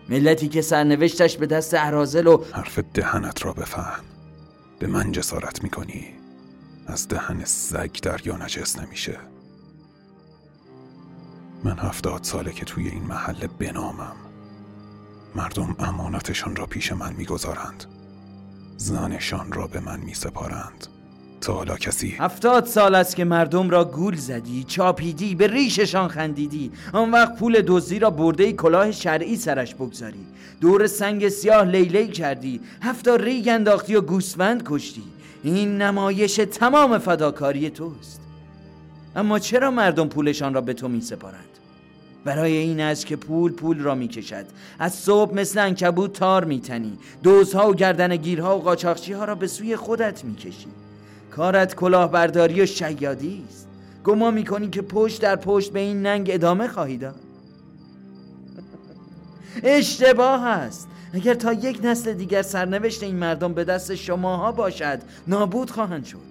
ملتی 0.08 0.48
که 0.48 0.62
سرنوشتش 0.62 1.36
به 1.36 1.46
دست 1.46 1.74
احرازل 1.74 2.26
و 2.26 2.44
حرف 2.52 2.78
دهنت 2.94 3.44
را 3.44 3.52
بفهم. 3.52 4.04
به 4.78 4.86
من 4.86 5.12
جسارت 5.12 5.62
می‌کنی؟ 5.62 6.19
از 6.90 7.08
دهن 7.08 7.44
سگ 7.44 8.00
دریا 8.02 8.36
نجس 8.36 8.78
نمیشه. 8.78 9.18
من 11.64 11.78
هفتاد 11.78 12.24
ساله 12.24 12.52
که 12.52 12.64
توی 12.64 12.88
این 12.88 13.02
محله 13.02 13.46
بنامم. 13.46 14.16
مردم 15.34 15.76
امانتشان 15.78 16.56
را 16.56 16.66
پیش 16.66 16.92
من 16.92 17.12
می‌گذارند. 17.12 17.84
زنشان 18.76 19.52
را 19.52 19.66
به 19.66 19.80
من 19.80 20.00
میسپارند. 20.00 20.86
تا 21.40 21.54
حالا 21.54 21.76
کسی 21.76 22.10
هفتاد 22.18 22.66
سال 22.66 22.94
است 22.94 23.16
که 23.16 23.24
مردم 23.24 23.70
را 23.70 23.84
گول 23.84 24.16
زدی 24.16 24.64
چاپیدی 24.64 25.34
به 25.34 25.46
ریششان 25.46 26.08
خندیدی. 26.08 26.72
آن 26.92 27.10
وقت 27.10 27.36
پول 27.36 27.62
دزدی 27.66 27.98
را 27.98 28.10
برده 28.10 28.52
کلاه 28.52 28.92
شرعی 28.92 29.36
سرش 29.36 29.74
بگذاری. 29.74 30.26
دور 30.60 30.86
سنگ 30.86 31.28
سیاه 31.28 31.64
لیلی 31.64 32.08
کردی. 32.08 32.60
هفتا 32.82 33.16
ریگ 33.16 33.48
انداختی 33.48 33.94
و 33.94 34.00
گوسفند 34.00 34.62
کشتی. 34.66 35.02
این 35.42 35.82
نمایش 35.82 36.36
تمام 36.36 36.98
فداکاری 36.98 37.70
توست. 37.70 38.20
اما 39.16 39.38
چرا 39.38 39.70
مردم 39.70 40.08
پولشان 40.08 40.54
را 40.54 40.60
به 40.60 40.74
تو 40.74 40.88
می 40.88 41.00
سپارند؟ 41.00 41.44
برای 42.24 42.56
این 42.56 42.80
است 42.80 43.06
که 43.06 43.16
پول 43.16 43.52
پول 43.52 43.78
را 43.78 43.94
می 43.94 44.08
کشد 44.08 44.46
از 44.78 44.94
صبح 44.94 45.34
مثل 45.34 45.58
انکبوت 45.58 46.12
تار 46.12 46.44
می 46.44 46.60
تنی 46.60 46.98
دوزها 47.22 47.70
و 47.70 47.74
گردنگیرها 47.74 48.58
و 48.58 48.62
قاچاقچی 48.62 49.12
ها 49.12 49.24
را 49.24 49.34
به 49.34 49.46
سوی 49.46 49.76
خودت 49.76 50.24
می 50.24 50.34
کشی 50.34 50.68
کارت 51.30 51.74
کلاهبرداری 51.74 52.62
و 52.62 52.66
شیادی 52.66 53.44
است. 53.48 53.68
گما 54.04 54.30
می‌کنی 54.30 54.68
که 54.68 54.82
پشت 54.82 55.22
در 55.22 55.36
پشت 55.36 55.72
به 55.72 55.80
این 55.80 56.02
ننگ 56.02 56.30
ادامه 56.32 56.68
خواهی 56.68 56.96
داد. 56.96 57.14
اشتباه 59.62 60.46
است. 60.46 60.88
اگر 61.12 61.34
تا 61.34 61.52
یک 61.52 61.80
نسل 61.82 62.12
دیگر 62.12 62.42
سرنوشت 62.42 63.02
این 63.02 63.16
مردم 63.16 63.54
به 63.54 63.64
دست 63.64 63.94
شماها 63.94 64.52
باشد 64.52 64.98
نابود 65.26 65.70
خواهند 65.70 66.04
شد. 66.04 66.30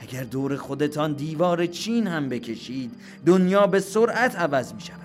اگر 0.00 0.24
دور 0.24 0.56
خودتان 0.56 1.12
دیوار 1.12 1.66
چین 1.66 2.06
هم 2.06 2.28
بکشید 2.28 2.90
دنیا 3.26 3.66
به 3.66 3.80
سرعت 3.80 4.36
عوض 4.36 4.72
می 4.72 4.80
شود. 4.80 4.96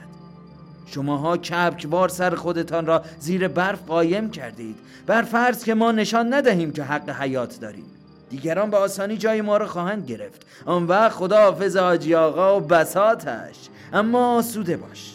شماها 0.85 1.37
کبکوار 1.37 2.09
سر 2.09 2.35
خودتان 2.35 2.85
را 2.85 3.03
زیر 3.19 3.47
برف 3.47 3.83
قایم 3.87 4.29
کردید. 4.29 4.75
بر 5.07 5.21
فرض 5.21 5.63
که 5.63 5.73
ما 5.73 5.91
نشان 5.91 6.33
ندهیم 6.33 6.71
که 6.71 6.83
حق 6.83 7.09
حیات 7.09 7.59
داریم. 7.59 7.85
دیگران 8.29 8.69
به 8.69 8.77
آسانی 8.77 9.17
جای 9.17 9.41
ما 9.41 9.57
را 9.57 9.67
خواهند 9.67 10.05
گرفت. 10.05 10.45
آن 10.65 10.83
وقت 10.83 11.11
خدا 11.11 11.37
حافظ 11.37 11.75
آجی 11.75 12.15
آقا 12.15 12.57
و 12.57 12.63
بساتش. 12.63 13.55
اما 13.93 14.37
آسوده 14.37 14.77
باش. 14.77 15.10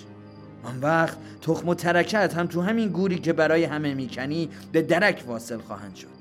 آن 0.66 0.78
وقت 0.80 1.16
تخم 1.42 1.68
و 1.68 1.74
ترکت 1.74 2.34
هم 2.34 2.46
تو 2.46 2.60
همین 2.60 2.88
گوری 2.88 3.18
که 3.18 3.32
برای 3.32 3.64
همه 3.64 3.94
می‌کنی 3.94 4.48
به 4.72 4.82
درک 4.82 5.24
واصل 5.26 5.58
خواهند 5.58 5.94
شد. 5.96 6.16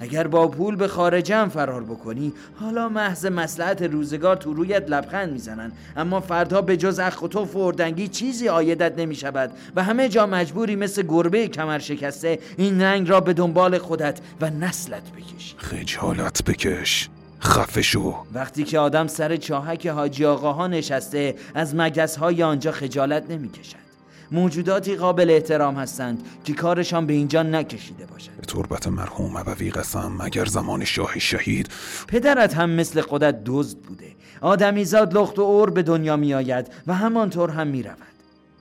اگر 0.00 0.26
با 0.26 0.48
پول 0.48 0.76
به 0.76 0.88
خارجه 0.88 1.36
هم 1.36 1.48
فرار 1.48 1.84
بکنی 1.84 2.32
حالا 2.60 2.88
محض 2.88 3.26
مسلحت 3.26 3.82
روزگار 3.82 4.36
تو 4.36 4.54
رویت 4.54 4.90
لبخند 4.90 5.32
می‌زنن. 5.32 5.72
اما 5.96 6.20
فردا 6.20 6.62
به 6.62 6.76
جز 6.76 6.98
اخ 6.98 7.22
و 7.22 7.58
اردنگی 7.58 8.08
چیزی 8.08 8.48
آیدت 8.48 8.98
نمی 8.98 9.14
شود 9.14 9.50
و 9.76 9.82
همه 9.82 10.08
جا 10.08 10.26
مجبوری 10.26 10.76
مثل 10.76 11.02
گربه 11.02 11.48
کمر 11.48 11.78
شکسته 11.78 12.38
این 12.56 12.82
رنگ 12.82 13.08
را 13.08 13.20
به 13.20 13.32
دنبال 13.32 13.78
خودت 13.78 14.20
و 14.40 14.50
نسلت 14.50 15.02
بکشی 15.12 15.54
خجالت 15.56 16.44
بکش. 16.44 17.08
خفه 17.42 17.82
شو 17.82 18.14
وقتی 18.34 18.64
که 18.64 18.78
آدم 18.78 19.06
سر 19.06 19.36
چاهک 19.36 19.86
حاجی 19.86 20.24
آقاها 20.24 20.66
نشسته 20.66 21.34
از 21.54 21.74
مگس 21.74 22.16
های 22.16 22.42
آنجا 22.42 22.72
خجالت 22.72 23.30
نمی 23.30 23.48
کشد 23.48 23.90
موجوداتی 24.32 24.96
قابل 24.96 25.30
احترام 25.30 25.76
هستند 25.76 26.22
که 26.44 26.52
کارشان 26.52 27.06
به 27.06 27.12
اینجا 27.12 27.42
نکشیده 27.42 28.06
باشد. 28.06 28.30
به 28.30 28.46
تربت 28.46 28.88
مرحوم 28.88 29.36
ابوی 29.36 29.70
قسم 29.70 30.16
مگر 30.22 30.44
زمان 30.44 30.84
شاه 30.84 31.18
شهید. 31.18 31.68
پدرت 32.08 32.54
هم 32.54 32.70
مثل 32.70 33.00
خودت 33.00 33.44
دزد 33.44 33.78
بوده. 33.78 34.12
آدمیزاد 34.40 35.14
لخت 35.14 35.38
و 35.38 35.42
اور 35.42 35.70
به 35.70 35.82
دنیا 35.82 36.16
می 36.16 36.34
آید 36.34 36.72
و 36.86 36.94
همانطور 36.94 37.50
هم 37.50 37.66
می 37.66 37.82
رود 37.82 37.96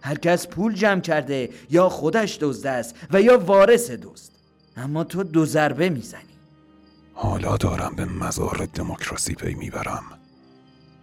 هر 0.02 0.18
کس 0.18 0.48
پول 0.48 0.74
جمع 0.74 1.02
کرده 1.02 1.50
یا 1.70 1.90
خودش 1.90 2.38
دزد 2.42 2.68
است 2.68 2.96
و 3.12 3.22
یا 3.22 3.40
وارث 3.40 3.92
دزد. 3.92 4.30
اما 4.78 5.04
تو 5.04 5.24
دو 5.24 5.46
ضربه 5.46 5.90
می‌زنی. 5.90 6.29
حالا 7.22 7.58
دارم 7.58 7.96
به 7.96 8.06
مزار 8.06 8.68
دموکراسی 8.74 9.36
پی 9.36 9.54
می‌برم. 9.54 10.04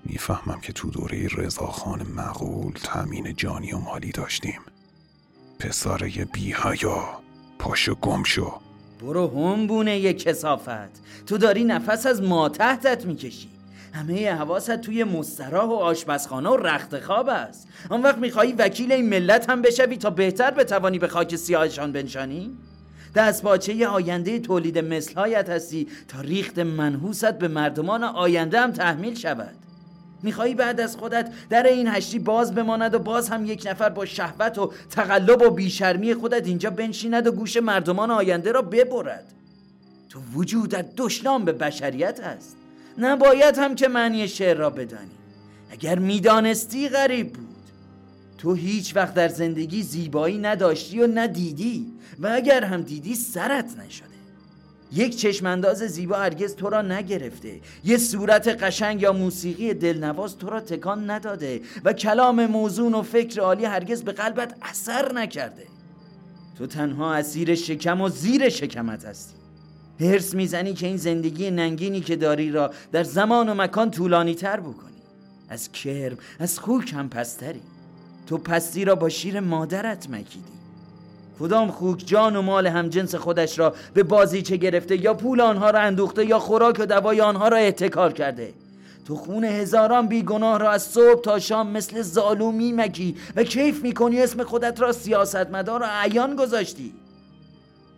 می‌فهمم 0.04 0.60
که 0.60 0.72
تو 0.72 0.90
دوره 0.90 1.28
رضاخان 1.36 2.02
معقول 2.02 2.72
تأمین 2.72 3.34
جانی 3.36 3.72
و 3.72 3.78
مالی 3.78 4.12
داشتیم. 4.12 4.60
پسره 5.58 6.24
بیهیا 6.24 7.04
پاشو 7.58 7.94
گم 7.94 8.22
شو. 8.22 8.52
برو 9.00 9.28
هم 9.28 9.66
بونه 9.66 9.98
یک 9.98 10.22
کسافت. 10.22 11.24
تو 11.26 11.38
داری 11.38 11.64
نفس 11.64 12.06
از 12.06 12.22
ما 12.22 12.48
تحتت 12.48 13.06
می‌کشی. 13.06 13.48
همه 13.92 14.32
حواست 14.32 14.76
توی 14.76 15.04
مستراح 15.04 15.64
و 15.64 15.72
آشپزخانه 15.72 16.48
و 16.48 16.56
رخت 16.56 17.00
خواب 17.00 17.28
است. 17.28 17.68
آن 17.90 18.02
وقت 18.02 18.18
میخوایی 18.18 18.52
وکیل 18.52 18.92
این 18.92 19.08
ملت 19.08 19.50
هم 19.50 19.62
بشوی 19.62 19.96
تا 19.96 20.10
بهتر 20.10 20.50
بتوانی 20.50 20.98
به 20.98 21.08
خاک 21.08 21.36
سیاهشان 21.36 21.92
بنشانی؟ 21.92 22.56
دست 23.16 23.42
باچه 23.42 23.86
آینده 23.86 24.38
تولید 24.38 24.78
مثلهایت 24.78 25.50
هستی 25.50 25.88
تا 26.08 26.20
ریخت 26.20 26.58
منحوست 26.58 27.32
به 27.38 27.48
مردمان 27.48 28.04
آینده 28.04 28.60
هم 28.60 28.72
تحمیل 28.72 29.14
شود. 29.14 29.54
میخوایی 30.22 30.54
بعد 30.54 30.80
از 30.80 30.96
خودت 30.96 31.32
در 31.50 31.62
این 31.62 31.88
هشتی 31.88 32.18
باز 32.18 32.54
بماند 32.54 32.94
و 32.94 32.98
باز 32.98 33.28
هم 33.28 33.44
یک 33.44 33.66
نفر 33.70 33.88
با 33.88 34.04
شهوت 34.04 34.58
و 34.58 34.72
تقلب 34.90 35.42
و 35.42 35.50
بیشرمی 35.50 36.14
خودت 36.14 36.46
اینجا 36.46 36.70
بنشیند 36.70 37.26
و 37.26 37.32
گوش 37.32 37.56
مردمان 37.56 38.10
آینده 38.10 38.52
را 38.52 38.62
ببرد. 38.62 39.24
تو 40.10 40.20
وجودت 40.34 40.96
دشنام 40.96 41.44
به 41.44 41.52
بشریت 41.52 42.20
است 42.20 42.56
نباید 42.98 43.58
هم 43.58 43.74
که 43.74 43.88
معنی 43.88 44.28
شعر 44.28 44.56
را 44.56 44.70
بدانی. 44.70 45.10
اگر 45.70 45.98
می‌دانستی 45.98 46.88
غریب 46.88 47.32
بود. 47.32 47.45
تو 48.38 48.54
هیچ 48.54 48.96
وقت 48.96 49.14
در 49.14 49.28
زندگی 49.28 49.82
زیبایی 49.82 50.38
نداشتی 50.38 51.00
و 51.00 51.06
ندیدی 51.14 51.86
و 52.18 52.30
اگر 52.32 52.64
هم 52.64 52.82
دیدی 52.82 53.14
سرت 53.14 53.78
نشده. 53.86 54.06
یک 54.92 55.16
چشمانداز 55.16 55.78
زیبا 55.78 56.16
هرگز 56.16 56.56
تو 56.56 56.70
را 56.70 56.82
نگرفته. 56.82 57.60
یه 57.84 57.98
صورت 57.98 58.62
قشنگ 58.62 59.02
یا 59.02 59.12
موسیقی 59.12 59.74
دلنواز 59.74 60.38
تو 60.38 60.50
را 60.50 60.60
تکان 60.60 61.10
نداده 61.10 61.60
و 61.84 61.92
کلام 61.92 62.46
موزون 62.46 62.94
و 62.94 63.02
فکر 63.02 63.40
عالی 63.40 63.64
هرگز 63.64 64.02
به 64.02 64.12
قلبت 64.12 64.54
اثر 64.62 65.12
نکرده. 65.12 65.66
تو 66.58 66.66
تنها 66.66 67.14
اسیر 67.14 67.54
شکم 67.54 68.00
و 68.00 68.08
زیر 68.08 68.48
شکمت 68.48 69.04
هستی. 69.04 69.36
هرس 70.00 70.34
می‌زنی 70.34 70.74
که 70.74 70.86
این 70.86 70.96
زندگی 70.96 71.50
ننگینی 71.50 72.00
که 72.00 72.16
داری 72.16 72.50
را 72.50 72.70
در 72.92 73.04
زمان 73.04 73.48
و 73.48 73.54
مکان 73.54 73.90
طولانی 73.90 74.34
تر 74.34 74.60
بکنی. 74.60 74.96
از 75.48 75.72
کرم 75.72 76.18
از 76.38 76.58
خوک 76.58 76.92
هم 76.92 77.08
پستری. 77.08 77.60
تو 78.26 78.38
پستی 78.38 78.84
را 78.84 78.94
با 78.94 79.08
شیر 79.08 79.40
مادرت 79.40 80.10
مکیدی. 80.10 80.56
کدام 81.38 81.70
خوک 81.70 82.06
جان 82.06 82.36
و 82.36 82.42
مال 82.42 82.66
همجنس 82.66 83.14
خودش 83.14 83.58
را 83.58 83.74
به 83.94 84.02
بازیچه 84.02 84.56
گرفته 84.56 84.96
یا 84.96 85.14
پول 85.14 85.40
آنها 85.40 85.70
را 85.70 85.78
اندوخته 85.80 86.26
یا 86.26 86.38
خوراک 86.38 86.76
و 86.78 86.86
دوای 86.86 87.20
آنها 87.20 87.48
را 87.48 87.56
احتکار 87.56 88.12
کرده؟ 88.12 88.52
تو 89.06 89.16
خون 89.16 89.44
هزاران 89.44 90.06
بیگناه 90.06 90.58
را 90.58 90.70
از 90.70 90.82
صبح 90.82 91.20
تا 91.20 91.38
شام 91.38 91.70
مثل 91.70 92.02
زالو 92.02 92.52
میمکی 92.52 93.16
و 93.36 93.42
کیف 93.42 93.82
می‌کنی 93.82 94.22
اسم 94.22 94.42
خودت 94.42 94.80
را 94.80 94.92
سیاستمدار 94.92 95.82
و 95.82 95.86
عیان 95.86 96.36
گذاشتی؟ 96.36 96.92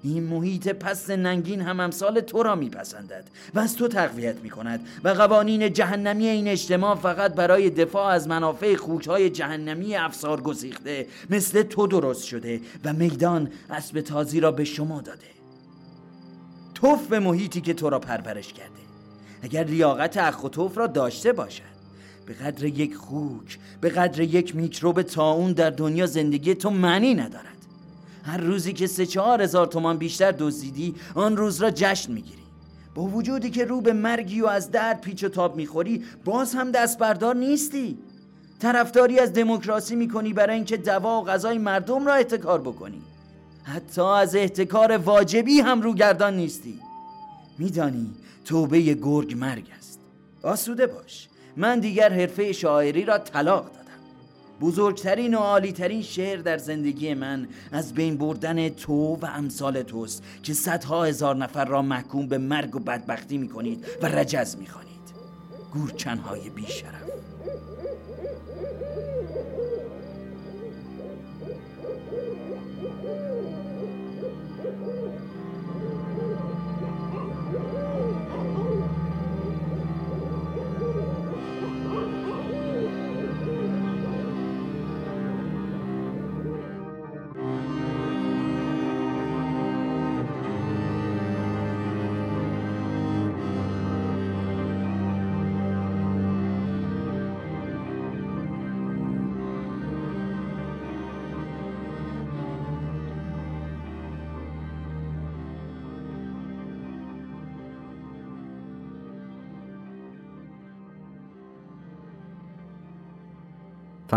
این 0.03 0.23
محیط 0.23 0.69
پست 0.69 1.11
ننگین 1.11 1.61
هم 1.61 1.81
امثال 1.81 2.21
تو 2.21 2.43
را 2.43 2.55
میپسندد 2.55 3.25
و 3.55 3.59
از 3.59 3.77
تو 3.77 3.89
تقویت 3.89 4.37
می‌کند 4.37 4.87
و 5.05 5.09
قوانین 5.09 5.73
جهنمی 5.73 6.27
این 6.29 6.49
اجتماع 6.49 6.95
فقط 6.95 7.35
برای 7.35 7.71
دفاع 7.71 8.07
از 8.07 8.29
منافع 8.29 8.77
خوکهای 8.77 9.31
جهنمی 9.31 9.97
افسار 9.97 10.41
گسیخته 10.41 11.07
مثل 11.31 11.63
تو 11.63 11.87
درست 11.87 12.25
شده 12.25 12.61
و 12.85 12.93
میدان 12.93 13.51
اسب 13.71 14.01
تازی 14.01 14.41
را 14.41 14.53
به 14.53 14.65
شما 14.65 15.01
داده. 15.01 15.29
توف 16.75 17.07
به 17.07 17.19
محیطی 17.19 17.61
که 17.61 17.75
تو 17.75 17.91
را 17.91 17.99
پرورش 17.99 18.53
کرده. 18.53 18.71
اگر 19.43 19.65
لیاقت 19.65 20.17
اخ 20.17 20.45
و 20.45 20.49
توف 20.49 20.79
را 20.79 20.87
داشته 20.87 21.33
باشد. 21.33 21.79
به 22.27 22.35
قدر 22.35 22.65
یک 22.65 22.95
خوک 22.95 23.59
به 23.81 23.89
قدر 23.89 24.21
یک 24.21 24.57
میکروب 24.57 25.03
تاون 25.03 25.53
در 25.53 25.71
دنیا 25.71 26.07
زندگی 26.07 26.55
تو 26.55 26.71
معنی 26.71 27.15
ندارد. 27.15 27.58
هر 28.29 28.41
روزی 28.41 28.73
که 28.73 28.87
سه 28.87 29.07
چهار 29.07 29.43
هزار 29.43 29.67
تومان 29.67 29.99
بیشتر 29.99 30.33
دزدیدی 30.33 30.95
آن 31.15 31.37
روز 31.37 31.63
را 31.63 31.71
جشن 31.71 32.13
می‌گیری. 32.13 32.43
با 32.95 33.03
وجودی 33.03 33.51
که 33.51 33.65
رو 33.65 33.81
به 33.81 33.93
مرگی 33.93 34.41
و 34.41 34.47
از 34.47 34.71
درد 34.71 35.01
پیچ 35.01 35.25
و 35.25 35.29
تاب 35.29 35.57
می‌خوری 35.57 36.05
باز 36.25 36.55
هم 36.55 36.71
دست 36.71 36.99
بردار 36.99 37.37
نیستی. 37.37 37.99
طرفداری 38.59 39.19
از 39.19 39.33
دموکراسی 39.33 39.97
می‌کنی 39.97 40.33
برای 40.33 40.57
اینکه 40.57 40.77
دوا 40.77 41.21
و 41.21 41.25
غذای 41.25 41.59
مردم 41.59 42.07
را 42.07 42.15
احتکار 42.15 42.61
بکنی. 42.61 43.03
حتی 43.65 44.03
از 44.03 44.35
احتکار 44.37 44.97
واجبی 44.97 45.61
هم 45.61 45.81
روگردان 45.81 46.37
نیستی. 46.37 46.81
میدانی 47.59 48.11
توبه 48.45 48.81
گرگ 48.81 49.35
مرگ 49.37 49.67
است. 49.79 50.01
آسوده 50.43 50.87
باش. 50.87 51.29
من 51.57 51.81
دیگر 51.81 52.13
حرفه 52.13 52.53
شاعری 52.53 53.05
را 53.05 53.19
طلاق 53.19 53.65
دادم 53.65 53.78
بزرگترین 54.61 55.35
و 55.35 55.39
عالیترین 55.39 56.03
شعر 56.03 56.39
در 56.39 56.59
زندگی 56.59 57.15
من 57.15 57.49
از 57.73 57.95
بین 57.95 58.17
بردن 58.17 58.69
تو 58.69 59.19
و 59.23 59.27
امثال 59.27 59.83
توست 59.83 60.23
که 60.43 60.55
صدها 60.55 61.05
هزار 61.05 61.37
نفر 61.37 61.65
را 61.65 61.83
محکوم 61.83 62.27
به 62.27 62.39
مرگ 62.39 62.77
و 62.77 62.79
بدبختی 62.79 63.39
می‌کنید 63.39 63.87
و 64.03 64.07
رجز 64.07 64.57
می‌خوانید. 64.57 64.89
گورچنهای 65.73 66.51
بیشرف. 66.51 67.03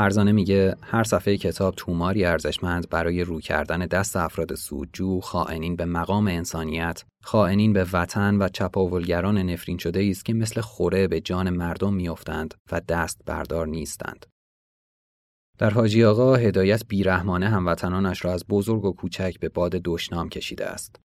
فرزانه 0.01 0.31
میگه 0.31 0.75
هر 0.81 1.03
صفحه 1.03 1.37
کتاب 1.37 1.73
توماری 1.75 2.25
ارزشمند 2.25 2.89
برای 2.89 3.23
رو 3.23 3.41
کردن 3.41 3.79
دست 3.79 4.17
افراد 4.17 4.55
سودجو، 4.55 5.19
خائنین 5.19 5.75
به 5.75 5.85
مقام 5.85 6.27
انسانیت، 6.27 7.03
خائنین 7.23 7.73
به 7.73 7.87
وطن 7.93 8.37
و 8.37 8.47
چپاولگران 8.47 9.37
نفرین 9.37 9.77
شده 9.77 10.07
است 10.09 10.25
که 10.25 10.33
مثل 10.33 10.61
خوره 10.61 11.07
به 11.07 11.21
جان 11.21 11.49
مردم 11.49 11.93
میافتند 11.93 12.53
و 12.71 12.81
دست 12.87 13.21
بردار 13.25 13.67
نیستند. 13.67 14.25
در 15.57 15.69
حاجی 15.69 16.03
آقا 16.03 16.35
هدایت 16.35 16.83
بیرحمانه 16.87 17.49
هموطنانش 17.49 18.25
را 18.25 18.33
از 18.33 18.45
بزرگ 18.49 18.85
و 18.85 18.93
کوچک 18.93 19.39
به 19.39 19.49
باد 19.49 19.71
دشنام 19.71 20.29
کشیده 20.29 20.65
است. 20.65 20.95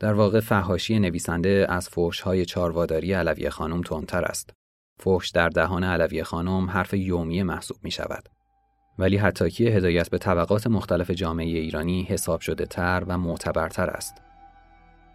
در 0.00 0.12
واقع 0.12 0.40
فهاشی 0.40 0.98
نویسنده 0.98 1.66
از 1.68 1.88
فوشهای 1.88 2.44
چارواداری 2.44 3.12
علوی 3.12 3.50
خانم 3.50 3.82
تندتر 3.82 4.24
است. 4.24 4.59
فحش 5.00 5.30
در 5.30 5.48
دهان 5.48 5.84
علوی 5.84 6.22
خانم 6.22 6.70
حرف 6.70 6.94
یومی 6.94 7.42
محسوب 7.42 7.76
می 7.82 7.90
شود. 7.90 8.28
ولی 8.98 9.16
حتاکی 9.16 9.68
هدایت 9.68 10.10
به 10.10 10.18
طبقات 10.18 10.66
مختلف 10.66 11.10
جامعه 11.10 11.46
ایرانی 11.46 12.02
حساب 12.02 12.40
شده 12.40 12.66
تر 12.66 13.04
و 13.06 13.18
معتبرتر 13.18 13.90
است. 13.90 14.14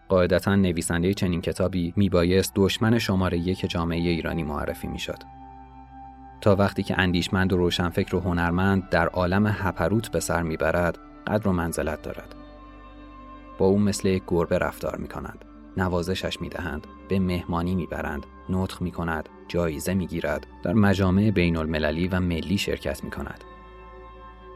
قاعدتا 0.10 0.56
نویسنده 0.56 1.14
چنین 1.14 1.42
کتابی 1.42 1.94
میبایست 1.96 2.52
دشمن 2.56 3.00
شماره 3.00 3.38
یک 3.38 3.70
جامعه 3.70 4.00
ایرانی 4.00 4.44
معرفی 4.44 4.88
می‌شد. 4.88 5.24
تا 6.42 6.56
وقتی 6.56 6.84
که 6.84 7.00
اندیشمند 7.00 7.54
و 7.54 7.58
روشنفکر 7.58 8.16
و 8.16 8.20
هنرمند 8.20 8.90
در 8.90 9.08
عالم 9.08 9.48
هپروت 9.48 10.12
به 10.12 10.20
سر 10.20 10.42
می‌برد 10.42 11.00
قدر 11.28 11.48
و 11.48 11.52
منزلت 11.52 12.02
دارد. 12.02 12.36
با 13.58 13.66
او 13.66 13.80
مثل 13.80 14.08
یک 14.08 14.24
گربه 14.28 14.58
رفتار 14.58 14.98
می 14.98 15.08
کنند. 15.08 15.46
نوازشش 15.78 16.42
می 16.42 16.50
دهند. 16.50 16.88
به 17.08 17.20
مهمانی 17.20 17.76
می 17.76 17.86
برند. 17.86 18.26
نطخ 18.50 18.82
می 18.82 18.92
کند. 18.92 19.30
جایزه 19.48 19.94
می 19.94 20.08
گیرد. 20.08 20.48
در 20.64 20.74
مجامع 20.74 21.32
بین 21.32 21.58
المللی 21.58 22.08
و 22.08 22.20
ملی 22.20 22.58
شرکت 22.58 23.04
می 23.04 23.12
کند. 23.12 23.44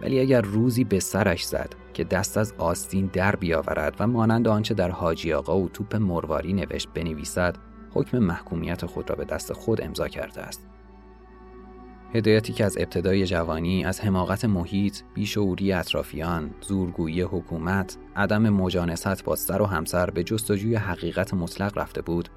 ولی 0.01 0.19
اگر 0.19 0.41
روزی 0.41 0.83
به 0.83 0.99
سرش 0.99 1.45
زد 1.45 1.75
که 1.93 2.03
دست 2.03 2.37
از 2.37 2.53
آستین 2.57 3.09
در 3.13 3.35
بیاورد 3.35 3.95
و 3.99 4.07
مانند 4.07 4.47
آنچه 4.47 4.73
در 4.73 4.91
حاجی 4.91 5.33
آقا 5.33 5.59
و 5.59 5.69
توپ 5.69 5.95
مرواری 5.95 6.53
نوشت 6.53 6.89
بنویسد 6.93 7.57
حکم 7.93 8.19
محکومیت 8.19 8.85
خود 8.85 9.09
را 9.09 9.15
به 9.15 9.25
دست 9.25 9.53
خود 9.53 9.81
امضا 9.81 10.07
کرده 10.07 10.41
است 10.41 10.68
هدایتی 12.13 12.53
که 12.53 12.65
از 12.65 12.77
ابتدای 12.77 13.25
جوانی 13.25 13.85
از 13.85 14.01
حماقت 14.01 14.45
محیط، 14.45 14.97
بیشعوری 15.13 15.73
اطرافیان، 15.73 16.49
زورگویی 16.61 17.21
حکومت، 17.21 17.97
عدم 18.15 18.49
مجانست 18.49 19.23
با 19.23 19.35
سر 19.35 19.61
و 19.61 19.65
همسر 19.65 20.09
به 20.09 20.23
جستجوی 20.23 20.75
حقیقت 20.75 21.33
مطلق 21.33 21.77
رفته 21.77 22.01
بود، 22.01 22.29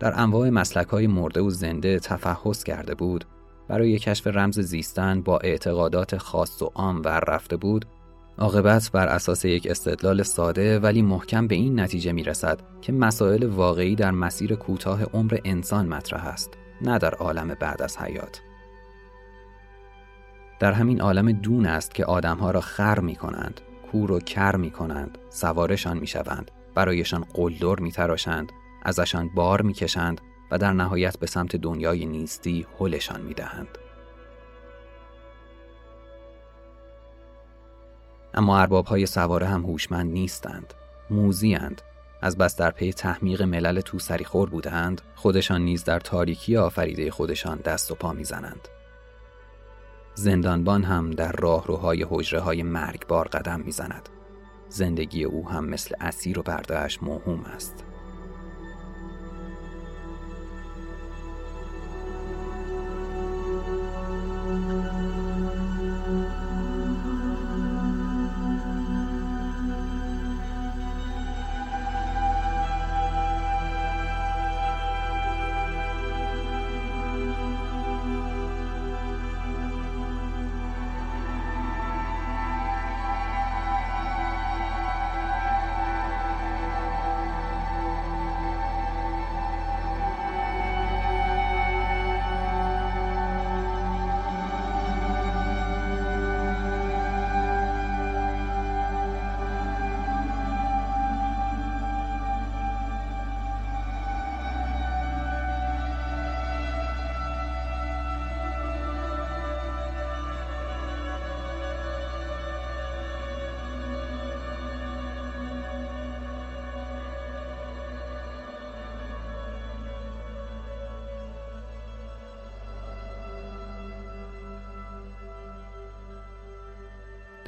در 0.00 0.20
انواع 0.20 0.50
مسلک 0.50 0.86
های 0.86 1.06
مرده 1.06 1.40
و 1.40 1.50
زنده 1.50 1.98
تفحص 1.98 2.64
کرده 2.64 2.94
بود، 2.94 3.24
برای 3.68 3.98
کشف 3.98 4.26
رمز 4.26 4.60
زیستن 4.60 5.22
با 5.22 5.38
اعتقادات 5.38 6.16
خاص 6.16 6.62
و 6.62 6.70
عام 6.74 7.02
ور 7.04 7.24
رفته 7.28 7.56
بود، 7.56 7.84
عاقبت 8.38 8.90
بر 8.92 9.08
اساس 9.08 9.44
یک 9.44 9.66
استدلال 9.70 10.22
ساده 10.22 10.78
ولی 10.78 11.02
محکم 11.02 11.46
به 11.46 11.54
این 11.54 11.80
نتیجه 11.80 12.12
می 12.12 12.22
رسد 12.22 12.60
که 12.80 12.92
مسائل 12.92 13.44
واقعی 13.44 13.94
در 13.94 14.10
مسیر 14.10 14.54
کوتاه 14.54 15.02
عمر 15.04 15.38
انسان 15.44 15.88
مطرح 15.88 16.26
است، 16.26 16.50
نه 16.82 16.98
در 16.98 17.14
عالم 17.14 17.56
بعد 17.60 17.82
از 17.82 17.98
حیات. 17.98 18.42
در 20.58 20.72
همین 20.72 21.00
عالم 21.00 21.32
دون 21.32 21.66
است 21.66 21.94
که 21.94 22.04
آدمها 22.04 22.50
را 22.50 22.60
خر 22.60 23.00
می 23.00 23.16
کنند، 23.16 23.60
کور 23.92 24.12
و 24.12 24.20
کر 24.20 24.56
می 24.56 24.70
کنند، 24.70 25.18
سوارشان 25.30 25.98
می 25.98 26.06
شوند، 26.06 26.50
برایشان 26.74 27.24
قلدر 27.34 27.80
می 27.80 27.92
تراشند، 27.92 28.52
ازشان 28.82 29.30
بار 29.34 29.62
می 29.62 29.72
کشند 29.72 30.20
و 30.50 30.58
در 30.58 30.72
نهایت 30.72 31.18
به 31.18 31.26
سمت 31.26 31.56
دنیای 31.56 32.06
نیستی 32.06 32.66
حلشان 32.78 33.20
می 33.20 33.34
دهند. 33.34 33.78
اما 38.34 38.60
ارباب 38.60 38.86
های 38.86 39.06
سواره 39.06 39.46
هم 39.46 39.62
هوشمند 39.62 40.12
نیستند، 40.12 40.74
موزیند، 41.10 41.82
از 42.22 42.38
بس 42.38 42.56
در 42.56 42.70
پی 42.70 42.92
تحمیق 42.92 43.42
ملل 43.42 43.80
تو 43.80 43.98
خور 44.24 44.50
بودند 44.50 45.00
خودشان 45.14 45.62
نیز 45.62 45.84
در 45.84 46.00
تاریکی 46.00 46.56
آفریده 46.56 47.10
خودشان 47.10 47.58
دست 47.58 47.90
و 47.90 47.94
پا 47.94 48.12
می‌زنند 48.12 48.68
زندانبان 50.18 50.84
هم 50.84 51.10
در 51.10 51.32
راهروهای 51.32 52.06
حجره 52.10 52.40
های 52.40 52.62
مرگبار 52.62 53.28
قدم 53.28 53.60
می‌زند. 53.60 54.08
زندگی 54.68 55.24
او 55.24 55.48
هم 55.48 55.64
مثل 55.64 55.94
اسیر 56.00 56.38
و 56.38 56.42
بردهش 56.42 56.98
موهوم 57.02 57.40
است. 57.44 57.84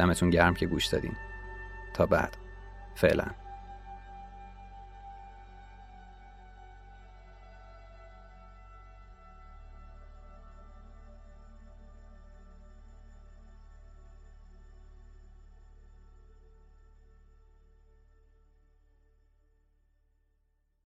دمتون 0.08 0.30
گرم 0.30 0.54
که 0.54 0.66
گوش 0.66 0.86
دادین. 0.86 1.16
تا 1.94 2.06
بعد. 2.06 2.36
فعلا. 2.94 3.24